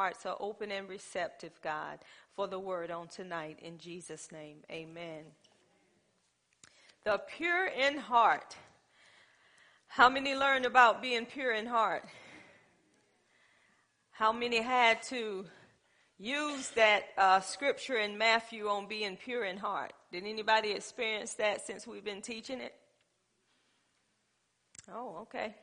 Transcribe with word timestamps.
hearts 0.00 0.24
are 0.24 0.36
open 0.40 0.72
and 0.72 0.88
receptive, 0.88 1.52
God, 1.62 1.98
for 2.34 2.48
the 2.48 2.58
word 2.58 2.90
on 2.90 3.06
tonight. 3.08 3.58
In 3.60 3.76
Jesus' 3.76 4.32
name, 4.32 4.60
amen. 4.72 5.24
The 7.04 7.20
pure 7.36 7.66
in 7.66 7.98
heart. 7.98 8.56
How 9.88 10.08
many 10.08 10.34
learned 10.34 10.64
about 10.64 11.02
being 11.02 11.26
pure 11.26 11.52
in 11.52 11.66
heart? 11.66 12.04
How 14.12 14.32
many 14.32 14.62
had 14.62 15.02
to 15.10 15.44
use 16.16 16.70
that 16.70 17.02
uh, 17.18 17.40
scripture 17.40 17.98
in 17.98 18.16
Matthew 18.16 18.68
on 18.68 18.88
being 18.88 19.18
pure 19.18 19.44
in 19.44 19.58
heart? 19.58 19.92
Did 20.10 20.24
anybody 20.24 20.70
experience 20.70 21.34
that 21.34 21.66
since 21.66 21.86
we've 21.86 22.04
been 22.04 22.22
teaching 22.22 22.62
it? 22.62 22.72
Oh, 24.90 25.18
okay. 25.24 25.54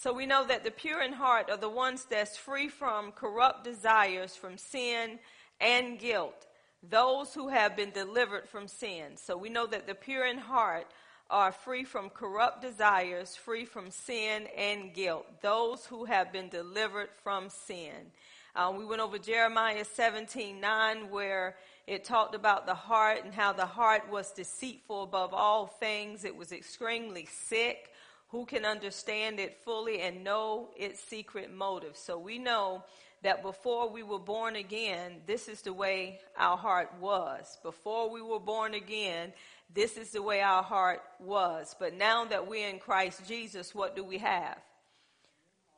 So 0.00 0.12
we 0.12 0.26
know 0.26 0.46
that 0.46 0.62
the 0.62 0.70
pure 0.70 1.02
in 1.02 1.12
heart 1.12 1.50
are 1.50 1.56
the 1.56 1.68
ones 1.68 2.06
that's 2.08 2.36
free 2.36 2.68
from 2.68 3.10
corrupt 3.10 3.64
desires, 3.64 4.36
from 4.36 4.56
sin 4.56 5.18
and 5.60 5.98
guilt. 5.98 6.46
Those 6.88 7.34
who 7.34 7.48
have 7.48 7.76
been 7.76 7.90
delivered 7.90 8.48
from 8.48 8.68
sin. 8.68 9.16
So 9.16 9.36
we 9.36 9.48
know 9.48 9.66
that 9.66 9.88
the 9.88 9.96
pure 9.96 10.24
in 10.24 10.38
heart 10.38 10.86
are 11.28 11.50
free 11.50 11.82
from 11.82 12.10
corrupt 12.10 12.62
desires, 12.62 13.34
free 13.34 13.64
from 13.64 13.90
sin 13.90 14.46
and 14.56 14.94
guilt. 14.94 15.26
Those 15.42 15.84
who 15.86 16.04
have 16.04 16.32
been 16.32 16.48
delivered 16.48 17.08
from 17.24 17.48
sin. 17.48 18.12
Uh, 18.54 18.72
we 18.76 18.84
went 18.84 19.02
over 19.02 19.18
Jeremiah 19.18 19.84
17 19.84 20.60
9, 20.60 21.10
where 21.10 21.56
it 21.88 22.04
talked 22.04 22.36
about 22.36 22.66
the 22.66 22.74
heart 22.74 23.24
and 23.24 23.34
how 23.34 23.52
the 23.52 23.66
heart 23.66 24.08
was 24.08 24.30
deceitful 24.30 25.02
above 25.02 25.34
all 25.34 25.66
things. 25.66 26.24
It 26.24 26.36
was 26.36 26.52
extremely 26.52 27.26
sick. 27.26 27.90
Who 28.28 28.44
can 28.44 28.64
understand 28.64 29.40
it 29.40 29.56
fully 29.64 30.00
and 30.00 30.22
know 30.22 30.68
its 30.76 31.00
secret 31.00 31.52
motives? 31.52 31.98
So 31.98 32.18
we 32.18 32.38
know 32.38 32.84
that 33.22 33.42
before 33.42 33.90
we 33.90 34.02
were 34.02 34.18
born 34.18 34.56
again, 34.56 35.16
this 35.26 35.48
is 35.48 35.62
the 35.62 35.72
way 35.72 36.20
our 36.36 36.56
heart 36.56 36.92
was. 37.00 37.58
Before 37.62 38.10
we 38.10 38.22
were 38.22 38.38
born 38.38 38.74
again, 38.74 39.32
this 39.74 39.96
is 39.96 40.10
the 40.10 40.22
way 40.22 40.40
our 40.40 40.62
heart 40.62 41.02
was. 41.18 41.74
But 41.78 41.94
now 41.94 42.26
that 42.26 42.46
we're 42.46 42.68
in 42.68 42.78
Christ 42.78 43.26
Jesus, 43.26 43.74
what 43.74 43.96
do 43.96 44.04
we 44.04 44.18
have? 44.18 44.58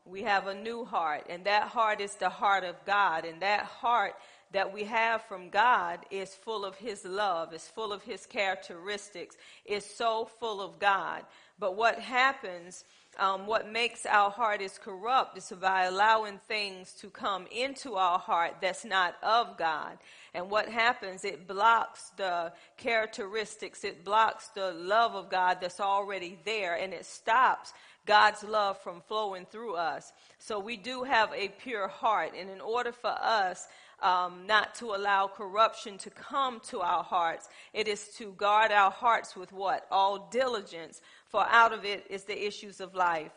We 0.05 0.23
have 0.23 0.49
a 0.49 0.55
new 0.55 0.85
heart, 0.85 1.27
and 1.29 1.45
that 1.45 1.69
heart 1.69 2.01
is 2.01 2.15
the 2.17 2.31
heart 2.31 2.65
of 2.65 2.75
God, 2.85 3.25
and 3.25 3.43
that 3.43 3.65
heart 3.65 4.15
that 4.53 4.73
we 4.73 4.85
have 4.85 5.23
from 5.23 5.49
God 5.49 6.01
is 6.11 6.35
full 6.35 6.65
of 6.65 6.77
His 6.77 7.05
love, 7.05 7.55
is 7.55 7.69
full 7.69 7.93
of 7.93 8.03
His 8.03 8.27
characteristics, 8.27 9.37
is 9.65 9.85
so 9.85 10.29
full 10.41 10.61
of 10.61 10.79
God. 10.79 11.25
But 11.59 11.77
what 11.77 11.99
happens, 11.99 12.85
um, 13.19 13.47
what 13.47 13.71
makes 13.71 14.07
our 14.07 14.31
heart 14.31 14.63
is 14.63 14.79
corrupt 14.79 15.37
is 15.37 15.53
by 15.61 15.85
allowing 15.85 16.39
things 16.39 16.93
to 16.95 17.11
come 17.11 17.47
into 17.53 17.95
our 17.95 18.19
heart 18.19 18.57
that's 18.61 18.85
not 18.85 19.17
of 19.23 19.57
God. 19.59 19.99
And 20.33 20.51
what 20.51 20.69
happens, 20.69 21.25
it 21.25 21.47
blocks 21.47 22.11
the 22.17 22.53
characteristics, 22.77 23.85
it 23.85 24.05
blocks 24.05 24.49
the 24.49 24.73
love 24.73 25.15
of 25.15 25.29
God 25.29 25.59
that's 25.61 25.81
already 25.81 26.39
there, 26.45 26.77
and 26.77 26.93
it 26.95 27.05
stops 27.05 27.73
God's 28.07 28.43
love 28.43 28.81
from 28.83 29.03
flowing 29.03 29.45
through 29.45 29.75
us. 29.75 30.13
So 30.39 30.59
we 30.59 30.77
do 30.77 31.03
have 31.03 31.33
a 31.35 31.49
pure 31.49 31.89
heart, 31.89 32.33
and 32.37 32.49
in 32.49 32.61
order 32.61 32.93
for 32.93 33.15
us 33.21 33.69
um, 34.03 34.47
not 34.47 34.75
to 34.77 34.87
allow 34.95 35.27
corruption 35.27 35.99
to 35.99 36.11
come 36.11 36.61
to 36.69 36.81
our 36.81 37.03
hearts. 37.03 37.49
It 37.73 37.89
is 37.89 38.09
to 38.19 38.33
guard 38.33 38.73
our 38.73 38.91
hearts 38.91 39.37
with 39.37 39.53
what? 39.53 39.87
All 39.91 40.29
diligence, 40.31 41.01
for 41.27 41.47
out 41.49 41.73
of 41.73 41.85
it 41.85 42.07
is 42.11 42.25
the 42.25 42.47
issues 42.47 42.81
of 42.81 42.95
life. 42.95 43.33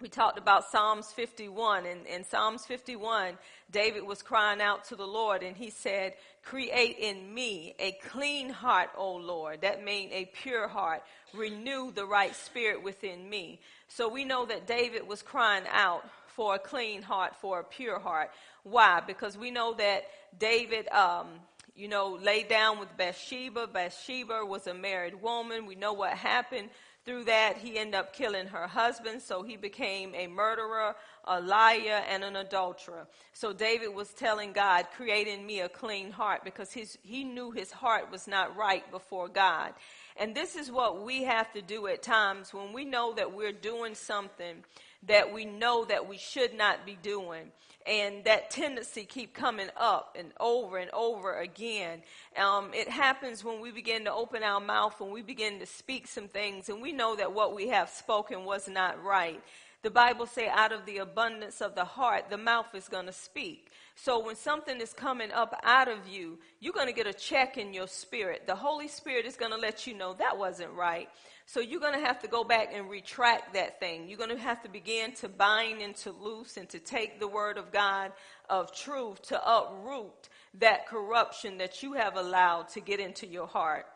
We 0.00 0.08
talked 0.08 0.38
about 0.38 0.70
Psalms 0.70 1.10
51. 1.10 1.84
and 1.84 2.06
in 2.06 2.22
Psalms 2.22 2.64
51, 2.64 3.36
David 3.72 4.04
was 4.04 4.22
crying 4.22 4.60
out 4.60 4.84
to 4.84 4.96
the 4.96 5.06
Lord 5.06 5.42
and 5.42 5.56
he 5.56 5.70
said, 5.70 6.14
Create 6.44 6.98
in 7.00 7.34
me 7.34 7.74
a 7.80 7.98
clean 8.08 8.48
heart, 8.48 8.90
O 8.96 9.16
Lord. 9.16 9.62
That 9.62 9.82
means 9.82 10.12
a 10.12 10.26
pure 10.26 10.68
heart. 10.68 11.02
Renew 11.34 11.90
the 11.90 12.06
right 12.06 12.34
spirit 12.34 12.80
within 12.80 13.28
me. 13.28 13.58
So 13.88 14.08
we 14.08 14.24
know 14.24 14.46
that 14.46 14.68
David 14.68 15.06
was 15.08 15.20
crying 15.20 15.64
out 15.68 16.04
for 16.38 16.54
a 16.54 16.58
clean 16.60 17.02
heart, 17.02 17.34
for 17.40 17.58
a 17.58 17.64
pure 17.64 17.98
heart. 17.98 18.30
Why? 18.62 19.02
Because 19.04 19.36
we 19.36 19.50
know 19.50 19.74
that 19.74 20.04
David, 20.38 20.86
um, 20.90 21.26
you 21.74 21.88
know, 21.88 22.16
laid 22.22 22.46
down 22.46 22.78
with 22.78 22.96
Bathsheba. 22.96 23.66
Bathsheba 23.66 24.46
was 24.46 24.68
a 24.68 24.72
married 24.72 25.20
woman. 25.20 25.66
We 25.66 25.74
know 25.74 25.94
what 25.94 26.12
happened 26.12 26.68
through 27.04 27.24
that. 27.24 27.56
He 27.56 27.76
ended 27.76 27.96
up 27.96 28.12
killing 28.12 28.46
her 28.46 28.68
husband, 28.68 29.20
so 29.20 29.42
he 29.42 29.56
became 29.56 30.14
a 30.14 30.28
murderer, 30.28 30.94
a 31.24 31.40
liar, 31.40 32.04
and 32.08 32.22
an 32.22 32.36
adulterer. 32.36 33.08
So 33.32 33.52
David 33.52 33.92
was 33.92 34.10
telling 34.10 34.52
God, 34.52 34.86
create 34.96 35.26
in 35.26 35.44
me 35.44 35.58
a 35.58 35.68
clean 35.68 36.12
heart 36.12 36.44
because 36.44 36.72
his, 36.72 36.98
he 37.02 37.24
knew 37.24 37.50
his 37.50 37.72
heart 37.72 38.12
was 38.12 38.28
not 38.28 38.56
right 38.56 38.88
before 38.92 39.26
God. 39.26 39.72
And 40.16 40.36
this 40.36 40.54
is 40.54 40.70
what 40.70 41.02
we 41.02 41.24
have 41.24 41.52
to 41.54 41.62
do 41.62 41.88
at 41.88 42.02
times 42.02 42.54
when 42.54 42.72
we 42.72 42.84
know 42.84 43.12
that 43.14 43.32
we're 43.34 43.50
doing 43.50 43.96
something 43.96 44.62
that 45.06 45.32
we 45.32 45.44
know 45.44 45.84
that 45.84 46.08
we 46.08 46.18
should 46.18 46.54
not 46.54 46.84
be 46.84 46.98
doing. 47.02 47.52
And 47.86 48.24
that 48.24 48.50
tendency 48.50 49.04
keep 49.04 49.32
coming 49.32 49.68
up 49.76 50.16
and 50.18 50.32
over 50.38 50.76
and 50.76 50.90
over 50.90 51.38
again. 51.38 52.02
Um, 52.36 52.70
it 52.74 52.88
happens 52.88 53.42
when 53.42 53.60
we 53.60 53.70
begin 53.70 54.04
to 54.04 54.12
open 54.12 54.42
our 54.42 54.60
mouth 54.60 55.00
and 55.00 55.10
we 55.10 55.22
begin 55.22 55.58
to 55.60 55.66
speak 55.66 56.06
some 56.06 56.28
things 56.28 56.68
and 56.68 56.82
we 56.82 56.92
know 56.92 57.16
that 57.16 57.32
what 57.32 57.54
we 57.54 57.68
have 57.68 57.88
spoken 57.88 58.44
was 58.44 58.68
not 58.68 59.02
right. 59.02 59.42
The 59.82 59.90
bible 59.90 60.26
say 60.26 60.48
out 60.48 60.72
of 60.72 60.84
the 60.84 60.98
abundance 60.98 61.62
of 61.62 61.74
the 61.74 61.84
heart 61.84 62.28
the 62.28 62.36
mouth 62.36 62.74
is 62.74 62.88
going 62.88 63.06
to 63.06 63.12
speak 63.12 63.70
so 64.00 64.24
when 64.24 64.36
something 64.36 64.80
is 64.80 64.92
coming 64.92 65.32
up 65.32 65.58
out 65.64 65.88
of 65.88 66.06
you 66.08 66.38
you're 66.60 66.72
going 66.72 66.86
to 66.86 66.92
get 66.92 67.06
a 67.06 67.12
check 67.12 67.58
in 67.58 67.74
your 67.74 67.88
spirit 67.88 68.42
the 68.46 68.54
holy 68.54 68.88
spirit 68.88 69.26
is 69.26 69.36
going 69.36 69.52
to 69.52 69.58
let 69.58 69.86
you 69.86 69.94
know 69.94 70.14
that 70.14 70.36
wasn't 70.36 70.72
right 70.72 71.08
so 71.50 71.60
you're 71.60 71.80
going 71.80 71.98
to 71.98 72.06
have 72.06 72.20
to 72.20 72.28
go 72.28 72.44
back 72.44 72.74
and 72.74 72.90
retract 72.90 73.54
that 73.54 73.80
thing. 73.80 74.06
You're 74.06 74.18
going 74.18 74.28
to 74.28 74.36
have 74.36 74.62
to 74.64 74.68
begin 74.68 75.12
to 75.14 75.30
bind 75.30 75.80
and 75.80 75.96
to 75.96 76.12
loose 76.12 76.58
and 76.58 76.68
to 76.68 76.78
take 76.78 77.18
the 77.18 77.26
word 77.26 77.56
of 77.56 77.72
God 77.72 78.12
of 78.50 78.70
truth 78.76 79.22
to 79.28 79.42
uproot 79.42 80.28
that 80.58 80.86
corruption 80.86 81.56
that 81.56 81.82
you 81.82 81.94
have 81.94 82.16
allowed 82.16 82.68
to 82.70 82.80
get 82.80 83.00
into 83.00 83.26
your 83.26 83.46
heart. 83.46 83.86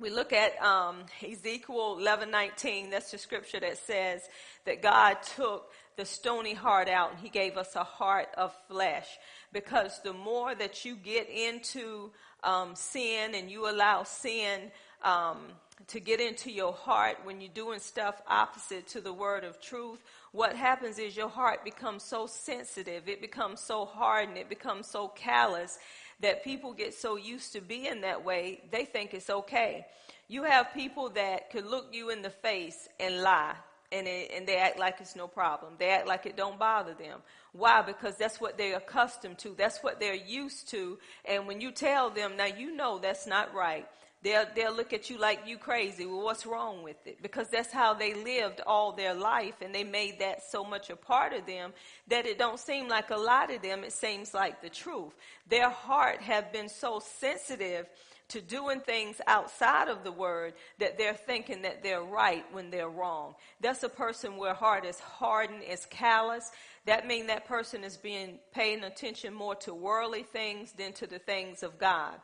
We 0.00 0.10
look 0.10 0.32
at 0.32 0.60
um, 0.60 1.04
Ezekiel 1.22 1.98
11:19. 2.00 2.90
That's 2.90 3.12
the 3.12 3.18
scripture 3.18 3.60
that 3.60 3.78
says 3.78 4.28
that 4.64 4.82
God 4.82 5.18
took 5.36 5.70
the 5.96 6.04
stony 6.04 6.52
heart 6.52 6.88
out 6.88 7.12
and 7.12 7.20
He 7.20 7.28
gave 7.28 7.56
us 7.56 7.76
a 7.76 7.84
heart 7.84 8.28
of 8.36 8.52
flesh. 8.66 9.06
Because 9.52 10.00
the 10.02 10.12
more 10.12 10.52
that 10.52 10.84
you 10.84 10.96
get 10.96 11.28
into 11.30 12.10
um, 12.42 12.74
sin 12.74 13.36
and 13.36 13.48
you 13.48 13.70
allow 13.70 14.02
sin 14.02 14.72
um, 15.04 15.38
to 15.86 16.00
get 16.00 16.20
into 16.20 16.50
your 16.50 16.72
heart 16.72 17.18
when 17.22 17.40
you're 17.40 17.52
doing 17.54 17.78
stuff 17.78 18.20
opposite 18.26 18.88
to 18.88 19.00
the 19.00 19.12
word 19.12 19.44
of 19.44 19.60
truth, 19.60 20.02
what 20.32 20.56
happens 20.56 20.98
is 20.98 21.16
your 21.16 21.28
heart 21.28 21.64
becomes 21.64 22.02
so 22.02 22.26
sensitive, 22.26 23.08
it 23.08 23.20
becomes 23.20 23.60
so 23.60 23.84
hardened, 23.84 24.38
it 24.38 24.48
becomes 24.48 24.88
so 24.88 25.06
callous 25.06 25.78
that 26.24 26.42
people 26.42 26.72
get 26.72 26.94
so 26.94 27.16
used 27.16 27.52
to 27.52 27.60
being 27.60 28.00
that 28.00 28.24
way, 28.24 28.62
they 28.72 28.86
think 28.86 29.12
it's 29.12 29.28
okay. 29.28 29.84
You 30.26 30.44
have 30.44 30.72
people 30.72 31.10
that 31.10 31.50
could 31.50 31.66
look 31.66 31.88
you 31.92 32.08
in 32.08 32.22
the 32.22 32.30
face 32.30 32.88
and 32.98 33.20
lie. 33.20 33.54
And, 33.92 34.08
it, 34.08 34.30
and 34.34 34.46
they 34.46 34.56
act 34.56 34.78
like 34.78 34.96
it's 35.00 35.14
no 35.14 35.28
problem. 35.28 35.74
They 35.78 35.90
act 35.90 36.08
like 36.08 36.24
it 36.24 36.34
don't 36.34 36.58
bother 36.58 36.94
them. 36.94 37.20
Why? 37.52 37.82
Because 37.82 38.16
that's 38.16 38.40
what 38.40 38.56
they're 38.56 38.78
accustomed 38.78 39.38
to. 39.40 39.54
That's 39.56 39.82
what 39.82 40.00
they're 40.00 40.14
used 40.14 40.70
to. 40.70 40.98
And 41.26 41.46
when 41.46 41.60
you 41.60 41.70
tell 41.70 42.08
them, 42.08 42.38
now 42.38 42.46
you 42.46 42.74
know 42.74 42.98
that's 42.98 43.26
not 43.26 43.54
right. 43.54 43.86
They'll, 44.24 44.46
they'll 44.56 44.74
look 44.74 44.94
at 44.94 45.10
you 45.10 45.18
like 45.18 45.46
you 45.46 45.58
crazy. 45.58 46.06
Well, 46.06 46.24
what's 46.24 46.46
wrong 46.46 46.82
with 46.82 47.06
it? 47.06 47.20
Because 47.20 47.50
that's 47.50 47.70
how 47.70 47.92
they 47.92 48.14
lived 48.14 48.62
all 48.66 48.90
their 48.92 49.12
life 49.12 49.56
and 49.60 49.74
they 49.74 49.84
made 49.84 50.18
that 50.20 50.42
so 50.42 50.64
much 50.64 50.88
a 50.88 50.96
part 50.96 51.34
of 51.34 51.44
them 51.44 51.74
that 52.08 52.24
it 52.24 52.38
don't 52.38 52.58
seem 52.58 52.88
like 52.88 53.10
a 53.10 53.16
lot 53.16 53.52
of 53.52 53.60
them. 53.60 53.84
It 53.84 53.92
seems 53.92 54.32
like 54.32 54.62
the 54.62 54.70
truth. 54.70 55.12
Their 55.50 55.68
heart 55.68 56.22
have 56.22 56.50
been 56.54 56.70
so 56.70 57.00
sensitive 57.00 57.86
to 58.28 58.40
doing 58.40 58.80
things 58.80 59.20
outside 59.26 59.88
of 59.88 60.02
the 60.04 60.12
word 60.12 60.54
that 60.78 60.96
they're 60.96 61.12
thinking 61.12 61.60
that 61.60 61.82
they're 61.82 62.02
right 62.02 62.46
when 62.50 62.70
they're 62.70 62.88
wrong. 62.88 63.34
That's 63.60 63.82
a 63.82 63.90
person 63.90 64.38
where 64.38 64.54
heart 64.54 64.86
is 64.86 64.98
hardened, 64.98 65.62
is 65.62 65.84
callous. 65.84 66.50
That 66.86 67.06
means 67.06 67.26
that 67.26 67.46
person 67.46 67.84
is 67.84 67.98
being 67.98 68.38
paying 68.54 68.84
attention 68.84 69.34
more 69.34 69.54
to 69.56 69.74
worldly 69.74 70.22
things 70.22 70.72
than 70.72 70.94
to 70.94 71.06
the 71.06 71.18
things 71.18 71.62
of 71.62 71.78
God. 71.78 72.14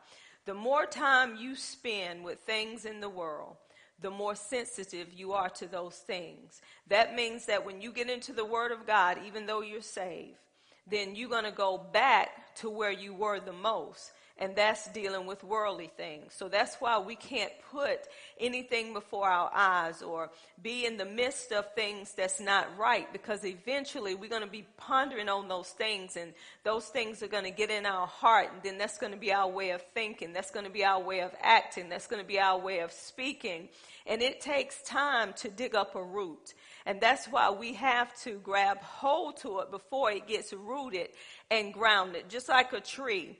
The 0.51 0.57
more 0.57 0.85
time 0.85 1.37
you 1.37 1.55
spend 1.55 2.25
with 2.25 2.39
things 2.39 2.83
in 2.83 2.99
the 2.99 3.07
world, 3.07 3.55
the 4.01 4.11
more 4.11 4.35
sensitive 4.35 5.13
you 5.13 5.31
are 5.31 5.47
to 5.51 5.65
those 5.65 5.95
things. 5.95 6.61
That 6.89 7.15
means 7.15 7.45
that 7.45 7.65
when 7.65 7.79
you 7.79 7.93
get 7.93 8.09
into 8.09 8.33
the 8.33 8.43
Word 8.43 8.73
of 8.73 8.85
God, 8.85 9.19
even 9.25 9.45
though 9.45 9.61
you're 9.61 9.81
saved, 9.81 10.39
then 10.85 11.15
you're 11.15 11.29
going 11.29 11.45
to 11.45 11.51
go 11.51 11.77
back 11.77 12.53
to 12.55 12.69
where 12.69 12.91
you 12.91 13.13
were 13.13 13.39
the 13.39 13.53
most. 13.53 14.11
And 14.41 14.55
that's 14.55 14.87
dealing 14.87 15.27
with 15.27 15.43
worldly 15.43 15.91
things. 15.95 16.33
So 16.33 16.49
that's 16.49 16.75
why 16.79 16.97
we 16.97 17.15
can't 17.15 17.51
put 17.71 17.99
anything 18.39 18.91
before 18.91 19.29
our 19.29 19.51
eyes 19.53 20.01
or 20.01 20.31
be 20.63 20.83
in 20.87 20.97
the 20.97 21.05
midst 21.05 21.51
of 21.51 21.71
things 21.75 22.13
that's 22.17 22.39
not 22.39 22.75
right 22.75 23.05
because 23.13 23.45
eventually 23.45 24.15
we're 24.15 24.31
going 24.31 24.41
to 24.41 24.47
be 24.47 24.65
pondering 24.77 25.29
on 25.29 25.47
those 25.47 25.69
things 25.69 26.17
and 26.17 26.33
those 26.63 26.87
things 26.87 27.21
are 27.21 27.27
going 27.27 27.43
to 27.43 27.51
get 27.51 27.69
in 27.69 27.85
our 27.85 28.07
heart 28.07 28.49
and 28.51 28.63
then 28.63 28.79
that's 28.79 28.97
going 28.97 29.13
to 29.13 29.19
be 29.19 29.31
our 29.31 29.47
way 29.47 29.69
of 29.69 29.81
thinking. 29.93 30.33
That's 30.33 30.49
going 30.49 30.65
to 30.65 30.71
be 30.71 30.83
our 30.83 30.99
way 30.99 31.21
of 31.21 31.31
acting. 31.39 31.87
That's 31.89 32.07
going 32.07 32.21
to 32.21 32.27
be 32.27 32.39
our 32.39 32.59
way 32.59 32.79
of 32.79 32.91
speaking. 32.91 33.69
And 34.07 34.23
it 34.23 34.41
takes 34.41 34.81
time 34.81 35.33
to 35.37 35.49
dig 35.49 35.75
up 35.75 35.93
a 35.93 36.03
root. 36.03 36.55
And 36.87 36.99
that's 36.99 37.27
why 37.27 37.51
we 37.51 37.73
have 37.73 38.11
to 38.23 38.39
grab 38.39 38.79
hold 38.79 39.37
to 39.41 39.59
it 39.59 39.69
before 39.69 40.09
it 40.09 40.27
gets 40.27 40.51
rooted 40.51 41.09
and 41.51 41.71
grounded, 41.71 42.27
just 42.27 42.49
like 42.49 42.73
a 42.73 42.79
tree 42.79 43.37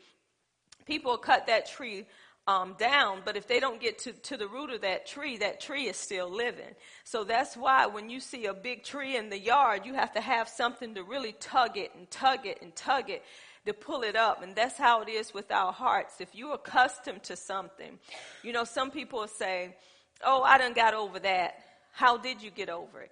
people 0.92 1.18
cut 1.18 1.48
that 1.48 1.70
tree 1.70 2.06
um, 2.48 2.76
down, 2.78 3.22
but 3.24 3.38
if 3.38 3.48
they 3.48 3.62
don't 3.62 3.80
get 3.80 3.98
to, 4.00 4.12
to 4.12 4.36
the 4.36 4.46
root 4.46 4.72
of 4.72 4.82
that 4.82 5.08
tree, 5.08 5.38
that 5.38 5.62
tree 5.62 5.86
is 5.88 5.96
still 5.96 6.30
living. 6.30 6.76
So 7.06 7.24
that's 7.24 7.56
why 7.56 7.86
when 7.86 8.10
you 8.10 8.20
see 8.20 8.48
a 8.48 8.54
big 8.54 8.84
tree 8.84 9.16
in 9.16 9.30
the 9.30 9.40
yard, 9.40 9.86
you 9.86 9.94
have 9.94 10.12
to 10.14 10.20
have 10.20 10.50
something 10.50 10.94
to 10.96 11.04
really 11.04 11.32
tug 11.40 11.78
it 11.78 11.92
and 11.96 12.12
tug 12.12 12.46
it 12.46 12.62
and 12.62 12.76
tug 12.76 13.10
it 13.10 13.24
to 13.66 13.72
pull 13.72 14.02
it 14.02 14.18
up. 14.18 14.44
And 14.44 14.54
that's 14.54 14.78
how 14.78 15.02
it 15.02 15.08
is 15.08 15.34
with 15.34 15.50
our 15.50 15.72
hearts. 15.72 16.20
If 16.20 16.36
you're 16.36 16.56
accustomed 16.56 17.24
to 17.24 17.38
something, 17.38 17.98
you 18.44 18.52
know, 18.52 18.66
some 18.66 18.92
people 18.92 19.26
say, 19.30 19.78
Oh, 20.26 20.44
I 20.44 20.58
done 20.58 20.74
got 20.74 20.94
over 20.94 21.20
that. 21.20 21.56
How 21.94 22.18
did 22.18 22.44
you 22.44 22.52
get 22.52 22.70
over 22.70 23.00
it? 23.00 23.12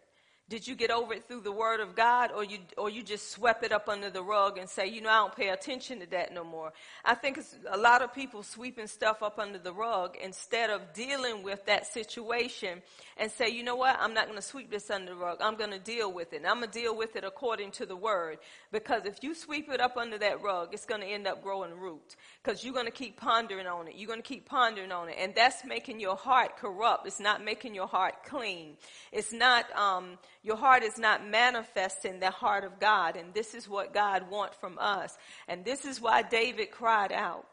Did 0.50 0.68
you 0.68 0.74
get 0.74 0.90
over 0.90 1.14
it 1.14 1.28
through 1.28 1.42
the 1.42 1.52
word 1.52 1.80
of 1.80 1.96
God 1.96 2.32
or 2.36 2.44
you, 2.44 2.58
or 2.76 2.90
you 2.90 3.04
just 3.04 3.32
swept 3.32 3.64
it 3.64 3.72
up 3.72 3.88
under 3.88 4.10
the 4.10 4.24
rug 4.24 4.58
and 4.58 4.68
say, 4.68 4.88
you 4.88 5.00
know, 5.00 5.10
I 5.12 5.18
don't 5.18 5.36
pay 5.36 5.50
attention 5.50 6.00
to 6.00 6.08
that 6.08 6.34
no 6.34 6.44
more? 6.44 6.74
I 7.06 7.14
think 7.14 7.38
it's 7.38 7.56
a 7.70 7.78
lot 7.78 8.02
of 8.02 8.16
people 8.16 8.42
sweeping 8.42 8.88
stuff 8.88 9.22
up 9.22 9.38
under 9.38 9.60
the 9.60 9.72
rug 9.72 10.18
instead 10.20 10.72
of 10.72 10.92
dealing 10.94 11.44
with 11.44 11.68
that 11.68 11.86
situation 11.86 12.82
and 13.18 13.32
say, 13.32 13.50
you 13.50 13.64
know 13.64 13.76
what? 13.76 13.96
I'm 14.00 14.16
not 14.16 14.26
going 14.26 14.38
to 14.38 14.42
sweep 14.42 14.72
this 14.72 14.90
under 14.90 15.12
the 15.12 15.18
rug. 15.18 15.38
I'm 15.40 15.56
going 15.56 15.70
to 15.70 15.78
deal 15.78 16.12
with 16.12 16.34
it. 16.34 16.38
And 16.38 16.48
I'm 16.48 16.62
going 16.62 16.72
to 16.72 16.80
deal 16.80 16.98
with 16.98 17.16
it 17.16 17.24
according 17.24 17.70
to 17.74 17.86
the 17.86 17.96
word. 17.96 18.40
Because 18.72 19.06
if 19.06 19.22
you 19.22 19.36
sweep 19.36 19.70
it 19.70 19.80
up 19.80 19.98
under 19.98 20.18
that 20.18 20.42
rug, 20.42 20.70
it's 20.74 20.86
going 20.86 21.02
to 21.02 21.08
end 21.08 21.28
up 21.28 21.44
growing 21.44 21.78
roots. 21.80 22.16
Because 22.44 22.64
you're 22.64 22.74
going 22.74 22.88
to 22.88 22.92
keep 22.92 23.18
pondering 23.18 23.68
on 23.68 23.88
it. 23.88 23.94
You're 23.98 24.08
going 24.08 24.22
to 24.22 24.28
keep 24.28 24.48
pondering 24.50 24.92
on 24.92 25.10
it. 25.10 25.16
And 25.20 25.36
that's 25.36 25.64
making 25.64 26.00
your 26.00 26.16
heart 26.16 26.58
corrupt. 26.58 27.06
It's 27.06 27.20
not 27.20 27.46
making 27.46 27.76
your 27.76 27.88
heart 27.88 28.24
clean. 28.26 28.78
It's 29.12 29.32
not, 29.32 29.66
um, 29.78 30.18
your 30.42 30.56
heart 30.56 30.84
is 30.84 30.98
not 30.98 31.28
manifesting 31.28 32.20
the 32.20 32.32
heart 32.32 32.64
of 32.64 32.80
God. 32.80 33.16
And 33.18 33.34
this 33.34 33.54
is 33.54 33.68
what 33.68 33.94
God 33.94 34.30
wants 34.30 34.56
from 34.58 34.78
us. 34.80 35.18
And 35.48 35.66
this 35.66 35.86
is 35.86 36.00
why 36.00 36.22
David 36.22 36.72
cried 36.72 37.12
out, 37.12 37.46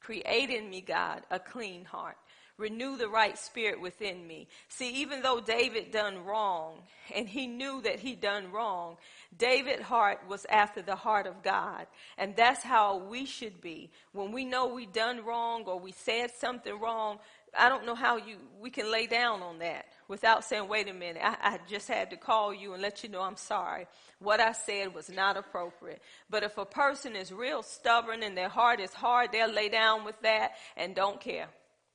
Create 0.00 0.50
in 0.50 0.68
me, 0.68 0.80
God, 0.80 1.22
a 1.30 1.38
clean 1.38 1.84
heart. 1.84 2.16
Renew 2.58 2.96
the 2.96 3.08
right 3.08 3.38
spirit 3.38 3.80
within 3.80 4.26
me. 4.26 4.48
See, 4.68 4.90
even 4.96 5.22
though 5.22 5.40
David 5.40 5.90
done 5.90 6.24
wrong, 6.24 6.74
and 7.14 7.28
he 7.28 7.46
knew 7.46 7.80
that 7.82 8.00
he 8.00 8.14
done 8.14 8.50
wrong, 8.50 8.96
David's 9.36 9.82
heart 9.82 10.20
was 10.28 10.44
after 10.50 10.82
the 10.82 10.96
heart 10.96 11.26
of 11.26 11.42
God. 11.42 11.86
And 12.18 12.36
that's 12.36 12.62
how 12.62 12.98
we 12.98 13.26
should 13.26 13.60
be. 13.60 13.90
When 14.12 14.32
we 14.32 14.44
know 14.44 14.66
we 14.66 14.86
done 14.86 15.24
wrong 15.24 15.64
or 15.66 15.78
we 15.78 15.92
said 15.92 16.32
something 16.38 16.78
wrong, 16.78 17.18
I 17.56 17.68
don't 17.68 17.86
know 17.86 17.94
how 17.94 18.16
you 18.16 18.36
we 18.60 18.70
can 18.70 18.90
lay 18.90 19.06
down 19.06 19.42
on 19.42 19.58
that 19.60 19.86
without 20.12 20.44
saying, 20.44 20.68
wait 20.68 20.90
a 20.90 20.92
minute, 20.92 21.22
I, 21.24 21.54
I, 21.54 21.58
just 21.70 21.88
had 21.88 22.10
to 22.10 22.18
call 22.18 22.52
you 22.52 22.74
and 22.74 22.82
let 22.82 23.02
you 23.02 23.08
know 23.08 23.22
I'm 23.22 23.38
sorry. 23.38 23.86
What 24.18 24.40
I 24.40 24.52
said 24.52 24.94
was 24.94 25.08
not 25.08 25.38
appropriate. 25.38 26.02
But 26.28 26.42
if 26.42 26.58
a 26.58 26.66
person 26.66 27.16
is 27.16 27.32
real 27.32 27.62
stubborn 27.62 28.22
and 28.22 28.36
their 28.36 28.50
heart 28.50 28.78
is 28.78 28.92
hard, 28.92 29.32
they'll 29.32 29.50
lay 29.50 29.70
down 29.70 30.04
with 30.04 30.20
that 30.20 30.52
and 30.76 30.94
don't 30.94 31.18
care. 31.18 31.48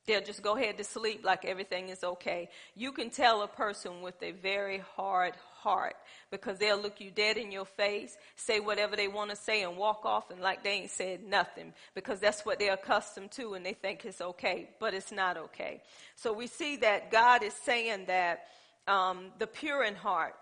They'll 0.07 0.23
just 0.23 0.41
go 0.41 0.55
ahead 0.55 0.77
to 0.77 0.85
sleep 0.85 1.25
like 1.25 1.43
everything 1.43 1.89
is 1.89 2.01
okay. 2.01 2.49
You 2.75 2.93
can 2.93 3.09
tell 3.09 3.41
a 3.41 3.47
person 3.47 4.01
with 4.01 4.15
a 4.23 4.31
very 4.31 4.81
hard 4.95 5.33
heart 5.59 5.97
because 6.31 6.57
they'll 6.59 6.81
look 6.81 7.01
you 7.01 7.11
dead 7.11 7.35
in 7.35 7.51
your 7.51 7.65
face, 7.65 8.15
say 8.37 8.61
whatever 8.61 8.95
they 8.95 9.09
want 9.09 9.31
to 9.31 9.35
say, 9.35 9.63
and 9.63 9.75
walk 9.75 10.05
off 10.05 10.31
and 10.31 10.39
like 10.39 10.63
they 10.63 10.71
ain't 10.71 10.91
said 10.91 11.25
nothing 11.25 11.73
because 11.93 12.21
that's 12.21 12.45
what 12.45 12.57
they're 12.57 12.75
accustomed 12.75 13.31
to 13.31 13.53
and 13.53 13.65
they 13.65 13.73
think 13.73 14.05
it's 14.05 14.21
okay, 14.21 14.69
but 14.79 14.93
it's 14.93 15.11
not 15.11 15.35
okay. 15.35 15.81
So 16.15 16.31
we 16.31 16.47
see 16.47 16.77
that 16.77 17.11
God 17.11 17.43
is 17.43 17.53
saying 17.53 18.05
that 18.07 18.45
um, 18.87 19.31
the 19.39 19.47
pure 19.47 19.83
in 19.83 19.95
heart. 19.95 20.35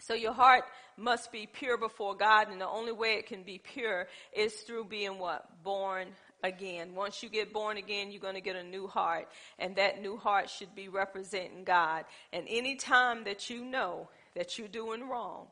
So 0.00 0.12
your 0.12 0.34
heart 0.34 0.64
must 0.98 1.32
be 1.32 1.46
pure 1.50 1.78
before 1.78 2.14
God, 2.14 2.48
and 2.50 2.60
the 2.60 2.68
only 2.68 2.92
way 2.92 3.14
it 3.14 3.26
can 3.26 3.42
be 3.42 3.58
pure 3.58 4.08
is 4.34 4.52
through 4.52 4.84
being 4.84 5.18
what? 5.18 5.62
Born 5.62 6.08
again. 6.42 6.94
Once 6.94 7.22
you 7.22 7.28
get 7.28 7.52
born 7.52 7.76
again, 7.76 8.10
you're 8.10 8.20
going 8.20 8.34
to 8.34 8.40
get 8.40 8.56
a 8.56 8.62
new 8.62 8.86
heart, 8.86 9.28
and 9.58 9.76
that 9.76 10.02
new 10.02 10.16
heart 10.16 10.50
should 10.50 10.74
be 10.74 10.88
representing 10.88 11.64
God. 11.64 12.04
And 12.32 12.46
any 12.48 12.76
time 12.76 13.24
that 13.24 13.50
you 13.50 13.64
know 13.64 14.08
that 14.34 14.58
you're 14.58 14.68
doing 14.68 15.08
wrong, 15.08 15.46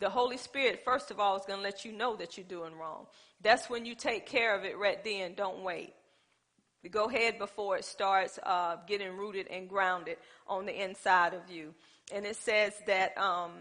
the 0.00 0.10
Holy 0.10 0.36
Spirit, 0.36 0.82
first 0.84 1.10
of 1.10 1.20
all, 1.20 1.36
is 1.36 1.46
going 1.46 1.60
to 1.60 1.64
let 1.64 1.84
you 1.84 1.92
know 1.92 2.16
that 2.16 2.36
you're 2.36 2.46
doing 2.46 2.76
wrong. 2.76 3.06
That's 3.40 3.70
when 3.70 3.86
you 3.86 3.94
take 3.94 4.26
care 4.26 4.54
of 4.56 4.64
it 4.64 4.76
right 4.78 5.02
then. 5.04 5.34
Don't 5.34 5.62
wait. 5.62 5.94
Go 6.90 7.08
ahead 7.08 7.38
before 7.38 7.78
it 7.78 7.84
starts 7.84 8.38
uh, 8.42 8.76
getting 8.86 9.16
rooted 9.16 9.46
and 9.48 9.68
grounded 9.68 10.18
on 10.46 10.66
the 10.66 10.82
inside 10.82 11.32
of 11.32 11.50
you. 11.50 11.74
And 12.12 12.26
it 12.26 12.36
says 12.36 12.74
that 12.86 13.16
um, 13.16 13.52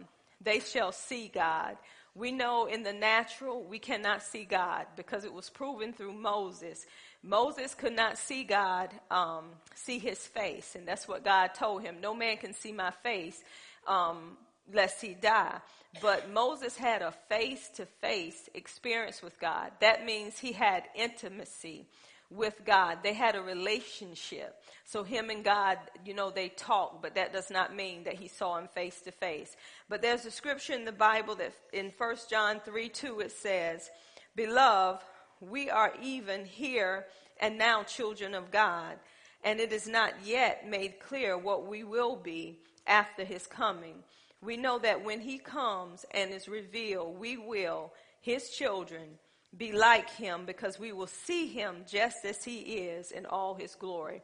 they 0.41 0.59
shall 0.59 0.91
see 0.91 1.31
God. 1.33 1.77
We 2.15 2.31
know 2.31 2.67
in 2.67 2.83
the 2.83 2.93
natural 2.93 3.63
we 3.63 3.79
cannot 3.79 4.21
see 4.21 4.45
God 4.45 4.85
because 4.95 5.25
it 5.25 5.33
was 5.33 5.49
proven 5.49 5.93
through 5.93 6.13
Moses. 6.13 6.85
Moses 7.23 7.73
could 7.73 7.95
not 7.95 8.17
see 8.17 8.43
God, 8.43 8.91
um, 9.09 9.45
see 9.73 9.97
his 9.97 10.19
face, 10.19 10.75
and 10.75 10.87
that's 10.87 11.07
what 11.07 11.23
God 11.23 11.55
told 11.55 11.81
him. 11.81 11.97
No 12.01 12.13
man 12.13 12.37
can 12.37 12.53
see 12.53 12.71
my 12.71 12.91
face 13.01 13.41
um, 13.87 14.37
lest 14.71 15.01
he 15.01 15.15
die. 15.15 15.57
But 16.01 16.29
Moses 16.31 16.75
had 16.75 17.01
a 17.01 17.13
face 17.29 17.69
to 17.75 17.85
face 17.85 18.49
experience 18.53 19.21
with 19.21 19.39
God. 19.39 19.71
That 19.79 20.05
means 20.05 20.37
he 20.37 20.51
had 20.51 20.83
intimacy 20.95 21.87
with 22.29 22.65
God. 22.65 22.99
They 23.03 23.13
had 23.13 23.35
a 23.35 23.41
relationship. 23.41 24.55
So 24.85 25.03
him 25.03 25.29
and 25.29 25.43
God, 25.43 25.77
you 26.05 26.13
know, 26.13 26.29
they 26.29 26.49
talked, 26.49 27.01
but 27.01 27.15
that 27.15 27.33
does 27.33 27.49
not 27.49 27.75
mean 27.75 28.03
that 28.03 28.15
he 28.15 28.27
saw 28.27 28.57
him 28.57 28.67
face 28.67 29.01
to 29.01 29.11
face. 29.11 29.55
But 29.89 30.01
there's 30.01 30.25
a 30.25 30.31
scripture 30.31 30.73
in 30.73 30.85
the 30.85 30.91
Bible 30.91 31.35
that 31.35 31.53
in 31.71 31.91
1 31.97 32.15
John 32.29 32.59
3 32.63 32.89
2 32.89 33.19
it 33.21 33.31
says, 33.31 33.89
Beloved, 34.35 35.03
we 35.39 35.69
are 35.69 35.93
even 36.01 36.45
here 36.45 37.05
and 37.39 37.57
now 37.57 37.83
children 37.83 38.33
of 38.33 38.51
God, 38.51 38.97
and 39.43 39.59
it 39.59 39.73
is 39.73 39.87
not 39.87 40.13
yet 40.23 40.67
made 40.69 40.99
clear 40.99 41.37
what 41.37 41.67
we 41.67 41.83
will 41.83 42.15
be 42.15 42.59
after 42.87 43.23
his 43.23 43.47
coming. 43.47 44.03
We 44.41 44.57
know 44.57 44.79
that 44.79 45.03
when 45.03 45.21
he 45.21 45.37
comes 45.37 46.05
and 46.11 46.31
is 46.31 46.47
revealed, 46.47 47.19
we 47.19 47.37
will, 47.37 47.93
his 48.21 48.49
children, 48.49 49.19
be 49.57 49.71
like 49.71 50.09
him 50.09 50.45
because 50.45 50.79
we 50.79 50.91
will 50.91 51.07
see 51.07 51.47
him 51.47 51.85
just 51.87 52.25
as 52.25 52.43
he 52.43 52.59
is 52.59 53.11
in 53.11 53.25
all 53.25 53.53
his 53.53 53.75
glory. 53.75 54.21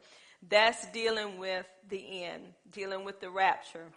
That's 0.47 0.89
dealing 0.91 1.37
with 1.37 1.65
the 1.89 2.23
end, 2.23 2.43
dealing 2.71 3.03
with 3.03 3.19
the 3.19 3.29
rapture, 3.29 3.87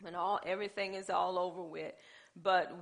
when 0.00 0.14
all 0.14 0.40
everything 0.44 0.94
is 0.94 1.10
all 1.10 1.38
over 1.38 1.62
with. 1.62 1.92
But 2.40 2.72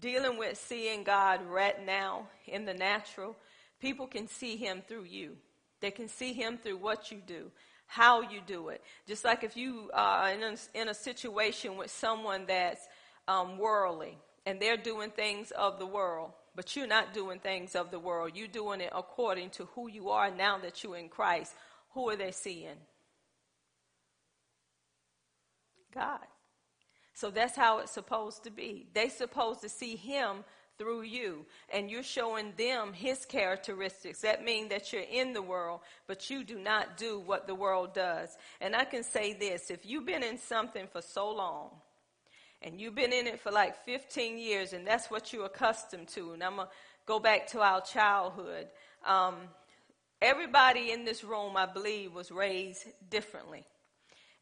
dealing 0.00 0.38
with 0.38 0.56
seeing 0.58 1.02
God 1.02 1.44
right 1.46 1.84
now 1.84 2.28
in 2.46 2.64
the 2.64 2.74
natural, 2.74 3.36
people 3.80 4.06
can 4.06 4.28
see 4.28 4.56
him 4.56 4.82
through 4.86 5.04
you. 5.04 5.36
They 5.80 5.90
can 5.90 6.08
see 6.08 6.32
him 6.32 6.58
through 6.58 6.78
what 6.78 7.10
you 7.10 7.20
do, 7.26 7.50
how 7.86 8.22
you 8.22 8.40
do 8.46 8.68
it. 8.68 8.82
Just 9.06 9.24
like 9.24 9.44
if 9.44 9.56
you 9.56 9.90
are 9.92 10.30
in 10.30 10.42
a, 10.42 10.56
in 10.74 10.88
a 10.88 10.94
situation 10.94 11.76
with 11.76 11.90
someone 11.90 12.46
that's 12.46 12.86
um, 13.28 13.58
worldly 13.58 14.16
and 14.46 14.60
they're 14.60 14.76
doing 14.76 15.10
things 15.10 15.50
of 15.50 15.78
the 15.78 15.86
world, 15.86 16.30
but 16.56 16.74
you're 16.74 16.86
not 16.86 17.12
doing 17.12 17.38
things 17.38 17.76
of 17.76 17.90
the 17.90 17.98
world. 17.98 18.32
You're 18.34 18.48
doing 18.48 18.80
it 18.80 18.90
according 18.96 19.50
to 19.50 19.66
who 19.74 19.88
you 19.88 20.08
are 20.08 20.30
now 20.30 20.58
that 20.58 20.82
you're 20.82 20.96
in 20.96 21.10
Christ. 21.10 21.52
Who 21.90 22.08
are 22.08 22.16
they 22.16 22.32
seeing? 22.32 22.78
God. 25.94 26.20
So 27.14 27.30
that's 27.30 27.56
how 27.56 27.78
it's 27.78 27.92
supposed 27.92 28.44
to 28.44 28.50
be. 28.50 28.86
They're 28.94 29.10
supposed 29.10 29.60
to 29.62 29.68
see 29.68 29.96
Him 29.96 30.44
through 30.78 31.02
you, 31.02 31.46
and 31.72 31.90
you're 31.90 32.02
showing 32.02 32.52
them 32.58 32.92
His 32.92 33.24
characteristics. 33.24 34.20
That 34.20 34.44
means 34.44 34.68
that 34.70 34.92
you're 34.92 35.02
in 35.02 35.32
the 35.32 35.42
world, 35.42 35.80
but 36.06 36.28
you 36.28 36.44
do 36.44 36.58
not 36.58 36.98
do 36.98 37.18
what 37.18 37.46
the 37.46 37.54
world 37.54 37.94
does. 37.94 38.36
And 38.60 38.76
I 38.76 38.84
can 38.84 39.02
say 39.02 39.32
this 39.32 39.70
if 39.70 39.86
you've 39.86 40.04
been 40.04 40.22
in 40.22 40.38
something 40.38 40.86
for 40.92 41.00
so 41.00 41.30
long, 41.30 41.70
and 42.62 42.80
you've 42.80 42.94
been 42.94 43.12
in 43.12 43.26
it 43.26 43.40
for 43.40 43.50
like 43.50 43.84
15 43.84 44.38
years, 44.38 44.72
and 44.72 44.86
that's 44.86 45.10
what 45.10 45.32
you're 45.32 45.46
accustomed 45.46 46.08
to. 46.08 46.32
And 46.32 46.42
I'm 46.42 46.56
going 46.56 46.68
to 46.68 46.72
go 47.06 47.18
back 47.20 47.46
to 47.48 47.60
our 47.60 47.80
childhood. 47.80 48.68
Um, 49.06 49.36
everybody 50.20 50.90
in 50.90 51.04
this 51.04 51.22
room, 51.22 51.56
I 51.56 51.66
believe, 51.66 52.12
was 52.14 52.30
raised 52.30 52.86
differently 53.10 53.64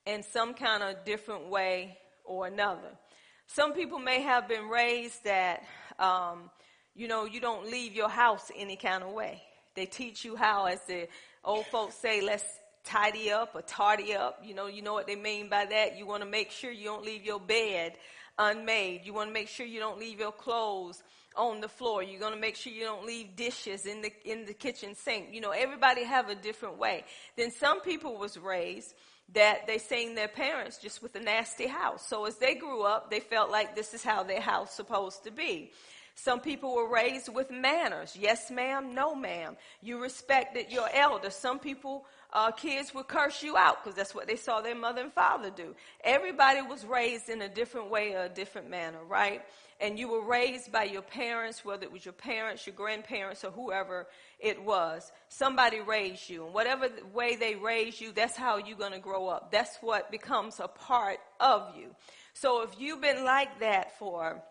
in 0.07 0.23
some 0.23 0.55
kind 0.55 0.83
of 0.83 1.05
different 1.05 1.49
way 1.49 1.99
or 2.25 2.47
another. 2.47 2.99
Some 3.47 3.73
people 3.73 3.99
may 3.99 4.23
have 4.23 4.49
been 4.49 4.69
raised 4.69 5.25
that, 5.25 5.65
um, 5.99 6.51
you 6.95 7.09
know, 7.09 7.25
you 7.25 7.41
don't 7.41 7.71
leave 7.71 7.95
your 7.95 8.09
house 8.09 8.51
any 8.57 8.77
kind 8.77 9.03
of 9.03 9.11
way. 9.11 9.43
They 9.75 9.87
teach 9.87 10.25
you 10.25 10.37
how, 10.37 10.67
as 10.67 10.81
the 10.87 11.09
old 11.45 11.67
folks 11.67 11.97
say, 11.97 12.21
let's 12.21 12.45
tidy 12.85 13.31
up 13.31 13.55
or 13.55 13.63
tardy 13.63 14.15
up. 14.15 14.41
You 14.45 14.55
know, 14.55 14.67
you 14.67 14.83
know 14.83 14.93
what 14.93 15.07
they 15.07 15.17
mean 15.17 15.49
by 15.49 15.67
that. 15.67 15.99
You 15.99 16.07
want 16.07 16.23
to 16.23 16.29
make 16.29 16.51
sure 16.51 16.71
you 16.71 16.85
don't 16.85 17.05
leave 17.05 17.25
your 17.25 17.41
bed 17.41 17.95
unmade. 18.39 19.03
You 19.05 19.13
want 19.15 19.29
to 19.31 19.35
make 19.35 19.49
sure 19.49 19.67
you 19.67 19.81
don't 19.81 19.99
leave 19.99 20.19
your 20.19 20.33
clothes 20.33 21.03
on 21.37 21.61
the 21.61 21.69
floor. 21.69 22.03
You're 22.03 22.21
going 22.21 22.35
to 22.35 22.41
make 22.41 22.57
sure 22.57 22.73
you 22.73 22.85
don't 22.85 23.07
leave 23.07 23.37
dishes 23.37 23.87
in 23.87 24.03
the 24.03 24.13
in 24.25 24.47
the 24.47 24.55
kitchen 24.55 24.95
sink. 24.95 25.29
You 25.33 25.41
know, 25.41 25.51
everybody 25.51 26.05
have 26.05 26.29
a 26.29 26.35
different 26.35 26.79
way. 26.79 27.05
Then 27.37 27.51
some 27.51 27.81
people 27.81 28.17
was 28.17 28.39
raised 28.39 28.95
that 29.33 29.67
they 29.67 29.79
seen 29.79 30.15
their 30.15 30.29
parents 30.29 30.79
just 30.79 31.03
with 31.03 31.15
a 31.17 31.21
nasty 31.21 31.67
house. 31.67 32.07
So 32.07 32.27
as 32.27 32.37
they 32.37 32.55
grew 32.55 32.83
up, 32.83 33.11
they 33.11 33.21
felt 33.21 33.51
like 33.51 33.75
this 33.75 33.95
is 33.95 34.05
how 34.05 34.23
their 34.23 34.41
house 34.41 34.75
supposed 34.75 35.25
to 35.25 35.31
be. 35.31 35.71
Some 36.15 36.41
people 36.41 36.75
were 36.75 36.89
raised 36.89 37.29
with 37.29 37.51
manners. 37.51 38.17
Yes, 38.19 38.51
ma'am. 38.51 38.95
No, 38.95 39.15
ma'am. 39.15 39.57
You 39.83 40.01
respected 40.01 40.71
your 40.71 40.89
elders. 40.93 41.35
Some 41.35 41.59
people, 41.59 42.05
uh, 42.35 42.51
kids 42.51 42.93
would 42.93 43.07
curse 43.07 43.43
you 43.43 43.57
out 43.57 43.83
because 43.83 43.97
that's 43.97 44.15
what 44.15 44.27
they 44.27 44.35
saw 44.35 44.61
their 44.61 44.75
mother 44.75 45.03
and 45.03 45.13
father 45.13 45.51
do. 45.51 45.75
Everybody 46.03 46.63
was 46.63 46.85
raised 46.85 47.29
in 47.29 47.41
a 47.43 47.49
different 47.49 47.91
way 47.91 48.15
or 48.15 48.25
a 48.25 48.29
different 48.29 48.69
manner, 48.69 48.99
right? 49.09 49.43
And 49.81 49.99
you 49.99 50.09
were 50.09 50.25
raised 50.25 50.73
by 50.73 50.85
your 50.85 51.03
parents, 51.03 51.65
whether 51.65 51.85
it 51.85 51.93
was 51.93 52.05
your 52.05 52.13
parents, 52.13 52.67
your 52.67 52.75
grandparents, 52.75 53.45
or 53.45 53.53
whoever 53.53 54.09
it 54.41 54.63
was. 54.63 55.13
Somebody 55.29 55.81
raised 55.81 56.29
you. 56.29 56.45
And 56.45 56.55
whatever 56.55 56.89
way 57.13 57.37
they 57.37 57.55
raised 57.55 58.01
you, 58.01 58.11
that's 58.13 58.37
how 58.37 58.57
you're 58.57 58.79
going 58.79 58.93
to 58.93 58.99
grow 58.99 59.29
up. 59.29 59.53
That's 59.53 59.77
what 59.81 60.11
becomes 60.11 60.59
a 60.59 60.69
part 60.69 61.19
of 61.39 61.77
you. 61.77 61.95
So 62.35 62.63
if 62.63 62.71
you've 62.81 63.01
been 63.01 63.25
like 63.25 63.61
that 63.61 63.97
for 63.99 64.43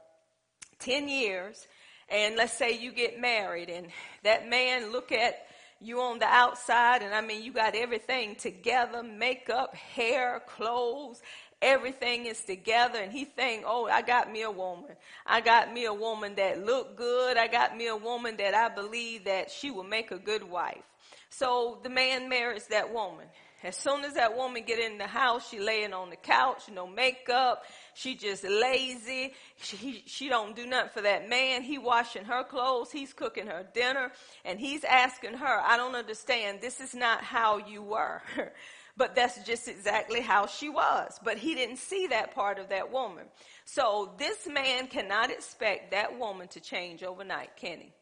10 0.79 1.09
years, 1.09 1.67
and 2.07 2.35
let's 2.35 2.53
say 2.53 2.77
you 2.77 2.93
get 2.93 3.19
married, 3.19 3.69
and 3.69 3.87
that 4.23 4.49
man 4.49 4.91
look 4.91 5.11
at 5.11 5.47
you 5.83 5.99
on 6.01 6.19
the 6.19 6.25
outside, 6.25 7.01
and 7.01 7.13
I 7.13 7.21
mean, 7.21 7.43
you 7.43 7.51
got 7.51 7.75
everything 7.75 8.35
together 8.35 9.03
makeup, 9.03 9.75
hair, 9.75 10.41
clothes, 10.47 11.21
everything 11.63 12.25
is 12.25 12.41
together 12.41 12.99
and 12.99 13.11
he 13.11 13.23
think, 13.23 13.63
oh, 13.65 13.87
I 13.87 14.01
got 14.01 14.31
me 14.31 14.41
a 14.41 14.51
woman. 14.51 14.91
I 15.25 15.39
got 15.39 15.73
me 15.73 15.85
a 15.85 15.93
woman 15.93 16.35
that 16.35 16.63
look 16.63 16.97
good. 16.97 17.37
I 17.37 17.47
got 17.47 17.75
me 17.75 17.87
a 17.87 17.95
woman 17.95 18.35
that 18.37 18.53
I 18.53 18.67
believe 18.67 19.23
that 19.25 19.49
she 19.49 19.71
will 19.71 19.85
make 19.85 20.11
a 20.11 20.19
good 20.19 20.43
wife. 20.43 20.83
So 21.29 21.79
the 21.81 21.89
man 21.89 22.27
marries 22.29 22.67
that 22.67 22.93
woman. 22.93 23.25
As 23.63 23.77
soon 23.77 24.03
as 24.03 24.15
that 24.15 24.35
woman 24.35 24.63
get 24.65 24.79
in 24.79 24.97
the 24.97 25.07
house, 25.07 25.49
she 25.49 25.59
laying 25.59 25.93
on 25.93 26.09
the 26.09 26.17
couch, 26.17 26.63
no 26.71 26.85
makeup. 26.85 27.63
She 27.93 28.15
just 28.15 28.43
lazy. 28.43 29.33
She, 29.57 30.03
she 30.05 30.27
don't 30.27 30.55
do 30.55 30.65
nothing 30.65 30.89
for 30.93 31.01
that 31.01 31.29
man. 31.29 31.63
He 31.63 31.77
washing 31.77 32.25
her 32.25 32.43
clothes. 32.43 32.91
He's 32.91 33.13
cooking 33.13 33.47
her 33.47 33.65
dinner 33.73 34.11
and 34.43 34.59
he's 34.59 34.83
asking 34.83 35.35
her, 35.35 35.61
I 35.61 35.77
don't 35.77 35.95
understand. 35.95 36.59
This 36.61 36.81
is 36.81 36.93
not 36.93 37.23
how 37.23 37.57
you 37.57 37.81
were. 37.81 38.21
but 38.97 39.15
that's 39.15 39.41
just 39.43 39.67
exactly 39.67 40.19
how 40.19 40.45
she 40.45 40.69
was. 40.69 41.17
But 41.23 41.37
he 41.37 41.55
didn't 41.55 41.77
see 41.77 42.07
that 42.07 42.35
part 42.35 42.59
of 42.59 42.69
that 42.69 42.91
woman. 42.91 43.25
So 43.65 44.13
this 44.17 44.45
man 44.45 44.87
cannot 44.87 45.31
expect 45.31 45.91
that 45.91 46.19
woman 46.19 46.49
to 46.49 46.59
change 46.59 47.01
overnight, 47.01 47.55
can 47.55 47.79
he? 47.79 47.93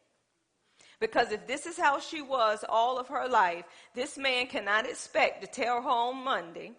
Because 1.01 1.31
if 1.31 1.48
this 1.48 1.65
is 1.65 1.77
how 1.77 2.00
she 2.00 2.22
was 2.22 2.63
all 2.70 3.00
of 3.00 3.08
her 3.08 3.27
life, 3.27 3.65
this 3.96 4.20
man 4.20 4.46
cannot 4.46 4.86
expect 4.86 5.41
to 5.41 5.48
tell 5.48 5.81
her 5.81 5.89
on 5.89 6.24
Monday 6.24 6.74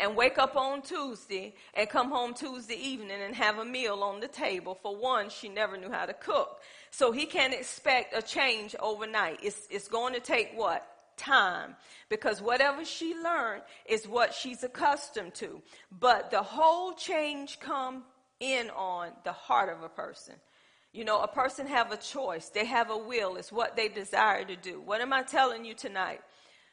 and 0.00 0.16
wake 0.16 0.36
up 0.36 0.56
on 0.56 0.82
Tuesday 0.82 1.54
and 1.74 1.88
come 1.88 2.10
home 2.10 2.34
Tuesday 2.34 2.74
evening 2.74 3.22
and 3.24 3.36
have 3.36 3.58
a 3.58 3.64
meal 3.64 4.02
on 4.02 4.18
the 4.18 4.26
table. 4.26 4.76
For 4.82 4.96
one, 4.96 5.30
she 5.30 5.48
never 5.48 5.76
knew 5.76 5.90
how 5.90 6.06
to 6.06 6.12
cook. 6.12 6.60
So 6.90 7.12
he 7.12 7.24
can't 7.24 7.54
expect 7.54 8.16
a 8.16 8.20
change 8.20 8.74
overnight. 8.80 9.38
It's, 9.44 9.68
it's 9.70 9.86
going 9.86 10.14
to 10.14 10.20
take 10.20 10.50
what? 10.56 10.84
Time. 11.16 11.76
Because 12.08 12.42
whatever 12.42 12.84
she 12.84 13.14
learned 13.14 13.62
is 13.86 14.08
what 14.08 14.34
she's 14.34 14.64
accustomed 14.64 15.34
to. 15.36 15.62
But 16.00 16.32
the 16.32 16.42
whole 16.42 16.94
change 16.94 17.60
come 17.60 18.02
in 18.40 18.70
on 18.70 19.10
the 19.24 19.32
heart 19.32 19.68
of 19.68 19.84
a 19.84 19.88
person. 19.88 20.34
You 20.92 21.04
know, 21.04 21.20
a 21.20 21.28
person 21.28 21.66
have 21.66 21.92
a 21.92 21.96
choice. 21.96 22.48
They 22.48 22.64
have 22.64 22.90
a 22.90 22.96
will. 22.96 23.36
It's 23.36 23.52
what 23.52 23.76
they 23.76 23.88
desire 23.88 24.44
to 24.44 24.56
do. 24.56 24.80
What 24.80 25.00
am 25.00 25.12
I 25.12 25.22
telling 25.22 25.64
you 25.64 25.74
tonight? 25.74 26.20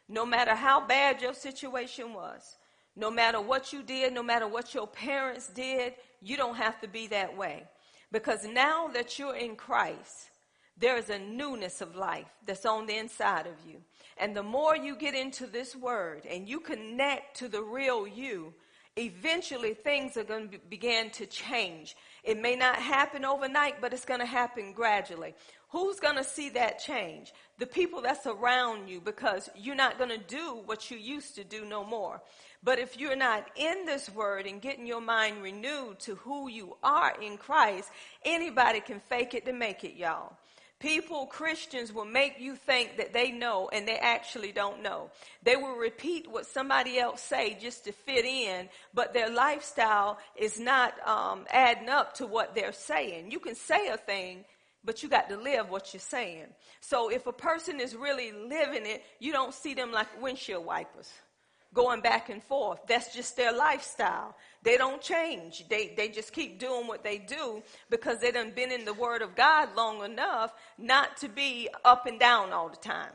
No 0.08 0.26
matter 0.26 0.56
how 0.56 0.86
bad 0.86 1.22
your 1.22 1.34
situation 1.34 2.14
was, 2.14 2.56
no 2.96 3.12
matter 3.12 3.42
what 3.42 3.74
you 3.74 3.84
did, 3.84 4.14
no 4.14 4.24
matter 4.24 4.48
what 4.48 4.74
your 4.74 4.88
parents 4.88 5.48
did, 5.50 5.94
you 6.22 6.38
don't 6.38 6.56
have 6.56 6.80
to 6.82 6.88
be 6.88 7.08
that 7.08 7.36
way. 7.36 7.64
Because 8.12 8.46
now 8.46 8.88
that 8.90 9.20
you're 9.20 9.36
in 9.36 9.56
Christ, 9.56 10.30
there 10.78 10.98
is 10.98 11.10
a 11.10 11.20
newness 11.20 11.82
of 11.82 11.96
life 11.96 12.30
that's 12.46 12.66
on 12.66 12.86
the 12.86 12.98
inside 12.98 13.48
of 13.48 13.56
you. 13.68 13.82
And 14.18 14.36
the 14.36 14.44
more 14.44 14.76
you 14.76 14.96
get 14.96 15.16
into 15.16 15.46
this 15.46 15.76
word 15.76 16.26
and 16.30 16.48
you 16.48 16.60
connect 16.60 17.38
to 17.38 17.50
the 17.50 17.62
real 17.62 18.08
you, 18.08 18.54
eventually 18.98 19.74
things 19.74 20.16
are 20.16 20.24
going 20.24 20.50
to 20.50 20.58
begin 20.70 21.10
to 21.12 21.26
change. 21.26 21.96
It 22.26 22.42
may 22.42 22.56
not 22.56 22.78
happen 22.78 23.24
overnight, 23.24 23.80
but 23.80 23.94
it's 23.94 24.04
going 24.04 24.20
to 24.20 24.26
happen 24.26 24.74
gradually. 24.74 25.36
Who's 25.70 26.00
going 26.00 26.16
to 26.16 26.24
see 26.24 26.50
that 26.50 26.80
change? 26.80 27.34
The 27.60 27.68
people 27.68 28.02
that's 28.02 28.26
around 28.26 28.90
you 28.90 29.00
because 29.00 29.50
you're 29.56 29.76
not 29.76 30.00
going 30.00 30.10
to 30.10 30.18
do 30.18 30.62
what 30.66 30.90
you 30.90 30.98
used 30.98 31.36
to 31.36 31.44
do 31.44 31.66
no 31.66 31.86
more. 31.86 32.22
But 32.64 32.80
if 32.80 32.98
you're 32.98 33.16
not 33.16 33.48
in 33.56 33.86
this 33.86 34.10
word 34.10 34.48
and 34.48 34.60
getting 34.60 34.88
your 34.88 35.02
mind 35.02 35.44
renewed 35.44 36.00
to 36.00 36.16
who 36.16 36.50
you 36.50 36.78
are 36.82 37.14
in 37.22 37.38
Christ, 37.38 37.92
anybody 38.24 38.80
can 38.80 39.00
fake 39.02 39.36
it 39.36 39.46
to 39.46 39.54
make 39.54 39.84
it, 39.84 39.96
y'all. 39.96 40.36
People, 40.80 41.26
Christians, 41.28 41.94
will 41.94 42.06
make 42.06 42.40
you 42.40 42.56
think 42.56 42.98
that 42.98 43.14
they 43.14 43.32
know 43.32 43.70
and 43.72 43.88
they 43.88 43.98
actually 43.98 44.52
don't 44.52 44.84
know. 44.84 45.10
They 45.42 45.56
will 45.56 45.76
repeat 45.78 46.30
what 46.30 46.46
somebody 46.46 47.00
else 47.00 47.22
say 47.22 47.58
just 47.62 47.86
to 47.86 47.94
fit 47.94 48.26
in, 48.26 48.68
but 48.94 49.14
their 49.14 49.30
lifestyle 49.30 50.18
is 50.36 50.60
not 50.60 50.94
um, 51.08 51.46
adding 51.50 51.90
up 51.90 52.16
to 52.16 52.28
what 52.28 52.56
they're 52.56 52.74
saying. 52.74 53.32
You 53.32 53.40
can 53.40 53.56
say 53.56 53.88
a 53.88 53.98
thing, 53.98 54.44
but 54.84 55.02
you 55.02 55.08
got 55.08 55.30
to 55.30 55.38
live 55.38 55.70
what 55.70 55.94
you're 55.94 56.02
saying. 56.02 56.48
So 56.82 57.10
if 57.10 57.26
a 57.26 57.34
person 57.34 57.80
is 57.80 57.96
really 57.96 58.34
living 58.34 58.86
it, 58.86 59.02
you 59.20 59.32
don't 59.32 59.54
see 59.54 59.76
them 59.76 59.94
like 59.94 60.22
windshield 60.22 60.66
wipers 60.66 61.10
going 61.76 62.02
back 62.02 62.30
and 62.30 62.42
forth. 62.42 62.80
That's 62.88 63.14
just 63.14 63.36
their 63.36 63.52
lifestyle. 63.52 64.36
They 64.64 64.78
don't 64.78 65.02
change. 65.02 65.68
They, 65.70 65.94
they 65.96 66.08
just 66.08 66.34
keep 66.34 66.58
doing 66.58 66.88
what 66.88 67.04
they 67.04 67.20
do 67.20 67.62
because 67.92 68.20
they 68.20 68.32
done 68.32 68.52
been 68.56 68.72
in 68.72 68.86
the 68.86 68.94
Word 68.94 69.22
of 69.22 69.36
God 69.36 69.76
long 69.76 70.04
enough 70.04 70.54
not 70.80 71.18
to 71.18 71.28
be 71.28 71.70
up 71.84 72.08
and 72.08 72.20
down 72.20 72.52
all 72.54 72.70
the 72.70 72.78
time. 72.78 73.12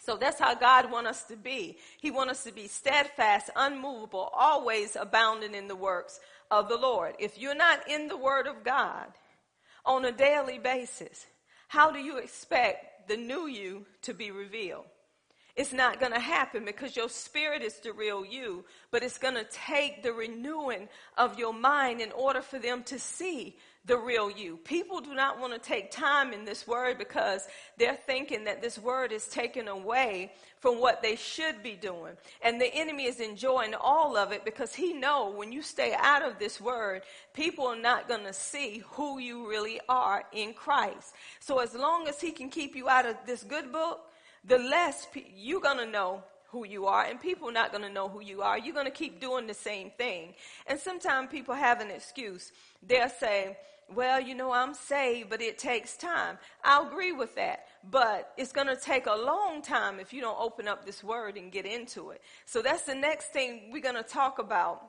So 0.00 0.16
that's 0.16 0.40
how 0.40 0.54
God 0.54 0.90
wants 0.90 1.10
us 1.10 1.24
to 1.24 1.36
be. 1.36 1.76
He 2.00 2.10
wants 2.10 2.32
us 2.32 2.44
to 2.44 2.52
be 2.52 2.66
steadfast, 2.66 3.50
unmovable, 3.54 4.30
always 4.34 4.96
abounding 4.96 5.54
in 5.54 5.68
the 5.68 5.76
works 5.76 6.18
of 6.50 6.68
the 6.68 6.78
Lord. 6.78 7.14
If 7.18 7.38
you're 7.38 7.54
not 7.54 7.88
in 7.88 8.08
the 8.08 8.16
Word 8.16 8.46
of 8.46 8.64
God 8.64 9.08
on 9.84 10.06
a 10.06 10.12
daily 10.12 10.58
basis, 10.58 11.26
how 11.68 11.90
do 11.90 11.98
you 11.98 12.16
expect 12.16 13.08
the 13.08 13.18
new 13.18 13.46
you 13.46 13.84
to 14.02 14.14
be 14.14 14.30
revealed? 14.30 14.86
It's 15.58 15.72
not 15.72 15.98
going 15.98 16.12
to 16.12 16.20
happen 16.20 16.64
because 16.64 16.94
your 16.94 17.08
spirit 17.08 17.62
is 17.62 17.80
the 17.80 17.92
real 17.92 18.24
you, 18.24 18.64
but 18.92 19.02
it's 19.02 19.18
going 19.18 19.34
to 19.34 19.44
take 19.50 20.04
the 20.04 20.12
renewing 20.12 20.88
of 21.16 21.36
your 21.36 21.52
mind 21.52 22.00
in 22.00 22.12
order 22.12 22.40
for 22.40 22.60
them 22.60 22.84
to 22.84 22.96
see 22.96 23.56
the 23.84 23.98
real 23.98 24.30
you. 24.30 24.56
People 24.58 25.00
do 25.00 25.14
not 25.14 25.40
want 25.40 25.52
to 25.52 25.58
take 25.58 25.90
time 25.90 26.32
in 26.32 26.44
this 26.44 26.64
word 26.64 26.96
because 26.96 27.48
they're 27.76 27.96
thinking 27.96 28.44
that 28.44 28.62
this 28.62 28.78
word 28.78 29.10
is 29.10 29.26
taken 29.26 29.66
away 29.66 30.30
from 30.60 30.80
what 30.80 31.02
they 31.02 31.16
should 31.16 31.60
be 31.60 31.74
doing. 31.74 32.14
And 32.40 32.60
the 32.60 32.72
enemy 32.72 33.06
is 33.06 33.18
enjoying 33.18 33.74
all 33.74 34.16
of 34.16 34.30
it 34.30 34.44
because 34.44 34.72
he 34.72 34.92
know 34.92 35.30
when 35.30 35.50
you 35.50 35.62
stay 35.62 35.92
out 35.98 36.22
of 36.22 36.38
this 36.38 36.60
word, 36.60 37.02
people 37.34 37.66
are 37.66 37.80
not 37.80 38.06
going 38.06 38.24
to 38.24 38.32
see 38.32 38.84
who 38.90 39.18
you 39.18 39.48
really 39.48 39.80
are 39.88 40.22
in 40.32 40.54
Christ. 40.54 41.14
So 41.40 41.58
as 41.58 41.74
long 41.74 42.06
as 42.06 42.20
he 42.20 42.30
can 42.30 42.48
keep 42.48 42.76
you 42.76 42.88
out 42.88 43.06
of 43.06 43.16
this 43.26 43.42
good 43.42 43.72
book, 43.72 44.02
the 44.48 44.58
less 44.58 45.06
pe- 45.12 45.24
you're 45.36 45.60
going 45.60 45.78
to 45.78 45.86
know 45.86 46.24
who 46.50 46.66
you 46.66 46.86
are, 46.86 47.04
and 47.04 47.20
people 47.20 47.52
not 47.52 47.70
going 47.72 47.84
to 47.84 47.92
know 47.92 48.08
who 48.08 48.22
you 48.22 48.40
are. 48.42 48.58
You're 48.58 48.74
going 48.74 48.86
to 48.86 48.90
keep 48.90 49.20
doing 49.20 49.46
the 49.46 49.54
same 49.54 49.90
thing. 49.90 50.34
And 50.66 50.80
sometimes 50.80 51.30
people 51.30 51.54
have 51.54 51.80
an 51.80 51.90
excuse. 51.90 52.52
They'll 52.82 53.10
say, 53.10 53.58
well, 53.94 54.20
you 54.20 54.34
know, 54.34 54.52
I'm 54.52 54.74
saved, 54.74 55.28
but 55.30 55.42
it 55.42 55.58
takes 55.58 55.96
time. 55.96 56.38
I'll 56.64 56.86
agree 56.86 57.12
with 57.12 57.34
that. 57.36 57.66
But 57.90 58.32
it's 58.36 58.52
going 58.52 58.66
to 58.66 58.76
take 58.76 59.06
a 59.06 59.14
long 59.14 59.62
time 59.62 60.00
if 60.00 60.12
you 60.12 60.20
don't 60.20 60.38
open 60.40 60.68
up 60.68 60.84
this 60.84 61.04
word 61.04 61.36
and 61.36 61.52
get 61.52 61.66
into 61.66 62.10
it. 62.10 62.22
So 62.46 62.62
that's 62.62 62.82
the 62.82 62.94
next 62.94 63.26
thing 63.26 63.70
we're 63.70 63.82
going 63.82 63.94
to 63.96 64.02
talk 64.02 64.38
about. 64.38 64.82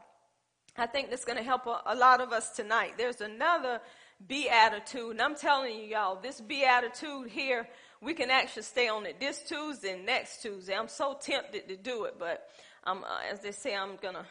I 0.78 0.86
think 0.86 1.10
that's 1.10 1.26
going 1.26 1.38
to 1.38 1.44
help 1.44 1.66
a, 1.66 1.82
a 1.88 1.96
lot 1.96 2.22
of 2.22 2.32
us 2.32 2.52
tonight. 2.56 2.94
There's 2.98 3.20
another 3.20 3.82
beatitude, 4.28 5.12
and 5.12 5.22
I'm 5.22 5.36
telling 5.36 5.76
you, 5.76 5.84
y'all, 5.84 6.20
this 6.22 6.40
beatitude 6.42 7.30
here 7.30 7.68
we 8.02 8.14
can 8.14 8.30
actually 8.30 8.64
stay 8.64 8.88
on 8.88 9.06
it 9.06 9.20
this 9.20 9.42
Tuesday 9.44 9.94
and 9.94 10.06
next 10.06 10.42
Tuesday. 10.42 10.76
I'm 10.76 10.88
so 10.88 11.18
tempted 11.20 11.68
to 11.68 11.76
do 11.76 12.06
it, 12.06 12.16
but 12.18 12.48
I'm, 12.84 13.04
uh, 13.04 13.20
as 13.32 13.42
they 13.42 13.52
say, 13.52 13.76
I'm 13.76 13.98
gonna 14.02 14.26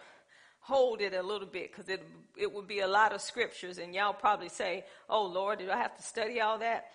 hold 0.60 1.00
it 1.00 1.14
a 1.14 1.22
little 1.22 1.46
bit 1.46 1.70
because 1.70 1.88
it 1.88 2.02
it 2.36 2.52
would 2.52 2.66
be 2.66 2.80
a 2.80 2.88
lot 2.88 3.12
of 3.12 3.20
scriptures, 3.20 3.78
and 3.78 3.94
y'all 3.94 4.14
probably 4.14 4.48
say, 4.48 4.84
"Oh 5.08 5.26
Lord, 5.26 5.58
did 5.58 5.70
I 5.70 5.76
have 5.76 5.96
to 5.96 6.02
study 6.02 6.40
all 6.40 6.58
that?" 6.58 6.90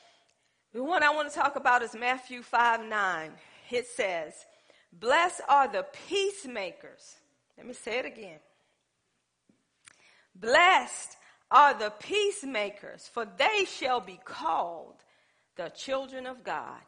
The 0.74 0.84
one 0.84 1.04
I 1.04 1.12
want 1.12 1.32
to 1.32 1.36
talk 1.36 1.56
about 1.56 1.84
is 1.84 1.94
Matthew 1.94 2.42
5 2.42 2.86
9. 2.86 3.32
It 3.70 3.88
says, 3.88 4.34
Blessed 4.92 5.42
are 5.48 5.68
the 5.68 5.86
peacemakers. 6.08 7.16
Let 7.58 7.68
me 7.68 7.74
say 7.74 8.00
it 8.00 8.06
again. 8.06 8.40
Blessed 10.36 11.16
are 11.52 11.76
the 11.76 11.92
peacemakers, 11.92 13.08
for 13.08 13.26
they 13.26 13.66
shall 13.66 14.00
be 14.00 14.20
called 14.26 15.03
the 15.56 15.70
children 15.70 16.26
of 16.26 16.44
God. 16.44 16.82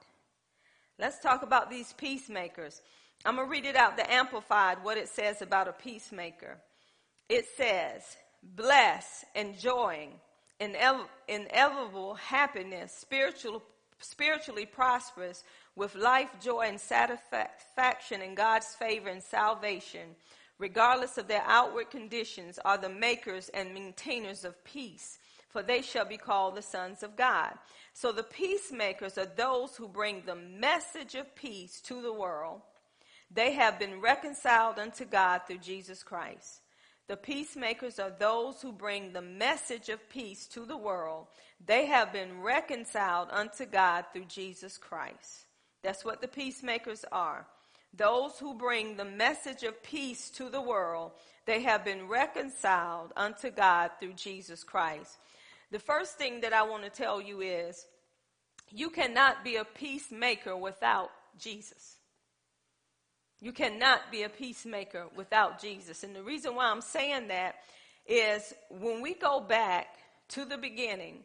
Let's 0.98 1.20
talk 1.20 1.44
about 1.44 1.70
these 1.70 1.94
peacemakers. 1.94 2.82
I'm 3.26 3.36
going 3.36 3.48
to 3.48 3.52
read 3.52 3.66
it 3.66 3.76
out, 3.76 3.98
the 3.98 4.12
Amplified, 4.12 4.84
what 4.84 4.98
it 4.98 5.10
says 5.10 5.42
about 5.42 5.68
a 5.68 5.74
peacemaker. 5.74 6.58
It 7.28 7.46
says, 7.58 8.18
bless, 8.44 9.26
enjoying, 9.34 10.12
inevitable 10.60 12.16
happiness, 12.16 12.94
spiritual, 12.94 13.64
spiritually 14.00 14.66
prosperous, 14.66 15.44
with 15.76 15.96
life, 15.96 16.30
joy, 16.42 16.68
and 16.68 16.80
satisfaction 16.80 18.22
in 18.22 18.36
God's 18.36 18.68
favor 18.68 19.10
and 19.10 19.22
salvation, 19.22 20.16
regardless 20.58 21.18
of 21.18 21.28
their 21.28 21.44
outward 21.46 21.90
conditions, 21.90 22.60
are 22.64 22.78
the 22.78 22.88
makers 22.88 23.50
and 23.54 23.74
maintainers 23.74 24.46
of 24.46 24.64
peace, 24.64 25.20
for 25.56 25.64
they 25.64 25.82
shall 25.82 26.04
be 26.04 26.18
called 26.18 26.54
the 26.54 26.62
sons 26.62 27.02
of 27.02 27.16
God. 27.16 27.54
So 27.94 28.12
the 28.12 28.24
peacemakers 28.24 29.18
are 29.18 29.26
those 29.26 29.78
who 29.78 29.88
bring 29.88 30.24
the 30.26 30.36
message 30.36 31.16
of 31.16 31.34
peace 31.34 31.80
to 31.86 32.02
the 32.02 32.12
world. 32.12 32.60
They 33.32 33.54
have 33.54 33.80
been 33.80 34.02
reconciled 34.02 34.80
unto 34.80 35.06
God 35.06 35.44
through 35.48 35.60
Jesus 35.60 36.04
Christ. 36.04 36.60
The 37.08 37.16
peacemakers 37.16 38.00
are 38.00 38.12
those 38.20 38.62
who 38.62 38.74
bring 38.74 39.14
the 39.14 39.22
message 39.22 39.88
of 39.88 40.10
peace 40.10 40.46
to 40.48 40.66
the 40.66 40.76
world. 40.76 41.28
They 41.66 41.86
have 41.86 42.12
been 42.12 42.42
reconciled 42.42 43.30
unto 43.32 43.66
God 43.66 44.04
through 44.12 44.26
Jesus 44.26 44.78
Christ. 44.78 45.46
That's 45.84 46.04
what 46.04 46.20
the 46.20 46.28
peacemakers 46.28 47.06
are. 47.14 47.48
Those 47.96 48.38
who 48.40 48.56
bring 48.56 48.98
the 48.98 49.06
message 49.06 49.64
of 49.64 49.82
peace 49.84 50.30
to 50.32 50.50
the 50.50 50.60
world, 50.60 51.14
they 51.46 51.62
have 51.62 51.86
been 51.86 52.10
reconciled 52.10 53.14
unto 53.16 53.52
God 53.52 53.92
through 54.02 54.16
Jesus 54.16 54.66
Christ. 54.66 55.18
The 55.72 55.80
first 55.80 56.18
thing 56.18 56.42
that 56.42 56.54
I 56.54 56.64
want 56.64 56.84
to 56.84 56.90
tell 56.90 57.22
you 57.22 57.42
is 57.42 57.86
you 58.72 58.90
cannot 58.90 59.44
be 59.44 59.58
a 59.58 59.66
peacemaker 59.66 60.56
without 60.56 61.10
Jesus. 61.38 61.98
You 63.42 63.52
cannot 63.52 64.12
be 64.12 64.24
a 64.24 64.30
peacemaker 64.30 65.08
without 65.16 65.62
Jesus. 65.62 66.04
And 66.04 66.16
the 66.16 66.24
reason 66.24 66.56
why 66.56 66.68
I'm 66.68 66.82
saying 66.82 67.28
that 67.28 67.56
is 68.08 68.54
when 68.70 69.02
we 69.02 69.14
go 69.14 69.40
back 69.40 69.88
to 70.30 70.46
the 70.46 70.58
beginning 70.58 71.20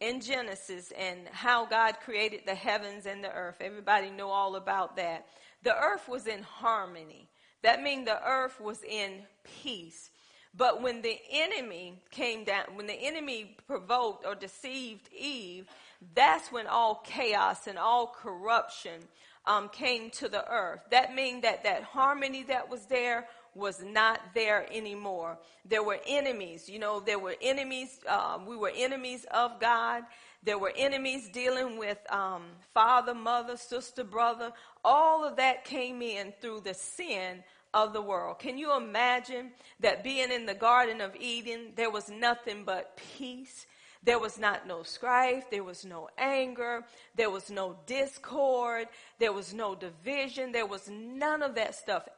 in 0.00 0.20
Genesis 0.20 0.92
and 0.96 1.26
how 1.32 1.64
God 1.64 1.96
created 2.04 2.42
the 2.46 2.54
heavens 2.54 3.06
and 3.06 3.24
the 3.24 3.32
earth, 3.32 3.56
everybody 3.60 4.10
know 4.10 4.28
all 4.28 4.56
about 4.56 4.96
that. 4.96 5.26
The 5.62 5.74
earth 5.74 6.08
was 6.08 6.26
in 6.26 6.42
harmony. 6.42 7.28
That 7.62 7.82
means 7.82 8.04
the 8.04 8.22
earth 8.24 8.60
was 8.60 8.82
in 8.84 9.22
peace. 9.62 10.10
But 10.56 10.82
when 10.82 11.02
the 11.02 11.18
enemy 11.30 12.00
came 12.10 12.44
down, 12.44 12.64
when 12.74 12.86
the 12.86 12.94
enemy 12.94 13.56
provoked 13.66 14.24
or 14.24 14.34
deceived 14.34 15.08
Eve, 15.16 15.66
that's 16.14 16.50
when 16.50 16.66
all 16.66 17.02
chaos 17.04 17.66
and 17.66 17.78
all 17.78 18.06
corruption 18.06 19.02
um, 19.46 19.68
came 19.68 20.10
to 20.10 20.28
the 20.28 20.48
earth. 20.50 20.80
That 20.90 21.14
means 21.14 21.42
that 21.42 21.64
that 21.64 21.82
harmony 21.82 22.42
that 22.44 22.70
was 22.70 22.86
there 22.86 23.26
was 23.54 23.82
not 23.82 24.20
there 24.34 24.66
anymore. 24.72 25.38
There 25.64 25.82
were 25.82 25.98
enemies, 26.06 26.68
you 26.68 26.78
know, 26.78 27.00
there 27.00 27.18
were 27.18 27.36
enemies. 27.40 28.00
Um, 28.08 28.46
we 28.46 28.56
were 28.56 28.72
enemies 28.74 29.24
of 29.32 29.58
God. 29.60 30.04
There 30.42 30.58
were 30.58 30.72
enemies 30.76 31.28
dealing 31.28 31.78
with 31.78 31.98
um, 32.12 32.42
father, 32.72 33.14
mother, 33.14 33.56
sister, 33.56 34.04
brother. 34.04 34.52
All 34.84 35.24
of 35.24 35.36
that 35.36 35.64
came 35.64 36.02
in 36.02 36.32
through 36.40 36.60
the 36.60 36.74
sin 36.74 37.42
of 37.76 37.92
the 37.92 38.00
world. 38.00 38.38
Can 38.38 38.56
you 38.56 38.74
imagine 38.74 39.50
that 39.80 40.02
being 40.02 40.32
in 40.32 40.46
the 40.46 40.54
Garden 40.54 41.02
of 41.02 41.14
Eden, 41.14 41.72
there 41.76 41.90
was 41.90 42.08
nothing 42.08 42.64
but 42.64 42.96
peace? 42.96 43.66
There 44.02 44.18
was 44.18 44.38
not 44.38 44.66
no 44.66 44.82
strife. 44.82 45.50
There 45.50 45.62
was 45.62 45.84
no 45.84 46.08
anger. 46.16 46.84
There 47.14 47.28
was 47.28 47.50
no 47.50 47.76
discord. 47.84 48.88
There 49.18 49.32
was 49.32 49.52
no 49.52 49.74
division. 49.74 50.52
There 50.52 50.64
was 50.64 50.88
none 50.88 51.42
of 51.42 51.54
that 51.56 51.74
stuff. 51.74 52.08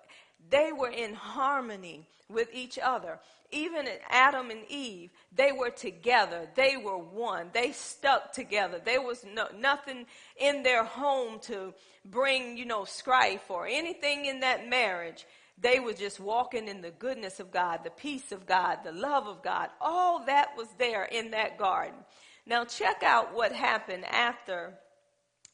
They 0.49 0.71
were 0.71 0.90
in 0.90 1.14
harmony 1.14 2.07
with 2.31 2.51
each 2.55 2.79
other. 2.79 3.18
Even 3.51 3.88
Adam 4.11 4.51
and 4.51 4.61
Eve, 4.68 5.11
they 5.35 5.51
were 5.51 5.71
together. 5.71 6.47
They 6.55 6.77
were 6.77 6.99
one. 6.99 7.49
They 7.53 7.73
stuck 7.73 8.33
together. 8.33 8.81
There 8.85 9.03
was 9.03 9.25
no, 9.25 9.49
nothing 9.59 10.07
in 10.37 10.62
their 10.62 10.85
home 10.85 11.40
to 11.44 11.73
bring, 12.05 12.57
you 12.57 12.66
know, 12.66 12.85
strife 12.85 13.51
or 13.51 13.66
anything 13.66 14.27
in 14.27 14.40
that 14.40 14.68
marriage. 14.68 15.27
They 15.61 15.81
were 15.81 15.92
just 15.92 16.21
walking 16.21 16.68
in 16.68 16.83
the 16.83 16.90
goodness 16.90 17.40
of 17.40 17.51
God, 17.51 17.81
the 17.83 17.90
peace 17.90 18.31
of 18.31 18.47
God, 18.47 18.79
the 18.85 18.92
love 18.92 19.27
of 19.27 19.42
God. 19.42 19.71
All 19.81 20.25
that 20.27 20.57
was 20.57 20.68
there 20.79 21.05
in 21.05 21.33
that 21.33 21.59
garden. 21.59 21.99
Now, 22.47 22.64
check 22.64 23.03
out 23.03 23.35
what 23.35 23.53
happened 23.53 24.05
after 24.07 24.75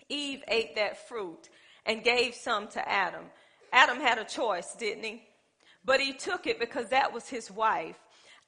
Eve 0.08 0.42
ate 0.48 0.76
that 0.76 1.08
fruit 1.08 1.48
and 1.86 2.04
gave 2.04 2.34
some 2.34 2.68
to 2.68 2.88
Adam. 2.88 3.24
Adam 3.72 3.98
had 3.98 4.18
a 4.18 4.24
choice, 4.24 4.74
didn't 4.74 5.04
he? 5.04 5.22
But 5.84 6.00
he 6.00 6.12
took 6.12 6.46
it 6.46 6.60
because 6.60 6.90
that 6.90 7.12
was 7.12 7.28
his 7.28 7.50
wife. 7.50 7.98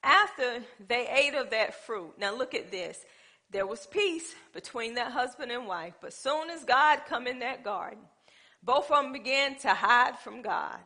After 0.03 0.63
they 0.87 1.09
ate 1.09 1.35
of 1.35 1.51
that 1.51 1.87
fruit, 1.87 2.13
now 2.19 2.37
look 2.37 2.55
at 2.55 2.71
this. 2.71 3.05
There 3.51 3.67
was 3.67 3.87
peace 3.87 4.35
between 4.53 4.95
that 4.95 5.13
husband 5.13 5.53
and 5.53 5.67
wife, 5.67 5.95
but 6.01 6.13
soon 6.13 6.51
as 6.51 6.65
God 6.65 7.01
come 7.09 7.27
in 7.27 7.41
that 7.41 7.65
garden, 7.65 7.99
both 8.63 8.91
of 8.91 9.03
them 9.03 9.13
began 9.13 9.57
to 9.61 9.69
hide 9.69 10.19
from 10.19 10.43
God. 10.43 10.79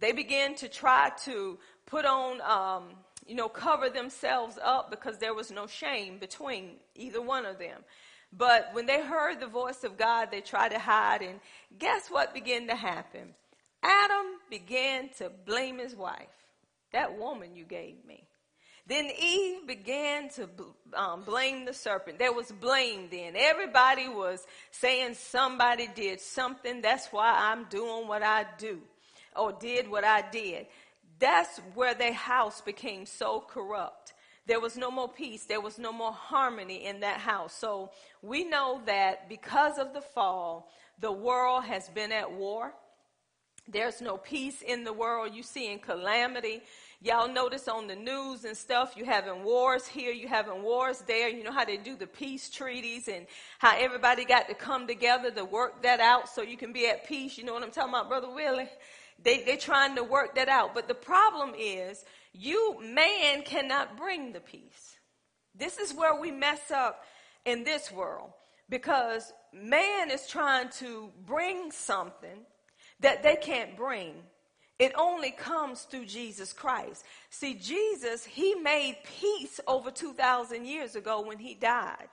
They 0.00 0.12
began 0.12 0.54
to 0.56 0.68
try 0.68 1.10
to 1.24 1.58
put 1.86 2.04
on, 2.06 2.40
um, 2.40 2.88
you 3.26 3.34
know, 3.34 3.48
cover 3.48 3.90
themselves 3.90 4.58
up 4.62 4.90
because 4.90 5.18
there 5.18 5.34
was 5.34 5.50
no 5.50 5.66
shame 5.66 6.18
between 6.18 6.76
either 6.94 7.20
one 7.20 7.44
of 7.44 7.58
them. 7.58 7.82
But 8.32 8.70
when 8.72 8.86
they 8.86 9.02
heard 9.02 9.40
the 9.40 9.46
voice 9.46 9.84
of 9.84 9.98
God, 9.98 10.28
they 10.30 10.40
tried 10.40 10.70
to 10.70 10.78
hide. 10.78 11.22
And 11.22 11.40
guess 11.78 12.08
what 12.08 12.32
began 12.32 12.66
to 12.68 12.74
happen? 12.74 13.34
Adam 13.82 14.26
began 14.48 15.10
to 15.18 15.30
blame 15.44 15.78
his 15.78 15.94
wife. 15.94 16.28
That 16.92 17.18
woman 17.18 17.54
you 17.54 17.64
gave 17.64 18.04
me. 18.06 18.24
Then 18.86 19.10
Eve 19.20 19.66
began 19.66 20.30
to 20.30 20.48
um, 20.94 21.22
blame 21.22 21.64
the 21.64 21.72
serpent. 21.72 22.18
There 22.18 22.32
was 22.32 22.50
blame 22.50 23.08
then. 23.10 23.34
Everybody 23.36 24.08
was 24.08 24.44
saying 24.70 25.14
somebody 25.14 25.88
did 25.94 26.20
something. 26.20 26.80
That's 26.80 27.06
why 27.08 27.52
I'm 27.52 27.64
doing 27.64 28.08
what 28.08 28.22
I 28.22 28.46
do 28.58 28.80
or 29.36 29.52
did 29.52 29.88
what 29.88 30.04
I 30.04 30.28
did. 30.30 30.66
That's 31.18 31.58
where 31.74 31.94
their 31.94 32.12
house 32.12 32.60
became 32.60 33.06
so 33.06 33.44
corrupt. 33.46 34.14
There 34.46 34.60
was 34.60 34.76
no 34.76 34.90
more 34.90 35.08
peace. 35.08 35.44
There 35.44 35.60
was 35.60 35.78
no 35.78 35.92
more 35.92 36.12
harmony 36.12 36.86
in 36.86 37.00
that 37.00 37.18
house. 37.18 37.54
So 37.54 37.90
we 38.22 38.44
know 38.44 38.80
that 38.86 39.28
because 39.28 39.78
of 39.78 39.92
the 39.92 40.00
fall, 40.00 40.68
the 40.98 41.12
world 41.12 41.64
has 41.64 41.88
been 41.90 42.10
at 42.10 42.32
war. 42.32 42.72
There's 43.68 44.00
no 44.00 44.16
peace 44.16 44.62
in 44.62 44.82
the 44.82 44.92
world. 44.92 45.34
You 45.34 45.42
see 45.42 45.70
in 45.70 45.78
calamity. 45.78 46.62
Y'all 47.00 47.32
notice 47.32 47.68
on 47.68 47.86
the 47.86 47.94
news 47.94 48.44
and 48.44 48.56
stuff, 48.56 48.94
you 48.96 49.04
having 49.04 49.44
wars 49.44 49.86
here, 49.86 50.10
you 50.12 50.26
having 50.26 50.62
wars 50.62 51.02
there. 51.06 51.28
You 51.28 51.44
know 51.44 51.52
how 51.52 51.64
they 51.64 51.76
do 51.76 51.94
the 51.94 52.06
peace 52.06 52.50
treaties 52.50 53.08
and 53.08 53.26
how 53.58 53.78
everybody 53.78 54.24
got 54.24 54.48
to 54.48 54.54
come 54.54 54.86
together 54.86 55.30
to 55.30 55.44
work 55.44 55.82
that 55.82 56.00
out 56.00 56.28
so 56.28 56.42
you 56.42 56.56
can 56.56 56.72
be 56.72 56.88
at 56.88 57.06
peace. 57.06 57.38
You 57.38 57.44
know 57.44 57.54
what 57.54 57.62
I'm 57.62 57.70
talking 57.70 57.90
about, 57.90 58.08
Brother 58.08 58.30
Willie? 58.30 58.68
They, 59.22 59.42
they're 59.42 59.56
trying 59.56 59.96
to 59.96 60.04
work 60.04 60.34
that 60.36 60.48
out. 60.48 60.74
But 60.74 60.88
the 60.88 60.94
problem 60.94 61.52
is, 61.58 62.04
you, 62.32 62.78
man, 62.82 63.42
cannot 63.42 63.96
bring 63.96 64.32
the 64.32 64.40
peace. 64.40 64.96
This 65.54 65.78
is 65.78 65.94
where 65.94 66.18
we 66.18 66.30
mess 66.30 66.70
up 66.70 67.04
in 67.44 67.64
this 67.64 67.90
world 67.90 68.30
because 68.68 69.32
man 69.52 70.10
is 70.10 70.26
trying 70.28 70.68
to 70.78 71.10
bring 71.26 71.70
something 71.72 72.46
that 73.00 73.22
they 73.22 73.36
can't 73.36 73.76
bring. 73.76 74.14
It 74.78 74.92
only 74.96 75.32
comes 75.32 75.82
through 75.82 76.06
Jesus 76.06 76.52
Christ. 76.54 77.04
See, 77.28 77.54
Jesus, 77.54 78.24
he 78.24 78.54
made 78.54 78.96
peace 79.20 79.60
over 79.66 79.90
2,000 79.90 80.64
years 80.64 80.96
ago 80.96 81.20
when 81.20 81.38
he 81.38 81.54
died. 81.54 82.08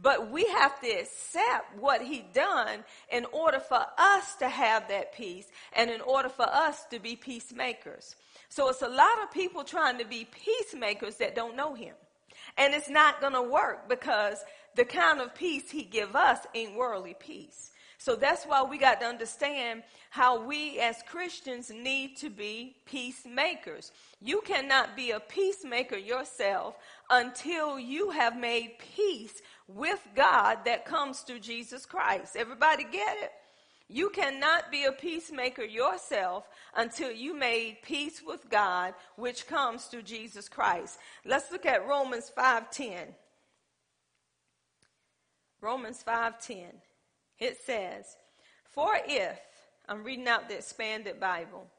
But 0.00 0.30
we 0.30 0.44
have 0.46 0.80
to 0.80 0.88
accept 0.88 1.78
what 1.78 2.02
he 2.02 2.24
done 2.32 2.84
in 3.12 3.26
order 3.32 3.60
for 3.60 3.84
us 3.96 4.34
to 4.36 4.48
have 4.48 4.88
that 4.88 5.14
peace 5.14 5.46
and 5.72 5.90
in 5.90 6.00
order 6.00 6.28
for 6.28 6.48
us 6.48 6.84
to 6.90 6.98
be 6.98 7.16
peacemakers. 7.16 8.16
So 8.48 8.68
it's 8.68 8.82
a 8.82 8.88
lot 8.88 9.22
of 9.22 9.32
people 9.32 9.64
trying 9.64 9.98
to 9.98 10.04
be 10.04 10.26
peacemakers 10.26 11.16
that 11.16 11.34
don't 11.34 11.56
know 11.56 11.74
him. 11.74 11.94
And 12.56 12.74
it's 12.74 12.88
not 12.88 13.20
going 13.20 13.32
to 13.32 13.42
work 13.42 13.88
because 13.88 14.44
the 14.74 14.84
kind 14.84 15.20
of 15.20 15.34
peace 15.34 15.70
he 15.70 15.82
give 15.82 16.14
us 16.16 16.40
ain't 16.54 16.76
worldly 16.76 17.14
peace. 17.18 17.70
So 17.98 18.16
that's 18.16 18.44
why 18.44 18.62
we 18.62 18.76
got 18.76 19.00
to 19.00 19.06
understand 19.06 19.82
how 20.10 20.44
we 20.44 20.78
as 20.78 21.02
Christians 21.08 21.70
need 21.70 22.18
to 22.18 22.28
be 22.28 22.76
peacemakers. 22.84 23.92
You 24.20 24.42
cannot 24.42 24.94
be 24.94 25.12
a 25.12 25.20
peacemaker 25.20 25.96
yourself 25.96 26.76
until 27.08 27.78
you 27.78 28.10
have 28.10 28.36
made 28.36 28.72
peace 28.94 29.40
with 29.66 30.06
God 30.14 30.58
that 30.64 30.84
comes 30.84 31.20
through 31.20 31.40
Jesus 31.40 31.86
Christ. 31.86 32.36
Everybody 32.36 32.84
get 32.84 33.16
it? 33.18 33.32
You 33.88 34.10
cannot 34.10 34.70
be 34.70 34.84
a 34.84 34.92
peacemaker 34.92 35.62
yourself 35.62 36.48
until 36.74 37.12
you 37.12 37.34
made 37.34 37.82
peace 37.82 38.22
with 38.26 38.48
God, 38.48 38.94
which 39.16 39.46
comes 39.46 39.84
through 39.84 40.02
Jesus 40.02 40.48
Christ. 40.48 40.98
Let's 41.24 41.52
look 41.52 41.66
at 41.66 41.86
Romans 41.86 42.30
5:10. 42.30 43.14
Romans 45.60 46.02
5:10. 46.02 46.80
It 47.38 47.60
says, 47.62 48.16
"For 48.70 48.98
if 49.06 49.38
I'm 49.88 50.02
reading 50.02 50.28
out 50.28 50.48
the 50.48 50.56
expanded 50.56 51.20
Bible. 51.20 51.70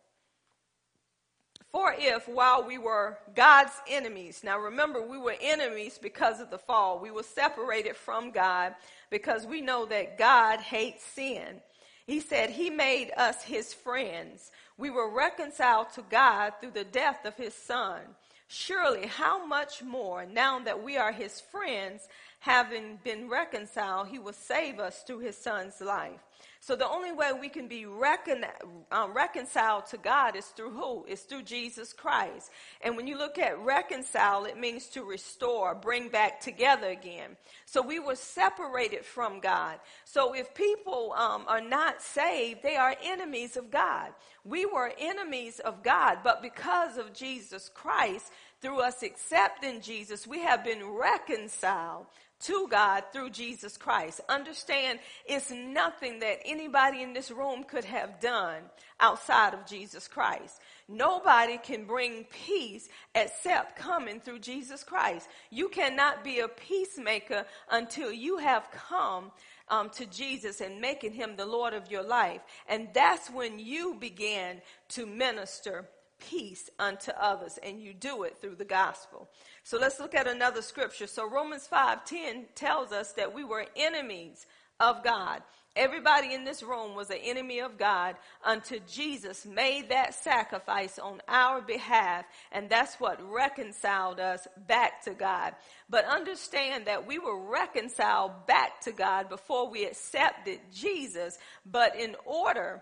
For 1.72 1.94
if 1.98 2.28
while 2.30 2.64
we 2.66 2.78
were 2.78 3.18
God's 3.36 3.74
enemies, 3.90 4.42
now 4.44 4.58
remember, 4.58 5.02
we 5.02 5.18
were 5.18 5.36
enemies 5.42 6.00
because 6.02 6.40
of 6.40 6.50
the 6.50 6.58
fall. 6.58 7.00
We 7.00 7.12
were 7.12 7.24
separated 7.24 7.98
from 7.98 8.32
God 8.32 8.76
because 9.10 9.46
we 9.46 9.60
know 9.60 9.86
that 9.88 10.18
God 10.18 10.60
hates 10.60 11.04
sin. 11.04 11.62
He 12.08 12.20
said 12.22 12.50
he 12.50 12.70
made 12.70 13.12
us 13.18 13.44
his 13.44 13.74
friends. 13.74 14.52
We 14.78 14.90
were 14.90 15.10
reconciled 15.10 15.90
to 15.96 16.04
God 16.10 16.54
through 16.62 16.72
the 16.72 16.84
death 16.84 17.26
of 17.26 17.36
his 17.36 17.54
son. 17.54 18.02
Surely, 18.48 19.08
how 19.08 19.46
much 19.46 19.82
more, 19.82 20.26
now 20.26 20.60
that 20.60 20.84
we 20.84 20.98
are 20.98 21.12
his 21.12 21.42
friends, 21.42 22.08
having 22.40 23.00
been 23.04 23.28
reconciled, 23.28 24.08
he 24.08 24.20
will 24.20 24.34
save 24.34 24.80
us 24.80 25.02
through 25.02 25.20
his 25.20 25.36
son's 25.36 25.82
life. 25.82 26.20
So 26.60 26.76
the 26.76 26.88
only 26.88 27.12
way 27.12 27.32
we 27.32 27.50
can 27.50 27.68
be 27.68 27.86
recon, 27.86 28.46
um, 28.92 29.14
reconciled 29.14 29.86
to 29.88 29.98
God 29.98 30.36
is 30.36 30.46
through 30.48 30.72
who? 30.72 31.06
Is 31.06 31.22
through 31.22 31.44
Jesus 31.44 31.94
Christ. 31.94 32.50
And 32.82 32.98
when 32.98 33.08
you 33.08 33.18
look 33.18 33.38
at 33.38 33.60
reconcile, 33.60 34.46
it 34.46 34.58
means 34.58 34.88
to 34.88 35.04
restore, 35.04 35.76
bring 35.76 36.10
back 36.10 36.42
together 36.42 36.88
again. 36.88 37.38
So 37.66 37.82
we 37.82 38.00
were 38.00 38.16
separated 38.16 39.06
from 39.06 39.40
God. 39.40 39.80
So 40.06 40.34
if 40.34 40.54
people 40.54 41.14
um, 41.18 41.46
are 41.48 41.62
not 41.62 42.02
saved, 42.02 42.64
they 42.64 42.76
are 42.76 42.96
enemies 43.04 43.58
of 43.58 43.70
God. 43.70 44.12
We 44.44 44.66
were 44.66 44.94
enemies 45.00 45.60
of 45.60 45.84
God, 45.84 46.20
but 46.24 46.42
because 46.42 46.98
of 46.98 47.14
Jesus 47.14 47.70
Christ, 47.74 48.32
through 48.62 48.82
us 48.82 49.04
accepting 49.04 49.82
Jesus, 49.82 50.26
we 50.26 50.40
have 50.40 50.64
been 50.64 50.88
reconciled 50.88 52.08
to 52.42 52.68
God 52.70 53.04
through 53.12 53.30
Jesus 53.30 53.78
Christ. 53.78 54.22
Understand 54.30 55.00
it's 55.26 55.52
nothing 55.52 56.20
that 56.20 56.40
anybody 56.46 57.02
in 57.02 57.14
this 57.14 57.32
room 57.32 57.64
could 57.64 57.86
have 57.86 58.20
done 58.20 58.64
outside 59.00 59.54
of 59.54 59.66
Jesus 59.66 60.08
Christ. 60.08 60.60
Nobody 60.88 61.58
can 61.58 61.86
bring 61.86 62.26
peace 62.26 62.88
except 63.14 63.76
coming 63.78 64.20
through 64.20 64.40
Jesus 64.40 64.84
Christ. 64.84 65.28
You 65.50 65.70
cannot 65.70 66.24
be 66.24 66.40
a 66.40 66.48
peacemaker 66.48 67.46
until 67.72 68.12
you 68.12 68.38
have 68.38 68.70
come 68.72 69.32
um, 69.70 69.90
to 69.92 70.06
Jesus 70.06 70.62
and 70.62 70.80
making 70.80 71.14
him 71.14 71.36
the 71.36 71.46
Lord 71.46 71.74
of 71.74 71.90
your 71.90 72.04
life. 72.04 72.42
And 72.68 72.90
that's 72.94 73.30
when 73.30 73.60
you 73.60 73.96
begin 73.96 74.62
to 74.90 75.06
minister 75.06 75.90
peace 76.30 76.70
unto 76.80 77.12
others 77.12 77.60
and 77.62 77.82
you 77.82 77.94
do 77.94 78.24
it 78.24 78.38
through 78.40 78.56
the 78.56 78.66
gospel. 78.66 79.30
So 79.64 79.78
let's 79.78 80.00
look 80.00 80.16
at 80.16 80.28
another 80.28 80.62
scripture. 80.62 81.08
So 81.08 81.30
Romans 81.30 81.68
5:10 81.68 82.48
tells 82.56 82.92
us 82.92 83.14
that 83.14 83.34
we 83.34 83.44
were 83.44 83.66
enemies 83.76 84.46
of 84.80 85.04
God. 85.04 85.42
Everybody 85.76 86.34
in 86.34 86.46
this 86.46 86.64
room 86.64 86.96
was 86.96 87.10
an 87.10 87.18
enemy 87.18 87.60
of 87.60 87.78
God 87.78 88.16
until 88.46 88.80
Jesus 88.88 89.46
made 89.46 89.90
that 89.90 90.14
sacrifice 90.14 90.98
on 90.98 91.22
our 91.28 91.62
behalf, 91.62 92.26
and 92.54 92.70
that's 92.70 92.96
what 92.96 93.22
reconciled 93.22 94.22
us 94.22 94.48
back 94.68 95.04
to 95.04 95.14
God. 95.14 95.54
But 95.90 96.06
understand 96.06 96.86
that 96.86 97.06
we 97.06 97.20
were 97.20 97.50
reconciled 97.52 98.48
back 98.48 98.80
to 98.82 98.94
God 98.94 99.28
before 99.28 99.70
we 99.70 99.84
accepted 99.84 100.62
Jesus, 100.72 101.38
but 101.66 101.98
in 101.98 102.16
order 102.24 102.82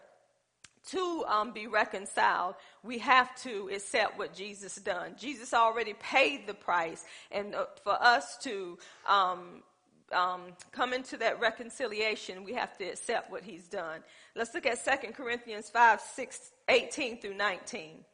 to 0.91 1.25
um, 1.27 1.51
be 1.51 1.67
reconciled, 1.67 2.55
we 2.83 2.97
have 2.99 3.33
to 3.43 3.69
accept 3.73 4.17
what 4.17 4.33
Jesus 4.33 4.75
done. 4.75 5.15
Jesus 5.17 5.53
already 5.53 5.93
paid 5.93 6.47
the 6.47 6.53
price, 6.53 7.05
and 7.31 7.55
uh, 7.55 7.65
for 7.83 8.01
us 8.01 8.37
to 8.39 8.77
um, 9.07 9.63
um, 10.11 10.41
come 10.71 10.93
into 10.93 11.17
that 11.17 11.39
reconciliation, 11.39 12.43
we 12.43 12.53
have 12.53 12.77
to 12.77 12.85
accept 12.85 13.31
what 13.31 13.43
He's 13.43 13.67
done. 13.67 14.01
Let's 14.35 14.53
look 14.53 14.65
at 14.65 14.83
2 14.83 15.11
Corinthians 15.13 15.69
5, 15.69 16.01
6, 16.01 16.51
18 16.69 17.19
through 17.19 17.35
19. 17.35 18.05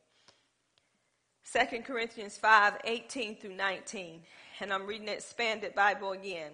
2 1.52 1.82
Corinthians 1.82 2.38
5, 2.38 2.74
18 2.84 3.36
through 3.38 3.56
19. 3.56 4.22
And 4.60 4.74
I'm 4.74 4.86
reading 4.86 5.08
the 5.08 5.14
expanded 5.14 5.74
Bible 5.74 6.12
again. 6.12 6.52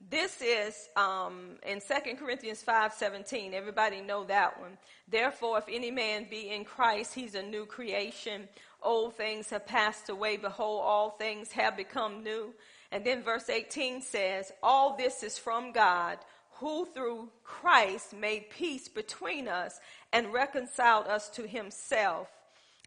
This 0.00 0.40
is 0.42 0.88
um, 0.94 1.56
in 1.64 1.80
2 1.80 2.16
Corinthians 2.16 2.62
5:17. 2.62 3.54
Everybody 3.54 4.00
know 4.00 4.24
that 4.24 4.60
one. 4.60 4.76
Therefore, 5.08 5.58
if 5.58 5.64
any 5.68 5.90
man 5.90 6.26
be 6.30 6.50
in 6.50 6.64
Christ, 6.64 7.14
he's 7.14 7.34
a 7.34 7.42
new 7.42 7.66
creation. 7.66 8.48
Old 8.82 9.16
things 9.16 9.50
have 9.50 9.66
passed 9.66 10.08
away. 10.08 10.36
Behold, 10.36 10.82
all 10.84 11.10
things 11.10 11.50
have 11.52 11.76
become 11.76 12.22
new. 12.22 12.54
And 12.92 13.04
then 13.04 13.22
verse 13.22 13.48
18 13.48 14.02
says, 14.02 14.52
All 14.62 14.96
this 14.96 15.22
is 15.22 15.38
from 15.38 15.72
God, 15.72 16.18
who 16.60 16.86
through 16.86 17.30
Christ 17.42 18.14
made 18.14 18.50
peace 18.50 18.88
between 18.88 19.48
us 19.48 19.80
and 20.12 20.32
reconciled 20.32 21.06
us 21.08 21.28
to 21.30 21.46
himself, 21.46 22.28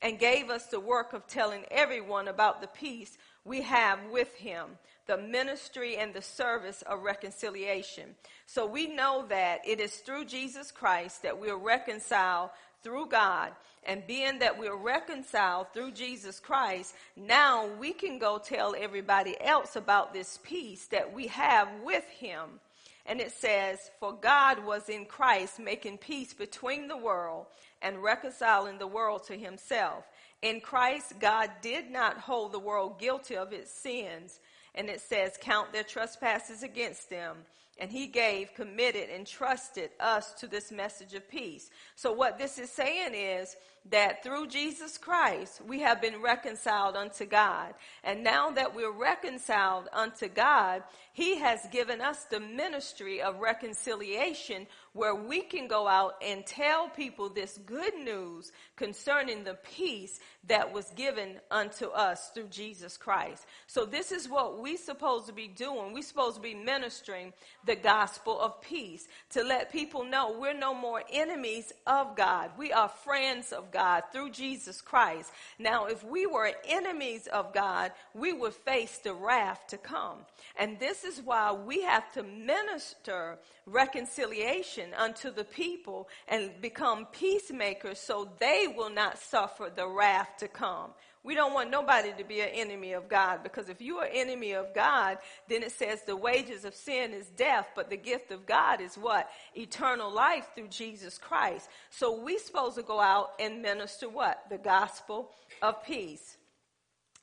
and 0.02 0.19
gave 0.19 0.50
us 0.50 0.67
the 0.67 0.80
work 0.80 1.12
of 1.13 1.28
telling 1.28 1.65
everyone 1.69 2.30
about 2.30 2.62
the 2.62 2.67
peace 2.67 3.17
we 3.43 3.62
have 3.62 4.00
with 4.12 4.34
him 4.36 4.78
the 5.10 5.17
ministry 5.17 5.98
and 5.98 6.13
the 6.13 6.22
service 6.22 6.84
of 6.84 7.02
reconciliation. 7.02 8.13
So 8.45 8.67
we 8.67 8.86
know 8.86 9.26
that 9.30 9.67
it 9.67 9.80
is 9.82 9.95
through 9.95 10.26
Jesus 10.26 10.72
Christ 10.72 11.24
that 11.24 11.39
we 11.39 11.50
are 11.50 11.58
reconciled 11.58 12.52
through 12.84 13.08
God. 13.08 13.52
And 13.88 14.06
being 14.06 14.38
that 14.39 14.60
we're 14.60 14.76
reconciled 14.76 15.74
through 15.74 15.93
Jesus 15.93 16.39
Christ, 16.39 16.93
now 17.17 17.67
we 17.80 17.91
can 17.91 18.19
go 18.19 18.38
tell 18.38 18.76
everybody 18.78 19.36
else 19.41 19.76
about 19.76 20.13
this 20.13 20.38
peace 20.43 20.86
that 20.88 21.12
we 21.12 21.26
have 21.26 21.67
with 21.84 22.06
Him. 22.06 22.60
And 23.08 23.19
it 23.19 23.32
says, 23.32 23.80
For 24.00 24.13
God 24.13 24.63
was 24.63 24.89
in 24.89 25.06
Christ 25.06 25.60
making 25.60 25.98
peace 25.98 26.36
between 26.36 26.88
the 26.88 26.98
world 26.98 27.48
and 27.82 28.04
reconciling 28.04 28.78
the 28.78 28.86
world 28.86 29.24
to 29.24 29.34
Himself. 29.34 30.04
In 30.43 30.62
Christ, 30.62 31.13
God 31.19 31.50
did 31.63 31.89
not 31.89 32.19
hold 32.19 32.52
the 32.52 32.60
world 32.60 33.00
guilty 33.00 33.36
of 33.36 33.54
its 33.54 33.72
sins 33.72 34.39
and 34.75 34.89
it 34.89 35.01
says, 35.01 35.38
Count 35.39 35.71
their 35.71 35.84
trespasses 35.84 36.63
against 36.63 37.10
them. 37.10 37.38
And 37.79 37.89
he 37.89 38.08
gave, 38.08 38.53
committed, 38.55 39.10
and 39.10 39.25
trusted 39.25 39.91
us 40.01 40.34
to 40.34 40.47
this 40.47 40.71
message 40.71 41.13
of 41.13 41.29
peace. 41.29 41.69
So, 41.95 42.12
what 42.12 42.38
this 42.38 42.58
is 42.60 42.69
saying 42.69 43.13
is 43.13 43.55
that 43.91 44.23
through 44.23 44.47
Jesus 44.47 44.97
Christ, 44.97 45.62
we 45.65 45.80
have 45.80 46.02
been 46.02 46.21
reconciled 46.21 46.95
unto 46.95 47.25
God. 47.25 47.73
And 48.04 48.23
now 48.23 48.52
that 48.52 48.75
we're 48.75 48.91
reconciled 48.91 49.88
unto 49.91 50.28
God, 50.28 50.84
he 51.13 51.38
has 51.39 51.60
given 51.71 51.99
us 51.99 52.23
the 52.25 52.39
ministry 52.39 53.21
of 53.21 53.39
reconciliation 53.39 54.67
where 54.93 55.15
we 55.15 55.41
can 55.41 55.67
go 55.67 55.88
out 55.88 56.15
and 56.25 56.45
tell 56.45 56.89
people 56.89 57.30
this 57.30 57.60
good 57.65 57.95
news 57.95 58.52
concerning 58.75 59.43
the 59.43 59.58
peace 59.75 60.19
that 60.47 60.71
was 60.71 60.89
given 60.95 61.39
unto 61.52 61.88
us 61.88 62.30
through 62.34 62.47
Jesus 62.47 62.95
Christ. 62.97 63.45
So 63.67 63.86
this 63.86 64.12
is 64.12 64.30
what 64.30 64.62
we're 64.62 64.78
supposed 64.78 65.28
to 65.28 65.34
be 65.34 65.47
doing. 65.47 65.93
We're 65.93 66.04
supposed 66.04 66.38
to 66.38 66.41
be 66.41 66.54
ministering 66.54 67.34
the 67.65 67.75
gospel 67.75 68.39
of 68.39 68.62
peace 68.62 69.08
to 69.32 69.43
let 69.43 69.71
people 69.71 70.04
know 70.04 70.38
we're 70.39 70.54
no 70.54 70.73
more 70.73 71.04
enemies 71.12 71.71
of 71.86 72.15
God. 72.15 72.52
We 72.58 72.71
are 72.71 72.89
friends 72.89 73.52
of 73.52 73.71
God 73.71 73.78
through 74.11 74.31
Jesus 74.31 74.81
Christ. 74.81 75.31
Now, 75.57 75.85
if 75.85 76.03
we 76.03 76.25
were 76.25 76.51
enemies 76.67 77.27
of 77.27 77.53
God, 77.53 77.91
we 78.13 78.33
would 78.33 78.53
face 78.53 78.97
the 78.97 79.13
wrath 79.13 79.67
to 79.67 79.77
come. 79.77 80.19
And 80.57 80.79
this 80.79 81.03
is 81.03 81.21
why 81.21 81.51
we 81.53 81.81
have 81.81 82.11
to 82.13 82.23
minister 82.23 83.37
reconciliation 83.65 84.93
unto 84.97 85.31
the 85.31 85.43
people 85.43 86.09
and 86.27 86.51
become 86.61 87.05
peacemakers 87.11 87.99
so 87.99 88.29
they 88.39 88.67
will 88.67 88.89
not 88.89 89.17
suffer 89.19 89.71
the 89.73 89.87
wrath 89.87 90.29
to 90.39 90.47
come. 90.47 90.91
We 91.23 91.36
don't 91.36 91.53
want 91.53 91.69
nobody 91.69 92.13
to 92.17 92.23
be 92.23 92.39
an 92.39 92.49
enemy 92.53 92.93
of 92.93 93.10
God 93.10 93.43
because 93.43 93.67
if 93.67 93.82
you 93.82 93.97
are 93.97 94.08
enemy 94.12 94.53
of 94.53 94.73
God, 94.73 95.17
then 95.49 95.63
it 95.63 95.73
says 95.73 96.01
the 96.03 96.15
wages 96.15 96.63
of 96.63 96.73
sin 96.73 97.12
is 97.13 97.27
death, 97.27 97.67
but 97.75 97.89
the 97.89 97.97
gift 97.97 98.32
of 98.32 98.45
God 98.45 98.79
is 98.79 98.95
what? 98.95 99.29
Eternal 99.53 100.12
life 100.12 100.47
through 100.55 100.69
Jesus 100.69 101.17
Christ. 101.17 101.67
So 101.89 102.21
we 102.23 102.38
supposed 102.38 102.77
to 102.77 102.84
go 102.84 103.01
out 103.01 103.32
and 103.38 103.62
minister 103.62 104.08
what? 104.08 104.45
The 104.49 104.58
gospel 104.58 105.32
of 105.62 105.84
peace. 105.84 106.38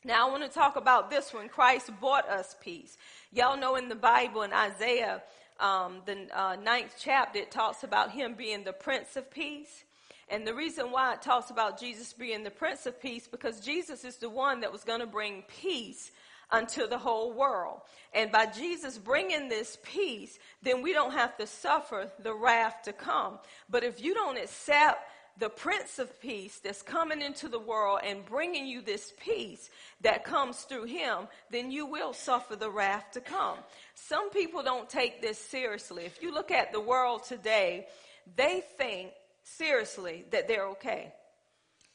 Now 0.04 0.28
I 0.28 0.30
want 0.30 0.44
to 0.44 0.50
talk 0.50 0.76
about 0.76 1.08
this 1.10 1.32
when 1.32 1.48
Christ 1.48 1.90
bought 1.98 2.28
us 2.28 2.54
peace. 2.60 2.98
Y'all 3.32 3.56
know 3.56 3.76
in 3.76 3.88
the 3.88 3.94
Bible 3.94 4.42
in 4.42 4.52
Isaiah, 4.52 5.22
um, 5.58 6.02
the 6.04 6.28
uh, 6.32 6.56
ninth 6.62 6.94
chapter, 7.00 7.38
it 7.38 7.50
talks 7.50 7.82
about 7.82 8.10
him 8.10 8.34
being 8.34 8.62
the 8.62 8.74
Prince 8.74 9.16
of 9.16 9.30
Peace. 9.30 9.84
And 10.28 10.46
the 10.46 10.54
reason 10.54 10.90
why 10.90 11.14
it 11.14 11.22
talks 11.22 11.50
about 11.50 11.78
Jesus 11.78 12.12
being 12.12 12.42
the 12.42 12.50
Prince 12.50 12.86
of 12.86 13.00
Peace, 13.00 13.28
because 13.28 13.60
Jesus 13.60 14.04
is 14.04 14.16
the 14.16 14.30
one 14.30 14.60
that 14.60 14.72
was 14.72 14.84
going 14.84 15.00
to 15.00 15.06
bring 15.06 15.44
peace 15.60 16.10
unto 16.50 16.86
the 16.86 16.98
whole 16.98 17.32
world. 17.32 17.80
And 18.12 18.32
by 18.32 18.46
Jesus 18.46 18.98
bringing 18.98 19.48
this 19.48 19.78
peace, 19.82 20.38
then 20.62 20.82
we 20.82 20.92
don't 20.92 21.12
have 21.12 21.36
to 21.38 21.46
suffer 21.46 22.10
the 22.20 22.34
wrath 22.34 22.82
to 22.84 22.92
come. 22.92 23.38
But 23.68 23.84
if 23.84 24.02
you 24.02 24.14
don't 24.14 24.38
accept 24.38 25.10
the 25.38 25.48
Prince 25.48 25.98
of 25.98 26.20
Peace 26.20 26.60
that's 26.60 26.82
coming 26.82 27.20
into 27.20 27.48
the 27.48 27.58
world 27.58 28.00
and 28.04 28.24
bringing 28.24 28.66
you 28.66 28.80
this 28.80 29.12
peace 29.20 29.68
that 30.00 30.24
comes 30.24 30.60
through 30.62 30.84
him, 30.84 31.28
then 31.50 31.70
you 31.70 31.86
will 31.86 32.12
suffer 32.12 32.56
the 32.56 32.70
wrath 32.70 33.10
to 33.12 33.20
come. 33.20 33.58
Some 33.94 34.30
people 34.30 34.62
don't 34.62 34.88
take 34.88 35.20
this 35.20 35.38
seriously. 35.38 36.04
If 36.04 36.22
you 36.22 36.32
look 36.32 36.50
at 36.50 36.72
the 36.72 36.80
world 36.80 37.24
today, 37.24 37.86
they 38.34 38.62
think 38.78 39.12
seriously 39.46 40.24
that 40.30 40.48
they're 40.48 40.66
okay. 40.68 41.12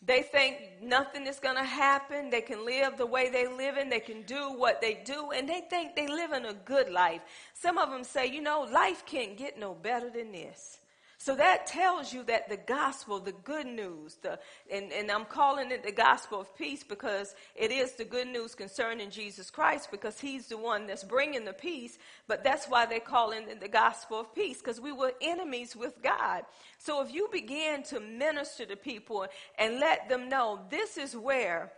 They 0.03 0.23
think 0.23 0.57
nothing 0.81 1.27
is 1.27 1.39
going 1.39 1.57
to 1.57 1.63
happen. 1.63 2.31
They 2.31 2.41
can 2.41 2.65
live 2.65 2.97
the 2.97 3.05
way 3.05 3.29
they 3.29 3.47
live 3.47 3.77
and 3.77 3.91
They 3.91 3.99
can 3.99 4.23
do 4.23 4.53
what 4.53 4.81
they 4.81 4.95
do. 5.05 5.31
And 5.31 5.47
they 5.47 5.61
think 5.69 5.95
they 5.95 6.07
live 6.07 6.31
in 6.31 6.45
a 6.45 6.53
good 6.53 6.89
life. 6.89 7.21
Some 7.53 7.77
of 7.77 7.91
them 7.91 8.03
say, 8.03 8.25
you 8.25 8.41
know, 8.41 8.61
life 8.61 9.05
can't 9.05 9.37
get 9.37 9.59
no 9.59 9.75
better 9.75 10.09
than 10.09 10.31
this. 10.31 10.79
So 11.23 11.35
that 11.35 11.67
tells 11.67 12.11
you 12.11 12.23
that 12.23 12.49
the 12.49 12.57
gospel, 12.57 13.19
the 13.19 13.31
good 13.31 13.67
news, 13.67 14.17
the, 14.23 14.39
and, 14.71 14.91
and 14.91 15.11
I'm 15.11 15.25
calling 15.25 15.69
it 15.69 15.83
the 15.83 15.91
gospel 15.91 16.41
of 16.41 16.57
peace 16.57 16.83
because 16.83 17.35
it 17.55 17.71
is 17.71 17.91
the 17.91 18.05
good 18.05 18.27
news 18.27 18.55
concerning 18.55 19.11
Jesus 19.11 19.51
Christ 19.51 19.91
because 19.91 20.19
he's 20.19 20.47
the 20.47 20.57
one 20.57 20.87
that's 20.87 21.03
bringing 21.03 21.45
the 21.45 21.53
peace. 21.53 21.99
But 22.27 22.43
that's 22.43 22.65
why 22.65 22.87
they 22.87 22.99
call 22.99 23.33
it 23.33 23.59
the 23.59 23.67
gospel 23.67 24.21
of 24.21 24.33
peace 24.33 24.57
because 24.57 24.81
we 24.81 24.91
were 24.91 25.13
enemies 25.21 25.75
with 25.75 26.01
God. 26.01 26.41
So 26.79 27.03
if 27.03 27.13
you 27.13 27.29
begin 27.31 27.83
to 27.83 27.99
minister 27.99 28.65
to 28.65 28.75
people 28.75 29.27
and 29.59 29.79
let 29.79 30.09
them 30.09 30.27
know 30.27 30.61
this 30.71 30.97
is 30.97 31.15
where 31.15 31.71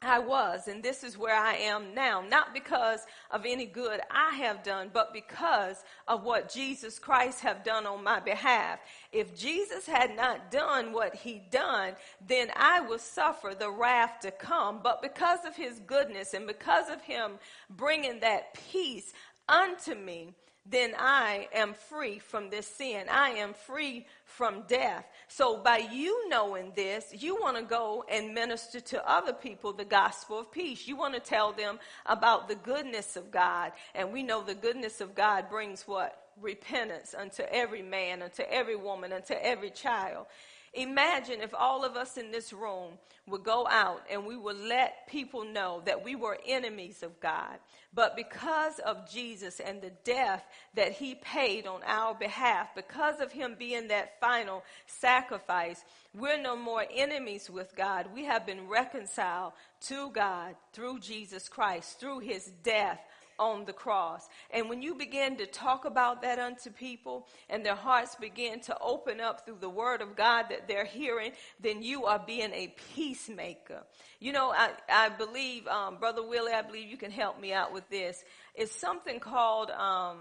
I 0.00 0.20
was, 0.20 0.68
and 0.68 0.80
this 0.80 1.02
is 1.02 1.18
where 1.18 1.34
I 1.34 1.54
am 1.54 1.92
now, 1.92 2.20
not 2.20 2.54
because 2.54 3.00
of 3.32 3.44
any 3.44 3.66
good 3.66 4.00
I 4.10 4.36
have 4.36 4.62
done, 4.62 4.90
but 4.92 5.12
because 5.12 5.82
of 6.06 6.22
what 6.22 6.52
Jesus 6.52 7.00
Christ 7.00 7.40
have 7.40 7.64
done 7.64 7.84
on 7.84 8.04
my 8.04 8.20
behalf. 8.20 8.78
If 9.10 9.36
Jesus 9.36 9.86
had 9.86 10.14
not 10.14 10.52
done 10.52 10.92
what 10.92 11.16
he 11.16 11.42
done, 11.50 11.94
then 12.24 12.48
I 12.54 12.80
would 12.80 13.00
suffer 13.00 13.56
the 13.58 13.72
wrath 13.72 14.20
to 14.20 14.30
come. 14.30 14.80
But 14.84 15.02
because 15.02 15.44
of 15.44 15.56
his 15.56 15.80
goodness 15.80 16.32
and 16.32 16.46
because 16.46 16.88
of 16.88 17.02
him 17.02 17.32
bringing 17.68 18.20
that 18.20 18.54
peace 18.70 19.12
unto 19.48 19.96
me, 19.96 20.32
then 20.70 20.94
I 20.98 21.48
am 21.54 21.72
free 21.74 22.18
from 22.18 22.50
this 22.50 22.66
sin. 22.66 23.06
I 23.10 23.30
am 23.30 23.54
free 23.54 24.06
from 24.24 24.64
death. 24.68 25.06
So 25.26 25.56
by 25.56 25.78
you 25.78 26.28
knowing 26.28 26.72
this, 26.76 27.06
you 27.12 27.36
want 27.36 27.56
to 27.56 27.62
go 27.62 28.04
and 28.10 28.34
minister 28.34 28.80
to 28.80 29.10
other 29.10 29.32
people 29.32 29.72
the 29.72 29.84
gospel 29.84 30.40
of 30.40 30.52
peace. 30.52 30.86
You 30.86 30.96
want 30.96 31.14
to 31.14 31.20
tell 31.20 31.52
them 31.52 31.78
about 32.04 32.48
the 32.48 32.54
goodness 32.54 33.16
of 33.16 33.30
God. 33.30 33.72
And 33.94 34.12
we 34.12 34.22
know 34.22 34.42
the 34.42 34.54
goodness 34.54 35.00
of 35.00 35.14
God 35.14 35.48
brings 35.48 35.82
what? 35.88 36.22
Repentance 36.40 37.14
unto 37.18 37.42
every 37.50 37.82
man, 37.82 38.22
unto 38.22 38.42
every 38.42 38.76
woman, 38.76 39.12
unto 39.12 39.34
every 39.34 39.70
child. 39.70 40.26
Imagine 40.74 41.40
if 41.40 41.54
all 41.54 41.84
of 41.84 41.96
us 41.96 42.16
in 42.16 42.30
this 42.30 42.52
room 42.52 42.92
would 43.26 43.44
go 43.44 43.66
out 43.68 44.02
and 44.10 44.26
we 44.26 44.36
would 44.36 44.58
let 44.58 45.06
people 45.08 45.44
know 45.44 45.82
that 45.84 46.04
we 46.04 46.14
were 46.14 46.38
enemies 46.46 47.02
of 47.02 47.18
God. 47.20 47.58
But 47.94 48.16
because 48.16 48.78
of 48.80 49.10
Jesus 49.10 49.60
and 49.60 49.80
the 49.80 49.92
death 50.04 50.44
that 50.74 50.92
he 50.92 51.14
paid 51.14 51.66
on 51.66 51.80
our 51.86 52.14
behalf, 52.14 52.74
because 52.74 53.20
of 53.20 53.32
him 53.32 53.56
being 53.58 53.88
that 53.88 54.20
final 54.20 54.62
sacrifice, 54.86 55.84
we're 56.14 56.40
no 56.40 56.56
more 56.56 56.84
enemies 56.94 57.50
with 57.50 57.74
God. 57.76 58.08
We 58.14 58.24
have 58.24 58.46
been 58.46 58.68
reconciled 58.68 59.52
to 59.88 60.10
God 60.10 60.54
through 60.72 61.00
Jesus 61.00 61.48
Christ, 61.48 61.98
through 61.98 62.20
his 62.20 62.50
death 62.62 63.00
on 63.38 63.64
the 63.64 63.72
cross. 63.72 64.28
And 64.50 64.68
when 64.68 64.82
you 64.82 64.94
begin 64.94 65.36
to 65.36 65.46
talk 65.46 65.84
about 65.84 66.22
that 66.22 66.38
unto 66.38 66.70
people 66.70 67.26
and 67.48 67.64
their 67.64 67.74
hearts 67.74 68.16
begin 68.16 68.60
to 68.62 68.76
open 68.80 69.20
up 69.20 69.44
through 69.44 69.58
the 69.60 69.68
word 69.68 70.02
of 70.02 70.16
God 70.16 70.46
that 70.50 70.68
they're 70.68 70.84
hearing, 70.84 71.32
then 71.60 71.82
you 71.82 72.06
are 72.06 72.18
being 72.18 72.52
a 72.52 72.74
peacemaker. 72.94 73.82
You 74.20 74.32
know, 74.32 74.50
I, 74.50 74.70
I 74.88 75.08
believe, 75.10 75.66
um, 75.68 75.96
Brother 75.96 76.26
Willie, 76.26 76.52
I 76.52 76.62
believe 76.62 76.88
you 76.88 76.96
can 76.96 77.10
help 77.10 77.40
me 77.40 77.52
out 77.52 77.72
with 77.72 77.88
this. 77.88 78.22
It's 78.54 78.74
something 78.74 79.20
called 79.20 79.70
um, 79.70 80.18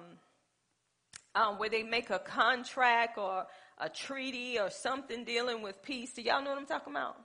um, 1.36 1.58
where 1.58 1.70
they 1.70 1.84
make 1.84 2.10
a 2.10 2.20
contract 2.20 3.18
or 3.18 3.46
a 3.80 3.90
treaty 3.90 4.60
or 4.60 4.70
something 4.70 5.24
dealing 5.24 5.62
with 5.62 5.82
peace. 5.84 6.14
Do 6.14 6.22
y'all 6.22 6.44
know 6.44 6.52
what 6.52 6.60
I'm 6.60 6.66
talking 6.66 6.94
about? 6.94 7.18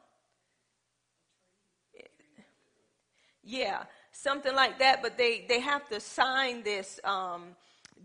Yeah 3.45 3.83
something 4.13 4.55
like 4.55 4.79
that, 4.79 5.03
but 5.03 5.19
they, 5.19 5.45
they 5.49 5.61
have 5.61 5.89
to 5.89 6.01
sign 6.01 6.63
this 6.63 7.01
um, 7.05 7.57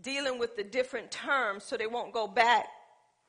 dealing 0.02 0.38
with 0.38 0.56
the 0.56 0.64
different 0.64 1.10
terms 1.10 1.64
so 1.64 1.76
they 1.76 1.86
won't 1.86 2.12
go 2.12 2.26
back 2.26 2.66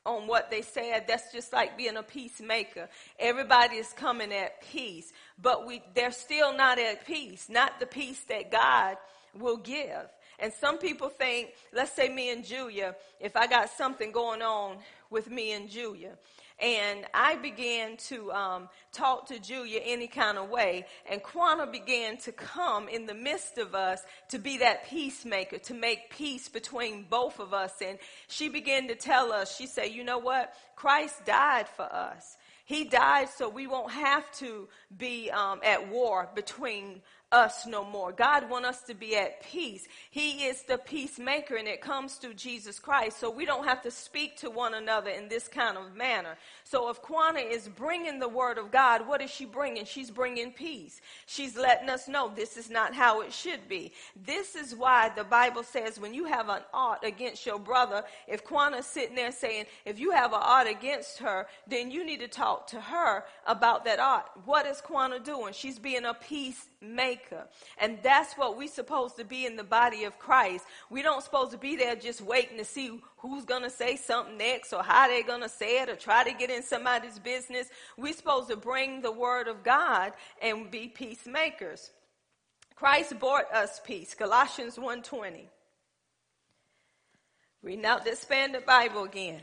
on 0.06 0.26
what 0.26 0.50
they 0.50 0.62
said. 0.62 1.04
That's 1.06 1.32
just 1.32 1.52
like 1.52 1.76
being 1.76 1.96
a 1.96 2.02
peacemaker. 2.02 2.88
Everybody 3.18 3.76
is 3.76 3.92
coming 3.92 4.32
at 4.32 4.62
peace, 4.62 5.12
but 5.40 5.66
we, 5.66 5.82
they're 5.94 6.10
still 6.10 6.56
not 6.56 6.78
at 6.78 7.06
peace, 7.06 7.48
not 7.48 7.78
the 7.78 7.86
peace 7.86 8.22
that 8.28 8.50
God 8.50 8.96
will 9.38 9.58
give. 9.58 10.08
And 10.38 10.52
some 10.52 10.78
people 10.78 11.10
think, 11.10 11.50
let's 11.72 11.92
say 11.92 12.08
me 12.08 12.32
and 12.32 12.44
Julia, 12.44 12.96
if 13.20 13.36
I 13.36 13.46
got 13.46 13.68
something 13.68 14.10
going 14.10 14.40
on 14.40 14.78
with 15.10 15.30
me 15.30 15.52
and 15.52 15.68
Julia, 15.68 16.16
and 16.60 17.06
I 17.14 17.36
began 17.36 17.96
to 18.08 18.32
um, 18.32 18.68
talk 18.92 19.28
to 19.28 19.38
Julia 19.38 19.80
any 19.82 20.06
kind 20.06 20.38
of 20.38 20.50
way. 20.50 20.86
And 21.10 21.22
Quana 21.22 21.66
began 21.66 22.16
to 22.18 22.32
come 22.32 22.88
in 22.88 23.06
the 23.06 23.14
midst 23.14 23.58
of 23.58 23.74
us 23.74 24.02
to 24.28 24.38
be 24.38 24.58
that 24.58 24.86
peacemaker, 24.88 25.58
to 25.58 25.74
make 25.74 26.10
peace 26.10 26.48
between 26.48 27.06
both 27.08 27.40
of 27.40 27.54
us. 27.54 27.72
And 27.84 27.98
she 28.28 28.48
began 28.48 28.88
to 28.88 28.94
tell 28.94 29.32
us, 29.32 29.56
she 29.56 29.66
said, 29.66 29.92
you 29.92 30.04
know 30.04 30.18
what? 30.18 30.54
Christ 30.76 31.24
died 31.24 31.68
for 31.68 31.84
us. 31.84 32.36
He 32.64 32.84
died 32.84 33.28
so 33.28 33.48
we 33.48 33.66
won't 33.66 33.90
have 33.90 34.30
to 34.38 34.68
be 34.96 35.28
um, 35.30 35.58
at 35.64 35.88
war 35.88 36.28
between 36.36 37.02
us 37.32 37.64
no 37.66 37.84
more. 37.84 38.12
God 38.12 38.50
wants 38.50 38.68
us 38.68 38.82
to 38.82 38.94
be 38.94 39.16
at 39.16 39.42
peace. 39.42 39.86
He 40.10 40.46
is 40.46 40.62
the 40.62 40.78
peacemaker 40.78 41.56
and 41.56 41.68
it 41.68 41.80
comes 41.80 42.14
through 42.14 42.34
Jesus 42.34 42.78
Christ. 42.78 43.20
So 43.20 43.30
we 43.30 43.46
don't 43.46 43.66
have 43.66 43.82
to 43.82 43.90
speak 43.90 44.36
to 44.38 44.50
one 44.50 44.74
another 44.74 45.10
in 45.10 45.28
this 45.28 45.46
kind 45.46 45.78
of 45.78 45.94
manner. 45.94 46.36
So 46.64 46.90
if 46.90 47.00
Quana 47.00 47.38
is 47.38 47.68
bringing 47.68 48.18
the 48.18 48.28
word 48.28 48.58
of 48.58 48.72
God, 48.72 49.06
what 49.06 49.22
is 49.22 49.30
she 49.30 49.44
bringing? 49.44 49.84
She's 49.84 50.10
bringing 50.10 50.50
peace. 50.50 51.00
She's 51.26 51.56
letting 51.56 51.88
us 51.88 52.08
know 52.08 52.32
this 52.34 52.56
is 52.56 52.68
not 52.68 52.94
how 52.94 53.20
it 53.20 53.32
should 53.32 53.68
be. 53.68 53.92
This 54.16 54.56
is 54.56 54.74
why 54.74 55.10
the 55.10 55.24
Bible 55.24 55.62
says 55.62 56.00
when 56.00 56.14
you 56.14 56.24
have 56.24 56.48
an 56.48 56.62
ought 56.74 57.04
against 57.04 57.46
your 57.46 57.60
brother, 57.60 58.02
if 58.26 58.44
Quana's 58.44 58.86
sitting 58.86 59.14
there 59.14 59.32
saying, 59.32 59.66
if 59.84 60.00
you 60.00 60.10
have 60.10 60.32
an 60.32 60.40
ought 60.42 60.68
against 60.68 61.18
her, 61.18 61.46
then 61.68 61.92
you 61.92 62.04
need 62.04 62.20
to 62.20 62.28
talk 62.28 62.66
to 62.68 62.80
her 62.80 63.24
about 63.46 63.84
that 63.84 64.00
ought. 64.00 64.30
What 64.46 64.66
is 64.66 64.80
Quana 64.80 65.20
doing? 65.20 65.52
She's 65.52 65.78
being 65.78 66.04
a 66.04 66.14
peacemaker 66.14 66.69
maker. 66.80 67.46
And 67.78 67.98
that's 68.02 68.34
what 68.34 68.56
we're 68.56 68.68
supposed 68.68 69.16
to 69.16 69.24
be 69.24 69.46
in 69.46 69.56
the 69.56 69.64
body 69.64 70.04
of 70.04 70.18
Christ. 70.18 70.64
We 70.88 71.02
don't 71.02 71.22
supposed 71.22 71.52
to 71.52 71.58
be 71.58 71.76
there 71.76 71.96
just 71.96 72.20
waiting 72.20 72.58
to 72.58 72.64
see 72.64 73.00
who's 73.18 73.44
going 73.44 73.62
to 73.62 73.70
say 73.70 73.96
something 73.96 74.38
next 74.38 74.72
or 74.72 74.82
how 74.82 75.08
they're 75.08 75.22
going 75.22 75.42
to 75.42 75.48
say 75.48 75.82
it 75.82 75.88
or 75.88 75.96
try 75.96 76.24
to 76.24 76.32
get 76.32 76.50
in 76.50 76.62
somebody's 76.62 77.18
business. 77.18 77.68
We're 77.96 78.14
supposed 78.14 78.48
to 78.48 78.56
bring 78.56 79.02
the 79.02 79.12
word 79.12 79.48
of 79.48 79.62
God 79.62 80.12
and 80.40 80.70
be 80.70 80.88
peacemakers. 80.88 81.90
Christ 82.74 83.18
brought 83.18 83.52
us 83.52 83.80
peace. 83.84 84.14
Colossians 84.14 84.76
1.20. 84.76 85.42
Reading 87.62 87.84
out 87.84 88.06
the 88.06 88.62
Bible 88.66 89.04
again. 89.04 89.42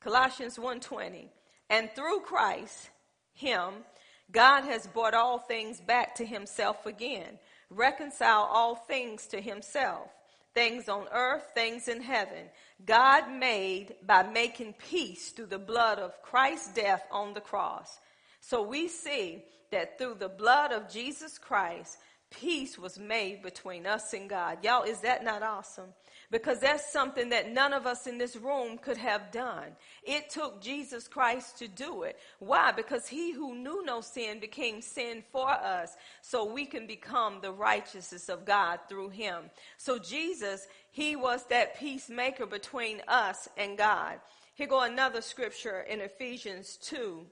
Colossians 0.00 0.56
1.20. 0.56 1.28
And 1.70 1.88
through 1.94 2.20
Christ, 2.20 2.90
him, 3.34 3.84
God 4.32 4.64
has 4.64 4.86
brought 4.86 5.14
all 5.14 5.38
things 5.38 5.80
back 5.80 6.14
to 6.16 6.24
himself 6.24 6.86
again, 6.86 7.38
reconcile 7.70 8.48
all 8.50 8.74
things 8.74 9.26
to 9.28 9.40
himself, 9.40 10.08
things 10.54 10.88
on 10.88 11.06
earth, 11.12 11.50
things 11.54 11.88
in 11.88 12.00
heaven. 12.00 12.46
God 12.84 13.30
made 13.30 13.94
by 14.06 14.22
making 14.22 14.74
peace 14.74 15.30
through 15.30 15.46
the 15.46 15.58
blood 15.58 15.98
of 15.98 16.20
Christ's 16.22 16.72
death 16.72 17.04
on 17.10 17.34
the 17.34 17.40
cross. 17.40 17.98
So 18.40 18.62
we 18.62 18.88
see 18.88 19.44
that 19.70 19.98
through 19.98 20.16
the 20.18 20.28
blood 20.28 20.72
of 20.72 20.90
Jesus 20.90 21.38
Christ, 21.38 21.98
peace 22.32 22.78
was 22.78 22.98
made 22.98 23.42
between 23.42 23.86
us 23.86 24.12
and 24.12 24.28
God. 24.28 24.58
Y'all, 24.64 24.82
is 24.82 25.00
that 25.00 25.24
not 25.24 25.42
awesome? 25.42 25.92
because 26.32 26.60
that's 26.60 26.90
something 26.90 27.28
that 27.28 27.52
none 27.52 27.74
of 27.74 27.86
us 27.86 28.06
in 28.06 28.16
this 28.16 28.36
room 28.36 28.78
could 28.78 28.96
have 28.96 29.30
done. 29.30 29.76
It 30.02 30.30
took 30.30 30.62
Jesus 30.62 31.06
Christ 31.06 31.58
to 31.58 31.68
do 31.68 32.04
it. 32.04 32.18
Why? 32.38 32.72
Because 32.72 33.06
he 33.06 33.32
who 33.32 33.54
knew 33.54 33.84
no 33.84 34.00
sin 34.00 34.40
became 34.40 34.80
sin 34.80 35.22
for 35.30 35.50
us 35.50 35.94
so 36.22 36.50
we 36.50 36.64
can 36.64 36.86
become 36.86 37.40
the 37.40 37.52
righteousness 37.52 38.30
of 38.30 38.46
God 38.46 38.80
through 38.88 39.10
him. 39.10 39.50
So 39.76 39.98
Jesus, 39.98 40.66
he 40.90 41.16
was 41.16 41.44
that 41.50 41.78
peacemaker 41.78 42.46
between 42.46 43.02
us 43.06 43.46
and 43.58 43.76
God. 43.76 44.18
Here 44.54 44.66
go 44.66 44.82
another 44.82 45.20
scripture 45.20 45.82
in 45.82 46.00
Ephesians 46.00 46.78
2, 46.82 47.26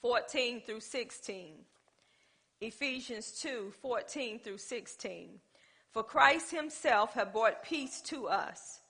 14 0.00 0.62
through 0.64 0.80
16. 0.80 1.54
Ephesians 2.60 3.32
2 3.40 3.72
14 3.80 4.40
through 4.40 4.58
16. 4.58 5.40
For 5.92 6.02
Christ 6.02 6.50
himself 6.50 7.14
had 7.14 7.32
brought 7.32 7.62
peace 7.62 8.00
to 8.02 8.26
us. 8.26 8.80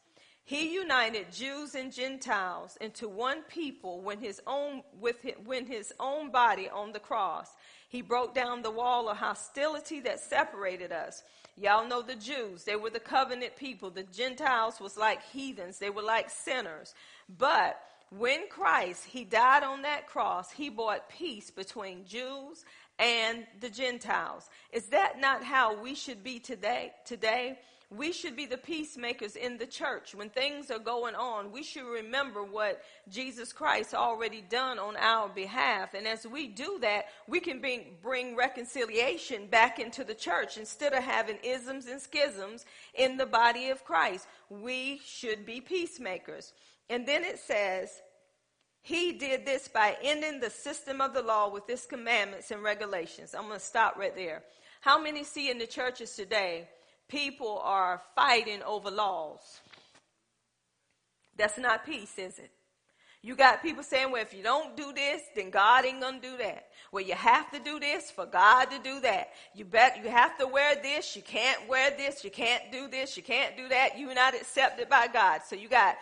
He 0.45 0.73
united 0.73 1.31
Jews 1.31 1.75
and 1.75 1.93
Gentiles 1.93 2.79
into 2.81 3.07
one 3.07 3.43
people 3.43 4.01
when 4.01 4.19
his 4.19 4.41
own, 4.47 4.83
with 4.99 5.21
his, 5.21 5.35
when 5.45 5.67
his 5.67 5.93
own 6.01 6.31
body 6.31 6.71
on 6.71 6.93
the 6.93 6.99
cross. 6.99 7.51
He 7.91 8.01
broke 8.01 8.35
down 8.35 8.63
the 8.63 8.71
wall 8.71 9.11
of 9.11 9.19
hostility 9.19 10.01
that 10.01 10.21
separated 10.21 10.91
us. 10.91 11.23
Y'all 11.57 11.87
know 11.87 12.01
the 12.01 12.15
Jews, 12.15 12.65
they 12.65 12.77
were 12.77 12.89
the 12.89 12.99
covenant 12.99 13.57
people. 13.57 13.91
The 13.91 14.05
Gentiles 14.05 14.81
was 14.81 14.97
like 14.97 15.23
heathens, 15.23 15.79
they 15.79 15.91
were 15.91 16.03
like 16.03 16.31
sinners. 16.31 16.95
But 17.29 17.79
when 18.11 18.49
Christ, 18.49 19.05
he 19.05 19.25
died 19.25 19.63
on 19.63 19.83
that 19.83 20.07
cross, 20.07 20.51
he 20.51 20.71
brought 20.71 21.11
peace 21.11 21.51
between 21.51 22.07
Jews 22.07 22.65
and 22.99 23.47
the 23.61 23.71
Gentiles. 23.71 24.49
Is 24.73 24.87
that 24.87 25.21
not 25.21 25.43
how 25.43 25.81
we 25.81 25.95
should 25.95 26.23
be 26.23 26.39
today? 26.39 26.93
Today, 27.05 27.59
we 27.91 28.13
should 28.13 28.37
be 28.37 28.45
the 28.45 28.59
peacemakers 28.59 29.35
in 29.35 29.57
the 29.57 29.67
church. 29.67 30.15
When 30.15 30.29
things 30.29 30.71
are 30.71 30.79
going 30.79 31.15
on, 31.15 31.51
we 31.51 31.63
should 31.63 31.87
remember 31.87 32.43
what 32.43 32.83
Jesus 33.09 33.51
Christ 33.51 33.95
already 33.95 34.43
done 34.43 34.79
on 34.79 34.95
our 34.97 35.29
behalf. 35.31 35.95
And 35.95 36.07
as 36.07 36.27
we 36.27 36.49
do 36.49 36.79
that, 36.83 37.07
we 37.27 37.41
can 37.41 37.61
bring, 37.61 37.97
bring 38.03 38.37
reconciliation 38.37 39.47
back 39.47 39.79
into 39.79 40.05
the 40.05 40.15
church 40.15 40.59
instead 40.59 40.93
of 40.93 41.03
having 41.03 41.39
isms 41.43 41.87
and 41.87 41.99
schisms 41.99 42.67
in 42.93 43.17
the 43.17 43.27
body 43.27 43.71
of 43.71 43.85
Christ. 43.85 44.27
We 44.51 45.01
should 45.03 45.47
be 45.47 45.63
peacemakers. 45.63 46.53
And 46.91 47.07
then 47.09 47.25
it 47.25 47.39
says, 47.39 48.03
he 48.89 49.13
did 49.13 49.45
this 49.45 49.69
by 49.69 49.99
ending 50.03 50.41
the 50.41 50.49
system 50.49 51.03
of 51.03 51.13
the 51.13 51.21
law 51.21 51.51
with 51.51 51.69
its 51.69 51.85
commandments 51.85 52.51
and 52.51 52.63
regulations. 52.63 53.35
I'm 53.35 53.47
going 53.47 53.59
to 53.59 53.65
stop 53.65 53.99
right 53.99 54.17
there. 54.17 54.43
How 54.81 54.99
many 54.99 55.25
see 55.25 55.51
in 55.51 55.59
the 55.59 55.67
churches 55.67 56.15
today 56.15 56.71
people 57.07 57.61
are 57.63 58.01
fighting 58.17 58.63
over 58.63 58.91
laws? 58.91 59.61
That's 61.37 61.59
not 61.59 61.85
peace, 61.85 62.15
is 62.17 62.39
it? 62.39 62.51
You 63.21 63.37
got 63.37 63.63
people 63.63 63.83
saying, 63.83 64.11
well, 64.11 64.23
if 64.23 64.33
you 64.33 64.43
don't 64.43 64.75
do 64.75 64.93
this, 64.95 65.21
then 65.35 65.51
God 65.51 65.85
ain't 65.85 66.01
gonna 66.01 66.21
do 66.21 66.37
that. 66.39 66.69
Well, 66.91 67.05
you 67.05 67.15
have 67.15 67.51
to 67.51 67.59
do 67.59 67.81
this 67.81 68.11
for 68.11 68.25
God 68.25 68.67
to 68.67 68.79
do 68.79 69.01
that. 69.01 69.31
You 69.55 69.65
bet 69.65 70.03
you 70.03 70.09
have 70.09 70.39
to 70.39 70.47
wear 70.47 70.77
this, 70.77 71.15
you 71.15 71.23
can't 71.23 71.69
wear 71.69 71.91
this, 71.91 72.25
you 72.25 72.31
can't 72.31 72.71
do 72.71 72.89
this, 72.89 73.17
you 73.17 73.23
can't 73.23 73.57
do 73.57 73.69
that. 73.69 73.99
You're 73.99 74.15
not 74.15 74.35
accepted 74.35 74.89
by 74.89 75.09
God. 75.09 75.41
So 75.47 75.57
you 75.57 75.69
got 75.69 75.97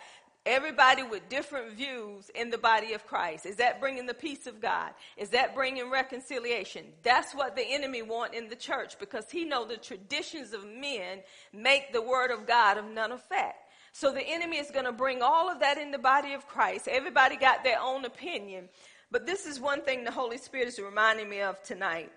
Everybody 0.47 1.03
with 1.03 1.27
different 1.27 1.73
views 1.73 2.31
in 2.33 2.49
the 2.49 2.57
body 2.57 2.93
of 2.93 3.05
Christ. 3.05 3.45
Is 3.45 3.57
that 3.57 3.81
bringing 3.81 4.05
the 4.05 4.13
peace 4.13 4.47
of 4.47 4.61
God? 4.61 4.91
Is 5.17 5.29
that 5.29 5.53
bringing 5.53 5.91
reconciliation? 5.91 6.85
That's 7.03 7.35
what 7.35 7.57
the 7.57 7.65
enemy 7.65 8.01
want 8.01 8.33
in 8.33 8.47
the 8.47 8.55
church 8.55 8.97
because 8.97 9.29
he 9.29 9.43
know 9.43 9.65
the 9.65 9.75
traditions 9.75 10.53
of 10.53 10.65
men 10.65 11.19
make 11.51 11.91
the 11.91 12.01
word 12.01 12.31
of 12.31 12.47
God 12.47 12.77
of 12.77 12.85
none 12.85 13.11
effect. 13.11 13.57
So 13.91 14.13
the 14.13 14.21
enemy 14.21 14.57
is 14.57 14.71
going 14.71 14.85
to 14.85 14.93
bring 14.93 15.21
all 15.21 15.49
of 15.49 15.59
that 15.59 15.77
in 15.77 15.91
the 15.91 15.97
body 15.97 16.31
of 16.31 16.47
Christ. 16.47 16.87
Everybody 16.87 17.35
got 17.35 17.65
their 17.65 17.81
own 17.81 18.05
opinion. 18.05 18.69
But 19.11 19.25
this 19.25 19.45
is 19.45 19.59
one 19.59 19.81
thing 19.81 20.05
the 20.05 20.11
Holy 20.11 20.37
Spirit 20.37 20.69
is 20.69 20.79
reminding 20.79 21.27
me 21.29 21.41
of 21.41 21.61
tonight. 21.61 22.11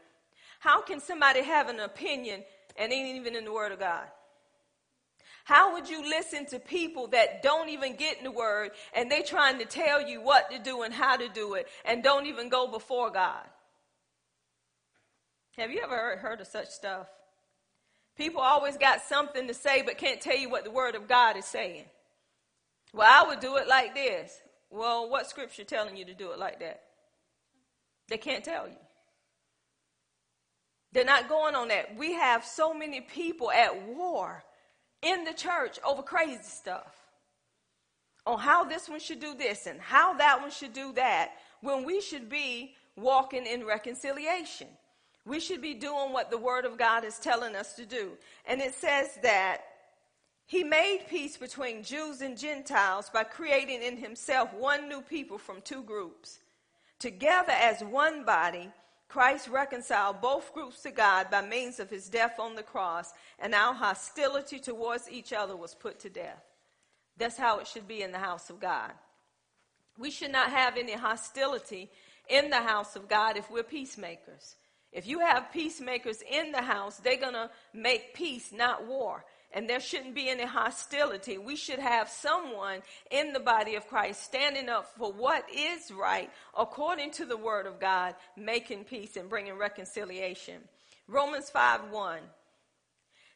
How 0.60 0.82
can 0.82 1.00
somebody 1.00 1.42
have 1.42 1.68
an 1.68 1.80
opinion 1.80 2.44
and 2.76 2.92
ain't 2.92 3.16
even 3.16 3.34
in 3.34 3.44
the 3.44 3.52
word 3.52 3.72
of 3.72 3.80
God? 3.80 4.06
How 5.44 5.72
would 5.72 5.88
you 5.88 6.02
listen 6.08 6.46
to 6.46 6.58
people 6.58 7.08
that 7.08 7.42
don't 7.42 7.68
even 7.70 7.96
get 7.96 8.18
in 8.18 8.24
the 8.24 8.30
word 8.30 8.70
and 8.94 9.10
they 9.10 9.22
trying 9.22 9.58
to 9.58 9.64
tell 9.64 10.06
you 10.06 10.22
what 10.22 10.50
to 10.50 10.58
do 10.58 10.82
and 10.82 10.92
how 10.92 11.16
to 11.16 11.28
do 11.28 11.54
it 11.54 11.66
and 11.84 12.02
don't 12.02 12.26
even 12.26 12.48
go 12.48 12.66
before 12.66 13.10
God? 13.10 13.44
Have 15.56 15.70
you 15.70 15.80
ever 15.82 16.16
heard 16.16 16.40
of 16.40 16.46
such 16.46 16.68
stuff? 16.68 17.08
People 18.16 18.40
always 18.40 18.76
got 18.76 19.02
something 19.02 19.48
to 19.48 19.54
say 19.54 19.82
but 19.82 19.98
can't 19.98 20.20
tell 20.20 20.36
you 20.36 20.50
what 20.50 20.64
the 20.64 20.70
word 20.70 20.94
of 20.94 21.08
God 21.08 21.36
is 21.36 21.46
saying. 21.46 21.84
Well, 22.92 23.08
I 23.08 23.28
would 23.28 23.40
do 23.40 23.56
it 23.56 23.68
like 23.68 23.94
this. 23.94 24.40
Well, 24.70 25.08
what 25.08 25.28
scripture 25.28 25.64
telling 25.64 25.96
you 25.96 26.04
to 26.04 26.14
do 26.14 26.30
it 26.32 26.38
like 26.38 26.60
that? 26.60 26.82
They 28.08 28.18
can't 28.18 28.44
tell 28.44 28.68
you. 28.68 28.76
They're 30.92 31.04
not 31.04 31.28
going 31.28 31.54
on 31.54 31.68
that. 31.68 31.96
We 31.96 32.14
have 32.14 32.44
so 32.44 32.74
many 32.74 33.00
people 33.00 33.50
at 33.50 33.86
war 33.86 34.42
in 35.02 35.24
the 35.24 35.32
church 35.32 35.78
over 35.84 36.02
crazy 36.02 36.42
stuff 36.42 36.94
on 38.26 38.38
how 38.38 38.64
this 38.64 38.88
one 38.88 39.00
should 39.00 39.20
do 39.20 39.34
this 39.34 39.66
and 39.66 39.80
how 39.80 40.14
that 40.14 40.40
one 40.40 40.50
should 40.50 40.72
do 40.72 40.92
that 40.92 41.32
when 41.62 41.84
we 41.84 42.00
should 42.00 42.28
be 42.28 42.74
walking 42.96 43.46
in 43.46 43.64
reconciliation. 43.64 44.68
We 45.26 45.40
should 45.40 45.60
be 45.60 45.74
doing 45.74 46.12
what 46.12 46.30
the 46.30 46.38
Word 46.38 46.64
of 46.64 46.78
God 46.78 47.04
is 47.04 47.18
telling 47.18 47.54
us 47.54 47.74
to 47.74 47.86
do. 47.86 48.12
And 48.46 48.60
it 48.60 48.74
says 48.74 49.18
that 49.22 49.62
He 50.46 50.64
made 50.64 51.04
peace 51.08 51.36
between 51.36 51.82
Jews 51.82 52.20
and 52.20 52.38
Gentiles 52.38 53.10
by 53.12 53.24
creating 53.24 53.82
in 53.82 53.96
Himself 53.96 54.52
one 54.54 54.88
new 54.88 55.02
people 55.02 55.38
from 55.38 55.60
two 55.60 55.82
groups. 55.82 56.38
Together 56.98 57.52
as 57.52 57.82
one 57.82 58.24
body, 58.24 58.70
Christ 59.10 59.48
reconciled 59.48 60.20
both 60.20 60.54
groups 60.54 60.82
to 60.82 60.92
God 60.92 61.30
by 61.30 61.42
means 61.42 61.80
of 61.80 61.90
his 61.90 62.08
death 62.08 62.38
on 62.38 62.54
the 62.54 62.62
cross, 62.62 63.12
and 63.40 63.54
our 63.54 63.74
hostility 63.74 64.60
towards 64.60 65.10
each 65.10 65.32
other 65.32 65.56
was 65.56 65.74
put 65.74 65.98
to 66.00 66.08
death. 66.08 66.44
That's 67.18 67.36
how 67.36 67.58
it 67.58 67.66
should 67.66 67.88
be 67.88 68.02
in 68.02 68.12
the 68.12 68.18
house 68.18 68.50
of 68.50 68.60
God. 68.60 68.92
We 69.98 70.12
should 70.12 70.30
not 70.30 70.50
have 70.50 70.76
any 70.76 70.92
hostility 70.92 71.90
in 72.28 72.50
the 72.50 72.62
house 72.62 72.94
of 72.94 73.08
God 73.08 73.36
if 73.36 73.50
we're 73.50 73.64
peacemakers. 73.64 74.54
If 74.92 75.08
you 75.08 75.18
have 75.18 75.52
peacemakers 75.52 76.22
in 76.22 76.52
the 76.52 76.62
house, 76.62 76.98
they're 76.98 77.16
going 77.16 77.34
to 77.34 77.50
make 77.74 78.14
peace, 78.14 78.52
not 78.52 78.86
war 78.86 79.24
and 79.52 79.68
there 79.68 79.80
shouldn't 79.80 80.14
be 80.14 80.28
any 80.28 80.44
hostility. 80.44 81.38
We 81.38 81.56
should 81.56 81.78
have 81.78 82.08
someone 82.08 82.82
in 83.10 83.32
the 83.32 83.40
body 83.40 83.74
of 83.74 83.88
Christ 83.88 84.22
standing 84.22 84.68
up 84.68 84.92
for 84.96 85.12
what 85.12 85.44
is 85.54 85.90
right 85.90 86.30
according 86.56 87.10
to 87.12 87.24
the 87.24 87.36
word 87.36 87.66
of 87.66 87.80
God, 87.80 88.14
making 88.36 88.84
peace 88.84 89.16
and 89.16 89.28
bringing 89.28 89.58
reconciliation. 89.58 90.60
Romans 91.08 91.50
5 91.50 91.90
1. 91.90 92.20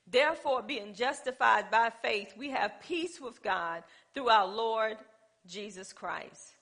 Therefore, 0.06 0.62
being 0.62 0.94
justified 0.94 1.70
by 1.70 1.90
faith, 2.02 2.34
we 2.36 2.50
have 2.50 2.80
peace 2.86 3.20
with 3.20 3.42
God 3.42 3.82
through 4.12 4.28
our 4.28 4.46
Lord 4.46 4.98
Jesus 5.46 5.92
Christ. 5.92 6.54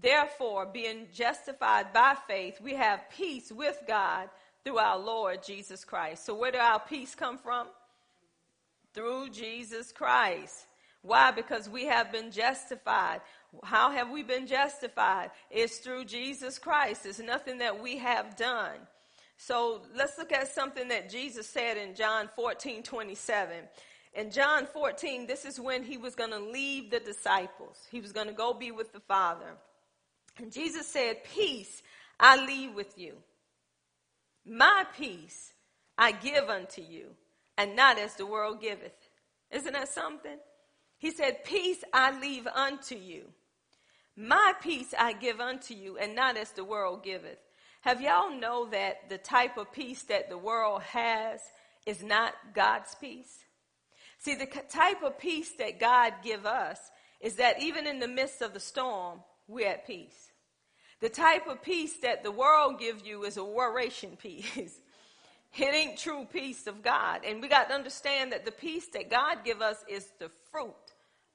Therefore, 0.00 0.66
being 0.66 1.08
justified 1.12 1.92
by 1.92 2.16
faith, 2.26 2.60
we 2.60 2.74
have 2.74 3.10
peace 3.10 3.52
with 3.52 3.78
God 3.86 4.28
through 4.64 4.78
our 4.78 4.98
Lord 4.98 5.42
Jesus 5.44 5.84
Christ. 5.84 6.24
So, 6.24 6.34
where 6.34 6.50
do 6.50 6.58
our 6.58 6.80
peace 6.80 7.14
come 7.14 7.38
from? 7.38 7.66
Through 8.94 9.30
Jesus 9.30 9.92
Christ. 9.92 10.66
Why? 11.02 11.30
Because 11.30 11.68
we 11.68 11.84
have 11.84 12.10
been 12.10 12.30
justified. 12.30 13.20
How 13.62 13.90
have 13.90 14.10
we 14.10 14.22
been 14.22 14.46
justified? 14.46 15.30
It's 15.50 15.78
through 15.78 16.06
Jesus 16.06 16.58
Christ. 16.58 17.04
It's 17.04 17.18
nothing 17.18 17.58
that 17.58 17.82
we 17.82 17.98
have 17.98 18.36
done. 18.36 18.78
So 19.36 19.82
let's 19.94 20.16
look 20.16 20.32
at 20.32 20.48
something 20.48 20.88
that 20.88 21.10
Jesus 21.10 21.46
said 21.46 21.76
in 21.76 21.94
John 21.94 22.30
14 22.34 22.82
27. 22.82 23.56
In 24.14 24.30
John 24.30 24.66
14, 24.66 25.26
this 25.26 25.44
is 25.44 25.58
when 25.58 25.82
he 25.82 25.96
was 25.96 26.14
going 26.14 26.30
to 26.30 26.38
leave 26.38 26.90
the 26.90 27.00
disciples. 27.00 27.86
He 27.90 28.00
was 28.00 28.12
going 28.12 28.28
to 28.28 28.32
go 28.32 28.54
be 28.54 28.70
with 28.70 28.92
the 28.92 29.00
Father. 29.00 29.56
And 30.38 30.52
Jesus 30.52 30.86
said, 30.86 31.24
Peace 31.24 31.82
I 32.18 32.44
leave 32.44 32.74
with 32.74 32.96
you. 32.96 33.14
My 34.46 34.84
peace 34.96 35.52
I 35.98 36.12
give 36.12 36.48
unto 36.48 36.80
you 36.80 37.06
and 37.56 37.76
not 37.76 37.98
as 37.98 38.14
the 38.14 38.26
world 38.26 38.60
giveth. 38.60 39.08
Isn't 39.50 39.72
that 39.72 39.88
something? 39.88 40.38
He 40.98 41.10
said, 41.10 41.44
Peace 41.44 41.84
I 41.92 42.18
leave 42.18 42.46
unto 42.46 42.96
you. 42.96 43.30
My 44.16 44.52
peace 44.62 44.94
I 44.98 45.12
give 45.12 45.40
unto 45.40 45.74
you, 45.74 45.98
and 45.98 46.14
not 46.14 46.36
as 46.36 46.52
the 46.52 46.64
world 46.64 47.02
giveth. 47.02 47.38
Have 47.80 48.00
y'all 48.00 48.30
know 48.30 48.68
that 48.70 49.10
the 49.10 49.18
type 49.18 49.58
of 49.58 49.72
peace 49.72 50.02
that 50.04 50.30
the 50.30 50.38
world 50.38 50.82
has 50.82 51.40
is 51.84 52.02
not 52.02 52.32
God's 52.54 52.94
peace? 52.94 53.44
See, 54.18 54.34
the 54.34 54.46
type 54.46 55.02
of 55.02 55.18
peace 55.18 55.52
that 55.58 55.78
God 55.78 56.14
give 56.22 56.46
us 56.46 56.78
is 57.20 57.36
that 57.36 57.62
even 57.62 57.86
in 57.86 57.98
the 57.98 58.08
midst 58.08 58.40
of 58.40 58.54
the 58.54 58.60
storm, 58.60 59.20
we're 59.46 59.68
at 59.68 59.86
peace. 59.86 60.30
The 61.00 61.10
type 61.10 61.46
of 61.46 61.62
peace 61.62 61.98
that 61.98 62.22
the 62.22 62.30
world 62.30 62.78
gives 62.78 63.04
you 63.04 63.24
is 63.24 63.36
a 63.36 63.44
warration 63.44 64.16
peace. 64.18 64.80
It 65.56 65.74
ain't 65.74 65.98
true 65.98 66.26
peace 66.32 66.66
of 66.66 66.82
God. 66.82 67.20
And 67.24 67.40
we 67.40 67.48
got 67.48 67.68
to 67.68 67.74
understand 67.74 68.32
that 68.32 68.44
the 68.44 68.52
peace 68.52 68.86
that 68.88 69.10
God 69.10 69.38
give 69.44 69.62
us 69.62 69.84
is 69.88 70.08
the 70.18 70.30
fruit 70.50 70.74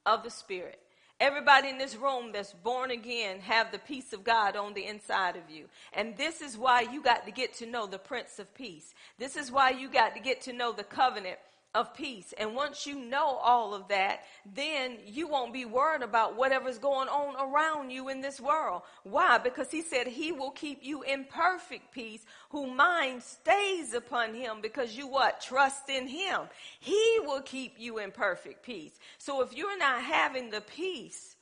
of 0.05 0.24
the 0.24 0.30
Spirit. 0.30 0.80
Everybody 1.20 1.67
in 1.67 1.78
this 1.78 1.97
room 1.97 2.32
that's 2.32 2.53
born 2.53 2.91
again 2.91 3.39
have 3.41 3.72
the 3.72 3.80
peace 3.80 4.13
of 4.13 4.24
God 4.24 4.55
on 4.55 4.74
the 4.74 4.86
inside 4.86 5.36
of 5.36 5.49
you. 5.49 5.65
And 5.91 6.15
this 6.15 6.41
is 6.41 6.57
why 6.57 6.82
you 6.82 7.03
got 7.03 7.26
to 7.26 7.32
get 7.32 7.53
to 7.55 7.65
know 7.65 7.88
the 7.88 7.97
Prince 7.97 8.39
of 8.39 8.53
Peace. 8.55 8.93
This 9.17 9.36
is 9.36 9.51
why 9.51 9.72
you 9.72 9.89
got 9.89 10.15
to 10.15 10.22
get 10.22 10.41
to 10.43 10.53
know 10.53 10.72
the 10.72 10.84
covenant 10.86 11.38
of 11.76 11.93
peace. 11.93 12.34
And 12.38 12.55
once 12.55 12.86
you 12.86 12.99
know 12.99 13.38
all 13.38 13.74
of 13.74 13.88
that, 13.89 14.22
then 14.55 14.97
you 15.05 15.28
won't 15.28 15.53
be 15.53 15.65
worried 15.65 16.01
about 16.01 16.36
whatever's 16.36 16.80
going 16.80 17.07
on 17.09 17.36
around 17.36 17.91
you 17.91 18.09
in 18.09 18.22
this 18.22 18.39
world. 18.39 18.82
Why? 19.03 19.38
Because 19.38 19.70
he 19.70 19.82
said 19.82 20.07
he 20.07 20.32
will 20.32 20.51
keep 20.51 20.80
you 20.82 21.03
in 21.03 21.26
perfect 21.26 21.91
peace, 21.91 22.26
whose 22.49 22.76
mind 22.76 23.22
stays 23.22 23.93
upon 23.93 24.34
him 24.34 24.61
because 24.61 24.97
you 24.97 25.07
what? 25.07 25.41
Trust 25.41 25.89
in 25.89 26.07
him. 26.07 26.41
He 26.80 27.20
will 27.24 27.41
keep 27.41 27.76
you 27.78 27.99
in 27.99 28.11
perfect 28.11 28.63
peace. 28.63 28.97
So 29.17 29.41
if 29.41 29.55
you're 29.55 29.78
not 29.78 30.01
having 30.01 30.49
the 30.49 30.61
peace 30.61 31.36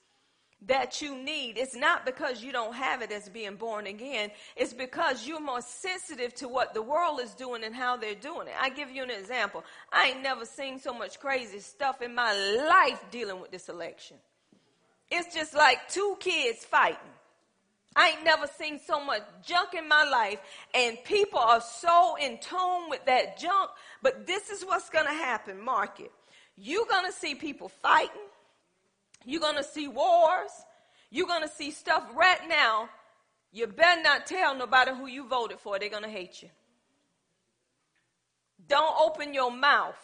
that 0.65 1.01
you 1.01 1.15
need. 1.15 1.57
It's 1.57 1.75
not 1.75 2.05
because 2.05 2.43
you 2.43 2.51
don't 2.51 2.73
have 2.73 3.01
it 3.01 3.11
as 3.11 3.29
being 3.29 3.55
born 3.55 3.85
again. 3.85 4.31
It's 4.55 4.73
because 4.73 5.27
you're 5.27 5.39
more 5.39 5.61
sensitive 5.61 6.33
to 6.35 6.47
what 6.47 6.73
the 6.73 6.81
world 6.81 7.19
is 7.21 7.31
doing 7.35 7.63
and 7.63 7.75
how 7.75 7.95
they're 7.95 8.15
doing 8.15 8.47
it. 8.47 8.53
I 8.59 8.69
give 8.69 8.89
you 8.89 9.03
an 9.03 9.11
example. 9.11 9.63
I 9.91 10.07
ain't 10.07 10.23
never 10.23 10.45
seen 10.45 10.79
so 10.79 10.93
much 10.93 11.19
crazy 11.19 11.59
stuff 11.59 12.01
in 12.01 12.15
my 12.15 12.33
life 12.67 13.03
dealing 13.11 13.39
with 13.39 13.51
this 13.51 13.69
election. 13.69 14.17
It's 15.11 15.33
just 15.33 15.53
like 15.53 15.87
two 15.89 16.17
kids 16.19 16.65
fighting. 16.65 16.97
I 17.95 18.09
ain't 18.09 18.23
never 18.23 18.45
seen 18.47 18.79
so 18.85 19.03
much 19.03 19.23
junk 19.43 19.73
in 19.73 19.87
my 19.87 20.03
life, 20.03 20.39
and 20.73 21.03
people 21.03 21.39
are 21.39 21.61
so 21.61 22.15
in 22.17 22.37
tune 22.39 22.89
with 22.89 23.03
that 23.05 23.39
junk. 23.39 23.71
But 24.03 24.27
this 24.27 24.49
is 24.49 24.63
what's 24.63 24.89
going 24.89 25.07
to 25.07 25.13
happen, 25.13 25.59
mark 25.59 25.99
it. 25.99 26.11
You're 26.57 26.85
going 26.85 27.05
to 27.05 27.11
see 27.11 27.33
people 27.33 27.69
fighting. 27.69 28.21
You're 29.27 29.41
going 29.41 29.57
to 29.57 29.63
see 29.63 29.89
wars. 29.89 30.51
You're 31.11 31.27
going 31.27 31.41
to 31.41 31.49
see 31.49 31.71
stuff 31.71 32.07
right 32.15 32.39
now. 32.47 32.87
You 33.51 33.67
better 33.67 34.01
not 34.01 34.25
tell 34.25 34.55
nobody 34.55 34.91
who 34.91 35.07
you 35.07 35.27
voted 35.27 35.59
for. 35.59 35.77
They're 35.77 35.89
going 35.89 36.03
to 36.03 36.09
hate 36.09 36.41
you. 36.41 36.49
Don't 38.69 38.95
open 38.97 39.33
your 39.33 39.51
mouth 39.51 39.99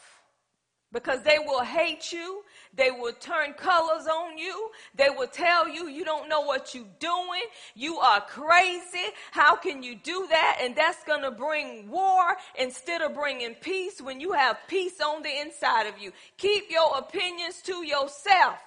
because 0.91 1.21
they 1.21 1.39
will 1.39 1.63
hate 1.63 2.11
you. 2.11 2.43
They 2.75 2.91
will 2.91 3.13
turn 3.13 3.53
colors 3.53 4.07
on 4.07 4.37
you. 4.37 4.69
They 4.93 5.09
will 5.09 5.27
tell 5.27 5.69
you 5.69 5.87
you 5.87 6.03
don't 6.03 6.27
know 6.27 6.41
what 6.41 6.75
you're 6.75 6.83
doing. 6.99 7.43
You 7.75 7.99
are 7.99 8.19
crazy. 8.19 9.07
How 9.31 9.55
can 9.55 9.83
you 9.83 9.95
do 9.95 10.27
that? 10.31 10.59
And 10.61 10.75
that's 10.75 11.01
going 11.05 11.21
to 11.21 11.31
bring 11.31 11.89
war 11.89 12.35
instead 12.59 13.01
of 13.01 13.13
bringing 13.13 13.55
peace 13.55 14.01
when 14.01 14.19
you 14.19 14.33
have 14.33 14.57
peace 14.67 14.99
on 14.99 15.23
the 15.23 15.39
inside 15.39 15.87
of 15.87 15.97
you. 15.97 16.11
Keep 16.35 16.69
your 16.69 16.97
opinions 16.97 17.61
to 17.61 17.85
yourself. 17.85 18.59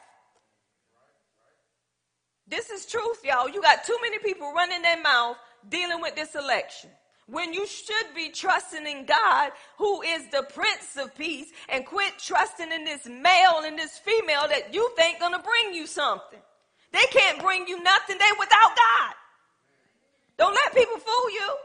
This 2.49 2.71
is 2.71 2.87
truth, 2.87 3.25
y'all. 3.25 3.49
You 3.49 3.61
got 3.61 3.85
too 3.85 3.97
many 4.03 4.19
people 4.19 4.53
running 4.53 4.83
their 4.83 5.01
mouth 5.03 5.37
dealing 5.69 6.01
with 6.01 6.15
this 6.15 6.35
election. 6.35 6.91
When 7.29 7.53
you 7.53 7.67
should 7.67 8.15
be 8.15 8.29
trusting 8.29 8.87
in 8.87 9.05
God, 9.05 9.51
who 9.79 10.03
is 10.03 10.29
the 10.31 10.47
Prince 10.55 10.97
of 10.97 11.13
Peace, 11.17 11.49
and 11.69 11.85
quit 11.85 12.19
trusting 12.21 12.71
in 12.71 12.85
this 12.85 13.05
male 13.07 13.63
and 13.65 13.77
this 13.77 13.99
female 13.99 14.47
that 14.49 14.73
you 14.73 14.89
think 14.97 15.19
gonna 15.19 15.43
bring 15.43 15.75
you 15.75 15.89
something. 15.89 16.39
They 16.93 17.05
can't 17.11 17.43
bring 17.43 17.67
you 17.67 17.83
nothing. 17.83 18.17
They 18.19 18.31
without 18.39 18.77
God. 18.77 19.15
Don't 20.39 20.55
let 20.55 20.75
people 20.75 20.99
fool 20.99 21.31
you. 21.31 21.57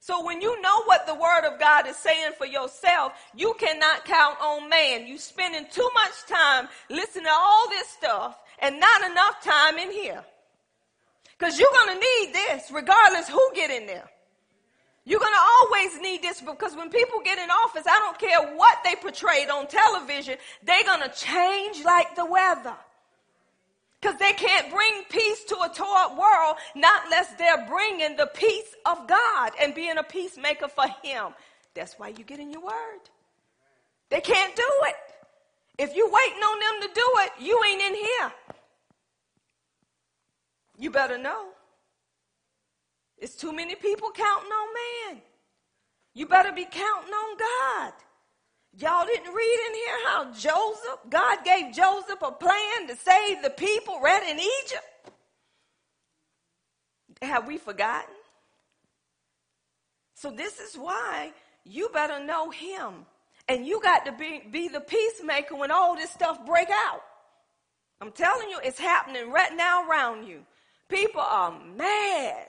So 0.00 0.24
when 0.24 0.40
you 0.40 0.60
know 0.62 0.82
what 0.84 1.06
the 1.06 1.14
word 1.14 1.44
of 1.44 1.60
God 1.60 1.86
is 1.86 1.96
saying 1.96 2.32
for 2.36 2.46
yourself, 2.46 3.12
you 3.36 3.54
cannot 3.58 4.04
count 4.04 4.36
on 4.40 4.68
man. 4.68 5.06
You 5.06 5.18
spending 5.18 5.66
too 5.70 5.88
much 5.94 6.26
time 6.26 6.68
listening 6.90 7.26
to 7.26 7.30
all 7.30 7.68
this 7.68 7.88
stuff 7.88 8.36
and 8.62 8.80
not 8.80 9.10
enough 9.10 9.44
time 9.44 9.76
in 9.78 9.90
here. 9.90 10.24
Because 11.36 11.58
you're 11.58 11.72
going 11.72 11.98
to 11.98 12.00
need 12.00 12.32
this 12.32 12.70
regardless 12.72 13.28
who 13.28 13.50
get 13.54 13.70
in 13.70 13.86
there. 13.86 14.08
You're 15.04 15.18
going 15.18 15.32
to 15.32 15.40
always 15.60 16.00
need 16.00 16.22
this 16.22 16.40
because 16.40 16.76
when 16.76 16.88
people 16.88 17.20
get 17.24 17.38
in 17.38 17.50
office, 17.50 17.82
I 17.86 17.98
don't 17.98 18.18
care 18.18 18.56
what 18.56 18.78
they 18.84 18.94
portrayed 18.94 19.50
on 19.50 19.66
television, 19.66 20.36
they're 20.62 20.84
going 20.84 21.02
to 21.02 21.08
change 21.08 21.84
like 21.84 22.14
the 22.14 22.24
weather. 22.24 22.76
Because 24.00 24.18
they 24.18 24.32
can't 24.32 24.70
bring 24.72 25.02
peace 25.10 25.44
to 25.44 25.56
a 25.56 25.70
tore 25.74 25.96
up 25.98 26.16
world 26.16 26.56
not 26.76 27.04
unless 27.04 27.34
they're 27.34 27.66
bringing 27.66 28.16
the 28.16 28.26
peace 28.34 28.74
of 28.86 29.08
God 29.08 29.52
and 29.60 29.74
being 29.74 29.98
a 29.98 30.02
peacemaker 30.02 30.68
for 30.68 30.86
Him. 31.02 31.32
That's 31.74 31.98
why 31.98 32.08
you 32.08 32.24
get 32.24 32.38
in 32.38 32.52
your 32.52 32.62
word. 32.62 33.00
They 34.10 34.20
can't 34.20 34.54
do 34.54 34.70
it. 34.82 34.96
If 35.78 35.96
you're 35.96 36.10
waiting 36.10 36.42
on 36.42 36.58
them 36.60 36.88
to 36.88 36.94
do 36.94 37.06
it, 37.22 37.32
you 37.40 37.60
ain't 37.68 37.82
in 37.82 37.94
here. 37.94 38.32
You 40.82 40.90
better 40.90 41.16
know. 41.16 41.50
It's 43.16 43.36
too 43.36 43.52
many 43.52 43.76
people 43.76 44.10
counting 44.10 44.50
on 44.50 45.12
man. 45.12 45.22
You 46.12 46.26
better 46.26 46.50
be 46.50 46.64
counting 46.64 47.14
on 47.14 47.38
God. 47.38 47.92
Y'all 48.78 49.06
didn't 49.06 49.32
read 49.32 49.58
in 49.68 49.74
here 49.74 50.08
how 50.08 50.32
Joseph, 50.32 50.98
God 51.08 51.44
gave 51.44 51.72
Joseph 51.72 52.20
a 52.20 52.32
plan 52.32 52.88
to 52.88 52.96
save 52.96 53.42
the 53.44 53.50
people 53.50 54.00
right 54.00 54.28
in 54.28 54.40
Egypt. 54.40 55.14
Have 57.22 57.46
we 57.46 57.58
forgotten? 57.58 58.16
So 60.16 60.32
this 60.32 60.58
is 60.58 60.74
why 60.74 61.30
you 61.64 61.90
better 61.90 62.24
know 62.24 62.50
him. 62.50 63.06
And 63.46 63.64
you 63.64 63.80
got 63.80 64.04
to 64.06 64.12
be, 64.12 64.42
be 64.50 64.66
the 64.66 64.80
peacemaker 64.80 65.54
when 65.54 65.70
all 65.70 65.94
this 65.94 66.10
stuff 66.10 66.44
break 66.44 66.70
out. 66.88 67.02
I'm 68.00 68.10
telling 68.10 68.50
you, 68.50 68.58
it's 68.64 68.80
happening 68.80 69.30
right 69.30 69.56
now 69.56 69.88
around 69.88 70.26
you. 70.26 70.44
People 70.92 71.22
are 71.22 71.58
mad. 71.76 72.48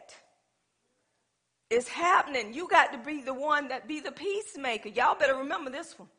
It's 1.70 1.88
happening. 1.88 2.54
You 2.54 2.68
got 2.68 2.92
to 2.92 2.98
be 2.98 3.22
the 3.22 3.34
one 3.34 3.70
that 3.70 3.88
be 3.88 4.02
the 4.02 4.12
peacemaker. 4.12 4.90
Y'all 4.90 5.18
better 5.18 5.38
remember 5.38 5.72
this 5.72 5.98
one. 5.98 6.10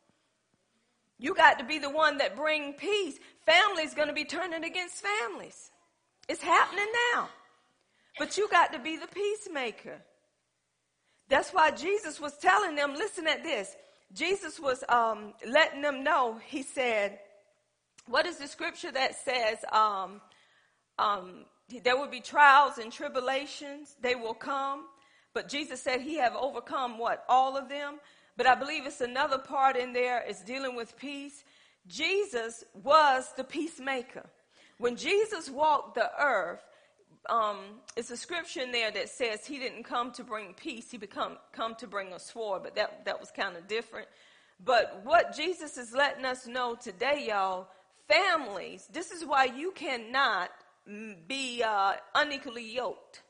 You 1.18 1.34
got 1.34 1.58
to 1.58 1.64
be 1.64 1.78
the 1.78 1.90
one 1.90 2.18
that 2.18 2.34
bring 2.34 2.72
peace. 2.72 3.18
Family's 3.44 3.92
going 3.92 4.08
to 4.08 4.14
be 4.14 4.24
turning 4.24 4.64
against 4.64 5.04
families. 5.04 5.70
It's 6.26 6.42
happening 6.42 6.86
now. 7.14 7.28
But 8.18 8.38
you 8.38 8.48
got 8.48 8.72
to 8.72 8.78
be 8.78 8.96
the 8.96 9.06
peacemaker. 9.06 10.00
That's 11.28 11.50
why 11.50 11.72
Jesus 11.72 12.20
was 12.20 12.38
telling 12.38 12.74
them, 12.74 12.94
listen 12.94 13.26
at 13.26 13.42
this. 13.42 13.76
Jesus 14.14 14.58
was 14.58 14.82
um, 14.88 15.34
letting 15.46 15.82
them 15.82 16.02
know, 16.02 16.40
he 16.46 16.62
said, 16.62 17.18
what 18.06 18.26
is 18.26 18.38
the 18.38 18.46
scripture 18.46 18.92
that 18.92 19.14
says 19.14 19.58
um, 19.72 20.20
um, 20.98 21.44
there 21.82 21.96
will 21.96 22.08
be 22.08 22.20
trials 22.20 22.78
and 22.78 22.92
tribulations, 22.92 23.96
they 24.00 24.14
will 24.14 24.34
come. 24.34 24.86
But 25.32 25.48
Jesus 25.48 25.82
said 25.82 26.00
he 26.00 26.16
have 26.16 26.34
overcome 26.36 26.98
what? 26.98 27.24
All 27.28 27.56
of 27.56 27.68
them. 27.68 27.98
But 28.36 28.46
I 28.46 28.54
believe 28.54 28.86
it's 28.86 29.00
another 29.00 29.38
part 29.38 29.76
in 29.76 29.92
there 29.92 30.24
is 30.28 30.40
dealing 30.40 30.76
with 30.76 30.96
peace. 30.96 31.44
Jesus 31.86 32.64
was 32.82 33.32
the 33.36 33.44
peacemaker. 33.44 34.26
When 34.78 34.96
Jesus 34.96 35.50
walked 35.50 35.94
the 35.94 36.10
earth, 36.20 36.62
um, 37.28 37.58
it's 37.96 38.10
a 38.10 38.16
scripture 38.16 38.60
in 38.60 38.72
there 38.72 38.90
that 38.90 39.08
says 39.08 39.46
he 39.46 39.58
didn't 39.58 39.84
come 39.84 40.12
to 40.12 40.24
bring 40.24 40.52
peace, 40.54 40.90
he 40.90 40.98
become 40.98 41.38
come 41.52 41.74
to 41.76 41.86
bring 41.86 42.12
a 42.12 42.18
sword, 42.18 42.62
but 42.62 42.74
that, 42.74 43.04
that 43.04 43.18
was 43.18 43.30
kind 43.30 43.56
of 43.56 43.66
different. 43.66 44.08
But 44.62 45.00
what 45.04 45.34
Jesus 45.34 45.78
is 45.78 45.92
letting 45.92 46.24
us 46.24 46.46
know 46.46 46.74
today, 46.74 47.26
y'all, 47.28 47.68
families, 48.08 48.88
this 48.92 49.10
is 49.10 49.24
why 49.24 49.44
you 49.44 49.72
cannot 49.72 50.50
be 51.26 51.62
uh, 51.62 51.94
unequally 52.14 52.68
yoked, 52.70 53.22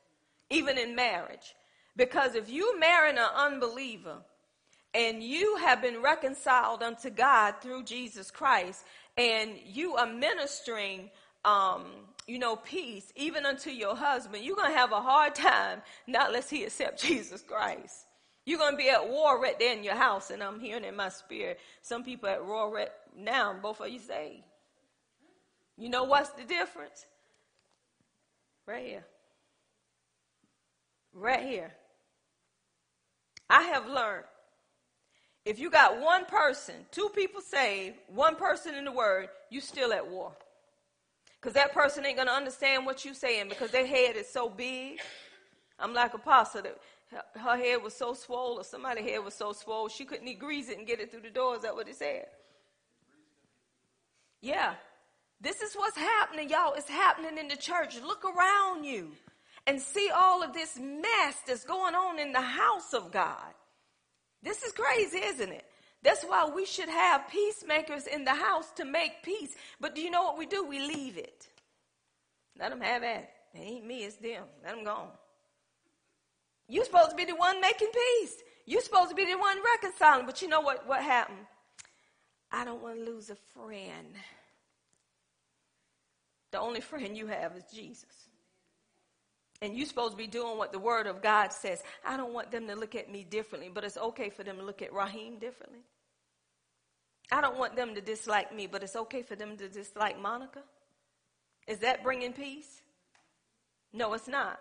even 0.50 0.78
in 0.78 0.94
marriage. 0.94 1.54
Because 1.96 2.34
if 2.34 2.48
you 2.48 2.78
marry 2.78 3.10
an 3.10 3.18
unbeliever 3.18 4.16
and 4.92 5.22
you 5.22 5.56
have 5.56 5.80
been 5.80 6.02
reconciled 6.02 6.82
unto 6.82 7.10
God 7.10 7.54
through 7.60 7.84
Jesus 7.84 8.30
Christ, 8.30 8.84
and 9.16 9.52
you 9.64 9.94
are 9.94 10.06
ministering 10.06 11.10
um, 11.44 11.84
you 12.26 12.38
know, 12.38 12.56
peace, 12.56 13.12
even 13.16 13.44
unto 13.44 13.70
your 13.70 13.94
husband, 13.94 14.44
you're 14.44 14.56
going 14.56 14.72
to 14.72 14.78
have 14.78 14.92
a 14.92 15.00
hard 15.00 15.34
time 15.34 15.82
not 16.06 16.28
unless 16.28 16.48
he 16.48 16.64
accept 16.64 17.02
Jesus 17.06 17.42
Christ. 17.42 18.06
You're 18.46 18.58
going 18.58 18.72
to 18.72 18.78
be 18.78 18.90
at 18.90 19.08
war 19.08 19.40
right 19.40 19.58
there 19.58 19.74
in 19.74 19.84
your 19.84 19.94
house, 19.94 20.30
and 20.30 20.42
I'm 20.42 20.60
hearing 20.60 20.84
in 20.84 20.96
my 20.96 21.08
spirit. 21.08 21.60
Some 21.82 22.04
people 22.04 22.28
at 22.28 22.44
war 22.44 22.72
right 22.74 22.90
now, 23.16 23.54
both 23.60 23.80
of 23.80 23.88
you 23.88 23.98
say, 23.98 24.44
you 25.78 25.88
know 25.88 26.04
what's 26.04 26.30
the 26.30 26.44
difference? 26.44 27.06
Right 28.66 28.86
here. 28.86 29.04
Right 31.12 31.42
here. 31.42 31.72
I 33.48 33.62
have 33.64 33.86
learned 33.86 34.24
if 35.44 35.58
you 35.58 35.70
got 35.70 36.00
one 36.00 36.24
person, 36.24 36.74
two 36.90 37.10
people 37.14 37.42
saved, 37.42 37.96
one 38.08 38.36
person 38.36 38.74
in 38.74 38.84
the 38.84 38.92
word, 38.92 39.28
you 39.50 39.60
still 39.60 39.92
at 39.92 40.08
war. 40.08 40.32
Because 41.38 41.52
that 41.52 41.74
person 41.74 42.06
ain't 42.06 42.16
going 42.16 42.28
to 42.28 42.34
understand 42.34 42.86
what 42.86 43.04
you're 43.04 43.12
saying 43.12 43.50
because 43.50 43.70
their 43.70 43.86
head 43.86 44.16
is 44.16 44.26
so 44.26 44.48
big. 44.48 45.00
I'm 45.78 45.92
like 45.92 46.14
a 46.14 46.16
Apostle. 46.16 46.62
Her 47.34 47.56
head 47.56 47.82
was 47.82 47.94
so 47.94 48.14
swollen, 48.14 48.60
or 48.60 48.64
somebody's 48.64 49.04
head 49.04 49.22
was 49.22 49.34
so 49.34 49.52
swollen, 49.52 49.90
she 49.90 50.06
couldn't 50.06 50.38
grease 50.38 50.70
it 50.70 50.78
and 50.78 50.86
get 50.86 51.00
it 51.00 51.10
through 51.10 51.20
the 51.20 51.30
door. 51.30 51.56
Is 51.56 51.62
that 51.62 51.74
what 51.74 51.88
it 51.88 51.96
said? 51.96 52.26
Yeah. 54.40 54.74
This 55.40 55.60
is 55.60 55.74
what's 55.74 55.96
happening, 55.96 56.48
y'all. 56.48 56.74
It's 56.74 56.88
happening 56.88 57.38
in 57.38 57.48
the 57.48 57.56
church. 57.56 57.96
Look 58.00 58.24
around 58.24 58.84
you 58.84 59.12
and 59.66 59.80
see 59.80 60.10
all 60.14 60.42
of 60.42 60.52
this 60.52 60.78
mess 60.78 61.36
that's 61.46 61.64
going 61.64 61.94
on 61.94 62.18
in 62.18 62.32
the 62.32 62.40
house 62.40 62.92
of 62.92 63.12
God. 63.12 63.52
This 64.42 64.62
is 64.62 64.72
crazy, 64.72 65.18
isn't 65.18 65.52
it? 65.52 65.64
That's 66.02 66.22
why 66.22 66.50
we 66.54 66.66
should 66.66 66.90
have 66.90 67.28
peacemakers 67.30 68.06
in 68.06 68.24
the 68.24 68.34
house 68.34 68.70
to 68.72 68.84
make 68.84 69.22
peace. 69.22 69.54
But 69.80 69.94
do 69.94 70.02
you 70.02 70.10
know 70.10 70.22
what 70.22 70.38
we 70.38 70.44
do? 70.44 70.62
We 70.62 70.80
leave 70.80 71.16
it. 71.16 71.48
Let 72.58 72.70
them 72.70 72.82
have 72.82 73.02
it. 73.02 73.28
It 73.54 73.58
ain't 73.58 73.86
me, 73.86 74.04
it's 74.04 74.16
them. 74.16 74.44
Let 74.62 74.74
them 74.74 74.84
go. 74.84 75.08
You're 76.68 76.84
supposed 76.84 77.10
to 77.10 77.16
be 77.16 77.24
the 77.24 77.36
one 77.36 77.60
making 77.60 77.88
peace. 77.92 78.36
You're 78.66 78.82
supposed 78.82 79.10
to 79.10 79.14
be 79.14 79.24
the 79.24 79.38
one 79.38 79.58
reconciling. 79.62 80.26
But 80.26 80.42
you 80.42 80.48
know 80.48 80.60
what, 80.60 80.86
what 80.86 81.02
happened? 81.02 81.46
I 82.52 82.64
don't 82.64 82.82
want 82.82 82.98
to 82.98 83.04
lose 83.04 83.30
a 83.30 83.36
friend. 83.36 84.14
The 86.54 86.60
only 86.60 86.80
friend 86.80 87.16
you 87.16 87.26
have 87.26 87.56
is 87.56 87.64
Jesus. 87.74 88.28
And 89.60 89.76
you're 89.76 89.88
supposed 89.88 90.12
to 90.12 90.16
be 90.16 90.28
doing 90.28 90.56
what 90.56 90.70
the 90.70 90.78
Word 90.78 91.08
of 91.08 91.20
God 91.20 91.52
says. 91.52 91.82
I 92.06 92.16
don't 92.16 92.32
want 92.32 92.52
them 92.52 92.68
to 92.68 92.76
look 92.76 92.94
at 92.94 93.10
me 93.10 93.26
differently, 93.28 93.72
but 93.74 93.82
it's 93.82 93.96
okay 93.96 94.30
for 94.30 94.44
them 94.44 94.58
to 94.58 94.62
look 94.62 94.80
at 94.80 94.92
Raheem 94.92 95.40
differently. 95.40 95.80
I 97.32 97.40
don't 97.40 97.58
want 97.58 97.74
them 97.74 97.96
to 97.96 98.00
dislike 98.00 98.54
me, 98.54 98.68
but 98.68 98.84
it's 98.84 98.94
okay 98.94 99.22
for 99.22 99.34
them 99.34 99.56
to 99.56 99.68
dislike 99.68 100.22
Monica. 100.22 100.60
Is 101.66 101.80
that 101.80 102.04
bringing 102.04 102.32
peace? 102.32 102.82
No, 103.92 104.14
it's 104.14 104.28
not. 104.28 104.60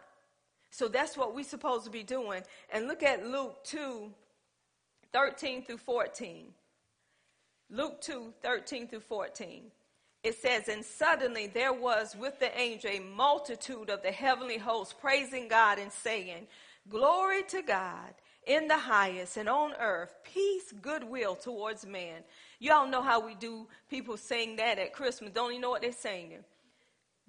So 0.72 0.88
that's 0.88 1.16
what 1.16 1.36
we're 1.36 1.44
supposed 1.44 1.86
to 1.86 1.91
be 1.91 2.02
doing. 2.02 2.41
And 2.72 2.88
look 2.88 3.04
at 3.04 3.24
Luke 3.24 3.64
2 3.66 4.10
13 5.12 5.64
through 5.64 5.78
14. 5.78 6.48
Luke 7.70 8.02
2 8.02 8.34
13 8.41 8.88
through 8.88 9.02
14. 9.02 9.70
It 10.24 10.36
says, 10.36 10.69
And 10.69 10.84
suddenly 10.86 11.47
there 11.47 11.74
was 11.74 12.15
with 12.15 12.39
the 12.39 12.57
angel 12.57 12.91
a 12.91 12.99
multitude 12.99 13.89
of 13.89 14.01
the 14.01 14.11
heavenly 14.11 14.57
hosts 14.57 14.95
praising 14.99 15.47
God 15.47 15.80
and 15.80 15.91
saying, 15.91 16.47
Glory 16.89 17.43
to 17.49 17.61
God 17.61 18.13
in 18.45 18.67
the 18.67 18.78
highest 18.78 19.38
and 19.38 19.49
on 19.49 19.74
earth, 19.80 20.15
peace, 20.24 20.74
goodwill 20.82 21.36
towards 21.36 21.86
man. 21.86 22.21
Y'all 22.59 22.88
know 22.88 23.01
how 23.01 23.26
we 23.26 23.36
do 23.36 23.67
people 23.89 24.17
sing 24.17 24.55
that 24.57 24.80
at 24.80 24.93
Christmas. 24.93 25.32
Don't 25.34 25.53
you 25.53 25.59
know 25.59 25.69
what 25.69 25.82
they're 25.82 25.91
singing? 25.91 26.43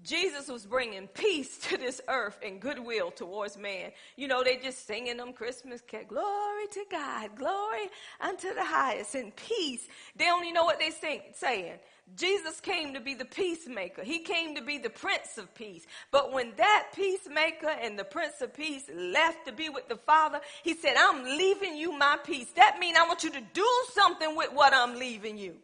Jesus 0.02 0.48
was 0.48 0.66
bringing 0.66 1.06
peace 1.08 1.58
to 1.68 1.76
this 1.76 2.00
earth 2.08 2.38
and 2.44 2.60
goodwill 2.60 3.10
towards 3.10 3.56
man. 3.56 3.92
You 4.16 4.28
know, 4.28 4.42
they 4.42 4.56
just 4.56 4.86
singing 4.86 5.16
them 5.16 5.32
Christmas. 5.32 5.82
Glory 6.08 6.66
to 6.72 6.84
God, 6.90 7.36
glory 7.36 7.88
unto 8.20 8.52
the 8.54 8.64
highest, 8.64 9.14
and 9.14 9.34
peace. 9.34 9.86
They 10.16 10.30
only 10.30 10.52
know 10.52 10.64
what 10.64 10.78
they 10.78 10.90
sing, 10.90 11.22
saying. 11.34 11.78
Jesus 12.16 12.60
came 12.60 12.94
to 12.94 13.00
be 13.00 13.14
the 13.14 13.24
peacemaker. 13.24 14.04
He 14.04 14.20
came 14.20 14.54
to 14.54 14.62
be 14.62 14.78
the 14.78 14.90
Prince 14.90 15.38
of 15.38 15.52
Peace. 15.54 15.86
But 16.10 16.32
when 16.32 16.52
that 16.56 16.88
peacemaker 16.94 17.68
and 17.68 17.98
the 17.98 18.04
Prince 18.04 18.40
of 18.40 18.54
Peace 18.54 18.84
left 18.94 19.46
to 19.46 19.52
be 19.52 19.68
with 19.68 19.88
the 19.88 19.96
Father, 19.96 20.40
he 20.62 20.74
said, 20.74 20.94
I'm 20.98 21.24
leaving 21.24 21.76
you 21.76 21.96
my 21.98 22.18
peace. 22.22 22.46
That 22.56 22.78
means 22.78 22.98
I 22.98 23.08
want 23.08 23.24
you 23.24 23.30
to 23.30 23.40
do 23.40 23.68
something 23.92 24.36
with 24.36 24.52
what 24.52 24.74
I'm 24.74 24.98
leaving 24.98 25.38
you. 25.38 25.56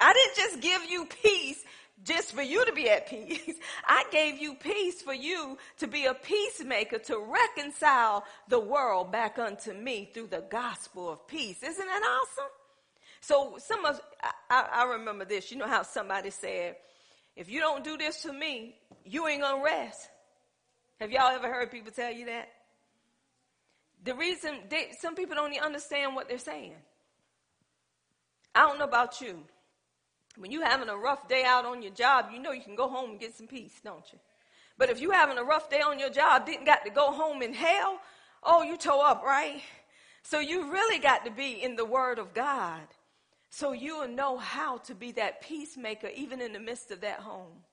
I 0.00 0.12
didn't 0.12 0.36
just 0.36 0.60
give 0.60 0.88
you 0.88 1.06
peace 1.22 1.62
just 2.04 2.32
for 2.32 2.42
you 2.42 2.64
to 2.64 2.72
be 2.72 2.88
at 2.88 3.08
peace. 3.08 3.54
I 3.86 4.04
gave 4.10 4.38
you 4.38 4.54
peace 4.54 5.02
for 5.02 5.14
you 5.14 5.58
to 5.78 5.86
be 5.86 6.06
a 6.06 6.14
peacemaker, 6.14 6.98
to 6.98 7.18
reconcile 7.18 8.24
the 8.48 8.60
world 8.60 9.10
back 9.10 9.38
unto 9.38 9.72
me 9.72 10.10
through 10.14 10.28
the 10.28 10.44
gospel 10.48 11.10
of 11.10 11.26
peace. 11.26 11.62
Isn't 11.62 11.86
that 11.86 12.02
awesome? 12.02 12.50
So 13.20 13.56
some 13.58 13.84
of, 13.84 14.00
I, 14.50 14.68
I 14.72 14.84
remember 14.84 15.24
this. 15.24 15.50
You 15.50 15.58
know 15.58 15.66
how 15.66 15.82
somebody 15.82 16.30
said, 16.30 16.76
if 17.36 17.50
you 17.50 17.60
don't 17.60 17.84
do 17.84 17.96
this 17.96 18.22
to 18.22 18.32
me, 18.32 18.76
you 19.04 19.26
ain't 19.28 19.42
gonna 19.42 19.62
rest. 19.62 20.08
Have 21.00 21.12
y'all 21.12 21.30
ever 21.30 21.48
heard 21.48 21.70
people 21.70 21.92
tell 21.92 22.12
you 22.12 22.26
that? 22.26 22.48
The 24.04 24.14
reason 24.14 24.58
they, 24.68 24.92
some 25.00 25.14
people 25.14 25.34
don't 25.36 25.52
even 25.52 25.64
understand 25.64 26.14
what 26.14 26.28
they're 26.28 26.38
saying. 26.38 26.74
I 28.54 28.60
don't 28.60 28.78
know 28.78 28.84
about 28.84 29.20
you. 29.20 29.38
When 30.36 30.50
you're 30.50 30.64
having 30.66 30.88
a 30.88 30.96
rough 30.96 31.28
day 31.28 31.44
out 31.44 31.64
on 31.64 31.82
your 31.82 31.92
job, 31.92 32.26
you 32.32 32.40
know 32.40 32.52
you 32.52 32.62
can 32.62 32.76
go 32.76 32.88
home 32.88 33.10
and 33.10 33.20
get 33.20 33.34
some 33.36 33.46
peace, 33.46 33.80
don't 33.84 34.04
you? 34.12 34.18
But 34.76 34.90
if 34.90 35.00
you're 35.00 35.12
having 35.12 35.38
a 35.38 35.44
rough 35.44 35.68
day 35.68 35.80
on 35.80 35.98
your 35.98 36.10
job, 36.10 36.46
didn't 36.46 36.64
got 36.64 36.84
to 36.84 36.90
go 36.90 37.12
home 37.12 37.42
in 37.42 37.52
hell, 37.52 37.98
oh, 38.44 38.62
you 38.62 38.76
toe 38.76 39.00
up, 39.00 39.22
right? 39.24 39.60
So 40.22 40.38
you 40.38 40.70
really 40.72 41.00
got 41.00 41.24
to 41.24 41.30
be 41.30 41.62
in 41.62 41.74
the 41.74 41.84
Word 41.84 42.18
of 42.18 42.34
God. 42.34 42.86
So 43.58 43.72
you 43.72 43.98
will 43.98 44.06
know 44.06 44.36
how 44.36 44.76
to 44.86 44.94
be 44.94 45.10
that 45.12 45.40
peacemaker 45.40 46.06
even 46.14 46.40
in 46.40 46.52
the 46.52 46.60
midst 46.60 46.92
of 46.92 47.00
that 47.00 47.18
home. 47.18 47.64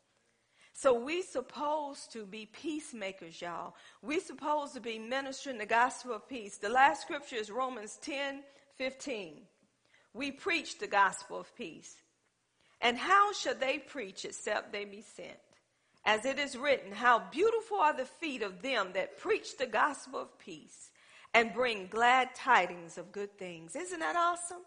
So 0.73 0.95
we 0.95 1.21
supposed 1.21 2.11
to 2.13 2.25
be 2.25 2.47
peacemakers, 2.47 3.39
y'all. 3.39 3.75
We 4.01 4.19
supposed 4.19 4.73
to 4.73 4.79
be 4.79 4.97
ministering 4.97 5.59
the 5.59 5.67
gospel 5.67 6.15
of 6.15 6.27
peace. 6.27 6.57
The 6.57 6.69
last 6.69 7.03
scripture 7.03 7.35
is 7.35 7.51
Romans 7.51 7.99
10, 8.01 8.41
15. 8.77 9.41
We 10.15 10.31
preach 10.31 10.79
the 10.79 10.87
gospel 10.87 11.39
of 11.39 11.55
peace. 11.55 11.97
And 12.81 12.97
how 12.97 13.31
shall 13.33 13.53
they 13.53 13.77
preach 13.77 14.25
except 14.25 14.73
they 14.73 14.85
be 14.85 15.03
sent? 15.15 15.37
As 16.03 16.25
it 16.25 16.39
is 16.39 16.57
written, 16.57 16.93
how 16.93 17.19
beautiful 17.31 17.77
are 17.77 17.95
the 17.95 18.05
feet 18.05 18.41
of 18.41 18.63
them 18.63 18.89
that 18.95 19.19
preach 19.19 19.55
the 19.59 19.67
gospel 19.67 20.21
of 20.21 20.39
peace 20.39 20.89
and 21.35 21.53
bring 21.53 21.85
glad 21.85 22.33
tidings 22.33 22.97
of 22.97 23.11
good 23.11 23.37
things. 23.37 23.75
Isn't 23.75 23.99
that 23.99 24.15
awesome? 24.15 24.63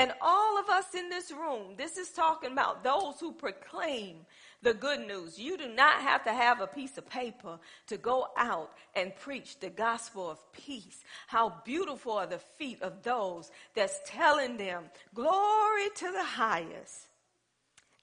And 0.00 0.14
all 0.22 0.58
of 0.58 0.70
us 0.70 0.94
in 0.94 1.10
this 1.10 1.30
room, 1.30 1.74
this 1.76 1.98
is 1.98 2.08
talking 2.08 2.52
about 2.52 2.82
those 2.82 3.20
who 3.20 3.32
proclaim 3.32 4.24
the 4.62 4.72
good 4.72 5.06
news. 5.06 5.38
You 5.38 5.58
do 5.58 5.68
not 5.68 6.00
have 6.00 6.24
to 6.24 6.32
have 6.32 6.62
a 6.62 6.66
piece 6.66 6.96
of 6.96 7.06
paper 7.06 7.58
to 7.88 7.98
go 7.98 8.28
out 8.38 8.70
and 8.96 9.14
preach 9.14 9.60
the 9.60 9.68
gospel 9.68 10.30
of 10.30 10.38
peace. 10.52 11.04
How 11.26 11.52
beautiful 11.66 12.12
are 12.12 12.26
the 12.26 12.38
feet 12.38 12.80
of 12.80 13.02
those 13.02 13.50
that's 13.74 14.00
telling 14.06 14.56
them, 14.56 14.84
glory 15.14 15.90
to 15.96 16.10
the 16.10 16.24
highest 16.24 17.08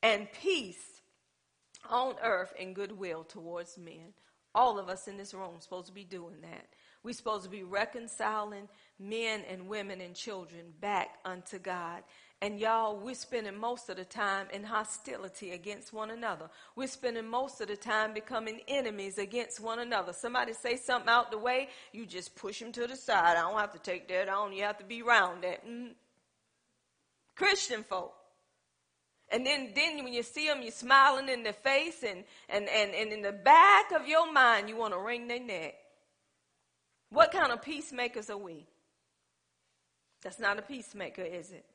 and 0.03 0.31
peace 0.39 1.01
on 1.89 2.13
earth 2.21 2.53
and 2.59 2.75
goodwill 2.75 3.23
towards 3.23 3.75
men. 3.75 4.13
All 4.53 4.77
of 4.77 4.87
us 4.87 5.07
in 5.07 5.17
this 5.17 5.33
room 5.33 5.55
supposed 5.61 5.87
to 5.87 5.93
be 5.93 6.03
doing 6.03 6.41
that. 6.41 6.67
We're 7.01 7.13
supposed 7.13 7.45
to 7.45 7.49
be 7.49 7.63
reconciling 7.63 8.67
men 8.99 9.43
and 9.49 9.67
women 9.67 10.01
and 10.01 10.15
children 10.15 10.73
back 10.79 11.17
unto 11.25 11.59
God. 11.59 12.03
And 12.39 12.59
y'all, 12.59 12.99
we're 12.99 13.15
spending 13.15 13.57
most 13.57 13.89
of 13.89 13.97
the 13.97 14.05
time 14.05 14.45
in 14.53 14.63
hostility 14.63 15.51
against 15.51 15.91
one 15.91 16.11
another. 16.11 16.49
We're 16.75 16.87
spending 16.87 17.27
most 17.27 17.61
of 17.61 17.67
the 17.67 17.75
time 17.75 18.13
becoming 18.13 18.61
enemies 18.67 19.17
against 19.17 19.59
one 19.59 19.79
another. 19.79 20.13
Somebody 20.13 20.53
say 20.53 20.77
something 20.77 21.09
out 21.09 21.31
the 21.31 21.39
way, 21.39 21.69
you 21.91 22.05
just 22.05 22.35
push 22.35 22.59
them 22.59 22.71
to 22.73 22.85
the 22.85 22.95
side. 22.95 23.37
I 23.37 23.41
don't 23.41 23.59
have 23.59 23.73
to 23.73 23.79
take 23.79 24.07
that 24.09 24.29
on. 24.29 24.53
You 24.53 24.63
have 24.63 24.77
to 24.77 24.85
be 24.85 25.01
around 25.01 25.43
that. 25.43 25.67
Mm. 25.67 25.93
Christian 27.35 27.83
folk. 27.83 28.13
And 29.29 29.45
then, 29.45 29.71
then 29.75 30.03
when 30.03 30.13
you 30.13 30.23
see 30.23 30.47
them, 30.47 30.61
you're 30.61 30.71
smiling 30.71 31.29
in 31.29 31.43
their 31.43 31.53
face, 31.53 32.03
and, 32.03 32.23
and, 32.49 32.69
and, 32.69 32.95
and 32.95 33.11
in 33.11 33.21
the 33.21 33.33
back 33.33 33.91
of 33.91 34.07
your 34.07 34.31
mind, 34.31 34.69
you 34.69 34.77
want 34.77 34.93
to 34.93 34.99
wring 34.99 35.27
their 35.27 35.39
neck. 35.39 35.73
What 37.09 37.31
kind 37.31 37.51
of 37.51 37.61
peacemakers 37.61 38.29
are 38.29 38.37
we? 38.37 38.67
That's 40.23 40.39
not 40.39 40.59
a 40.59 40.61
peacemaker, 40.61 41.21
is 41.21 41.51
it? 41.51 41.65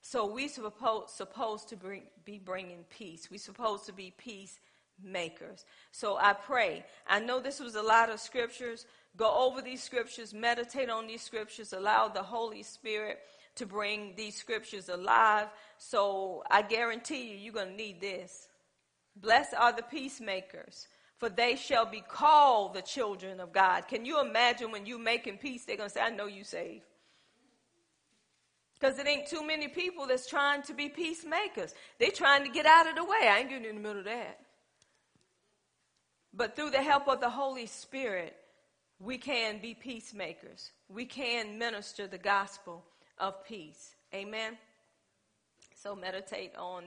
So 0.00 0.24
we 0.26 0.48
supposed 0.48 1.10
supposed 1.10 1.68
to 1.70 1.76
bring, 1.76 2.02
be 2.24 2.38
bringing 2.38 2.84
peace. 2.90 3.28
We 3.30 3.38
supposed 3.38 3.86
to 3.86 3.92
be 3.92 4.12
peacemakers. 4.16 5.64
So 5.90 6.16
I 6.16 6.32
pray. 6.32 6.84
I 7.08 7.18
know 7.18 7.40
this 7.40 7.58
was 7.58 7.74
a 7.74 7.82
lot 7.82 8.08
of 8.08 8.20
scriptures. 8.20 8.86
Go 9.16 9.34
over 9.46 9.62
these 9.62 9.82
scriptures, 9.82 10.32
meditate 10.32 10.90
on 10.90 11.06
these 11.06 11.22
scriptures, 11.22 11.72
allow 11.72 12.08
the 12.08 12.22
Holy 12.22 12.62
Spirit 12.62 13.18
to 13.56 13.66
bring 13.66 14.14
these 14.14 14.36
scriptures 14.36 14.88
alive. 14.88 15.48
So 15.78 16.44
I 16.50 16.62
guarantee 16.62 17.32
you, 17.32 17.36
you're 17.36 17.54
going 17.54 17.70
to 17.70 17.74
need 17.76 18.00
this. 18.00 18.48
Blessed 19.16 19.54
are 19.58 19.72
the 19.72 19.82
peacemakers, 19.82 20.86
for 21.18 21.30
they 21.30 21.56
shall 21.56 21.86
be 21.86 22.02
called 22.06 22.74
the 22.74 22.82
children 22.82 23.40
of 23.40 23.52
God. 23.52 23.88
Can 23.88 24.04
you 24.04 24.20
imagine 24.20 24.70
when 24.70 24.86
you're 24.86 24.98
making 24.98 25.38
peace, 25.38 25.64
they're 25.64 25.78
going 25.78 25.88
to 25.88 25.94
say, 25.94 26.02
I 26.02 26.10
know 26.10 26.26
you 26.26 26.44
saved. 26.44 26.84
Because 28.78 28.98
it 28.98 29.08
ain't 29.08 29.26
too 29.26 29.46
many 29.46 29.68
people 29.68 30.06
that's 30.06 30.28
trying 30.28 30.62
to 30.62 30.74
be 30.74 30.88
peacemakers. 30.88 31.74
They're 31.98 32.10
trying 32.10 32.44
to 32.44 32.50
get 32.50 32.66
out 32.66 32.88
of 32.88 32.96
the 32.96 33.04
way. 33.04 33.28
I 33.28 33.38
ain't 33.38 33.48
getting 33.48 33.64
in 33.64 33.76
the 33.76 33.80
middle 33.80 34.00
of 34.00 34.04
that. 34.04 34.38
But 36.34 36.54
through 36.54 36.70
the 36.70 36.82
help 36.82 37.08
of 37.08 37.20
the 37.20 37.30
Holy 37.30 37.66
Spirit, 37.66 38.36
we 38.98 39.16
can 39.16 39.58
be 39.60 39.72
peacemakers. 39.72 40.70
We 40.88 41.06
can 41.06 41.58
minister 41.58 42.06
the 42.06 42.18
gospel 42.18 42.84
of 43.18 43.44
peace. 43.46 43.94
Amen. 44.14 44.58
So 45.74 45.96
meditate 45.96 46.52
on 46.56 46.84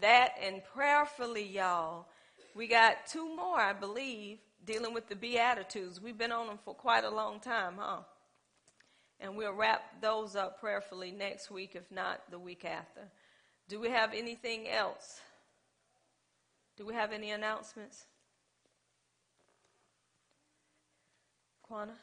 that 0.00 0.34
and 0.42 0.62
prayerfully, 0.74 1.46
y'all. 1.46 2.06
We 2.54 2.66
got 2.66 3.06
two 3.06 3.34
more, 3.36 3.60
I 3.60 3.74
believe, 3.74 4.38
dealing 4.64 4.94
with 4.94 5.08
the 5.08 5.16
Beatitudes. 5.16 6.00
We've 6.00 6.18
been 6.18 6.32
on 6.32 6.46
them 6.46 6.58
for 6.64 6.74
quite 6.74 7.04
a 7.04 7.10
long 7.10 7.40
time, 7.40 7.74
huh? 7.78 8.00
And 9.20 9.36
we'll 9.36 9.52
wrap 9.52 10.00
those 10.00 10.36
up 10.36 10.60
prayerfully 10.60 11.10
next 11.10 11.50
week, 11.50 11.74
if 11.74 11.90
not 11.90 12.20
the 12.30 12.38
week 12.38 12.64
after. 12.64 13.08
Do 13.68 13.80
we 13.80 13.90
have 13.90 14.14
anything 14.14 14.68
else? 14.68 15.20
Do 16.76 16.86
we 16.86 16.94
have 16.94 17.12
any 17.12 17.32
announcements? 17.32 18.06
Quana? 21.62 21.94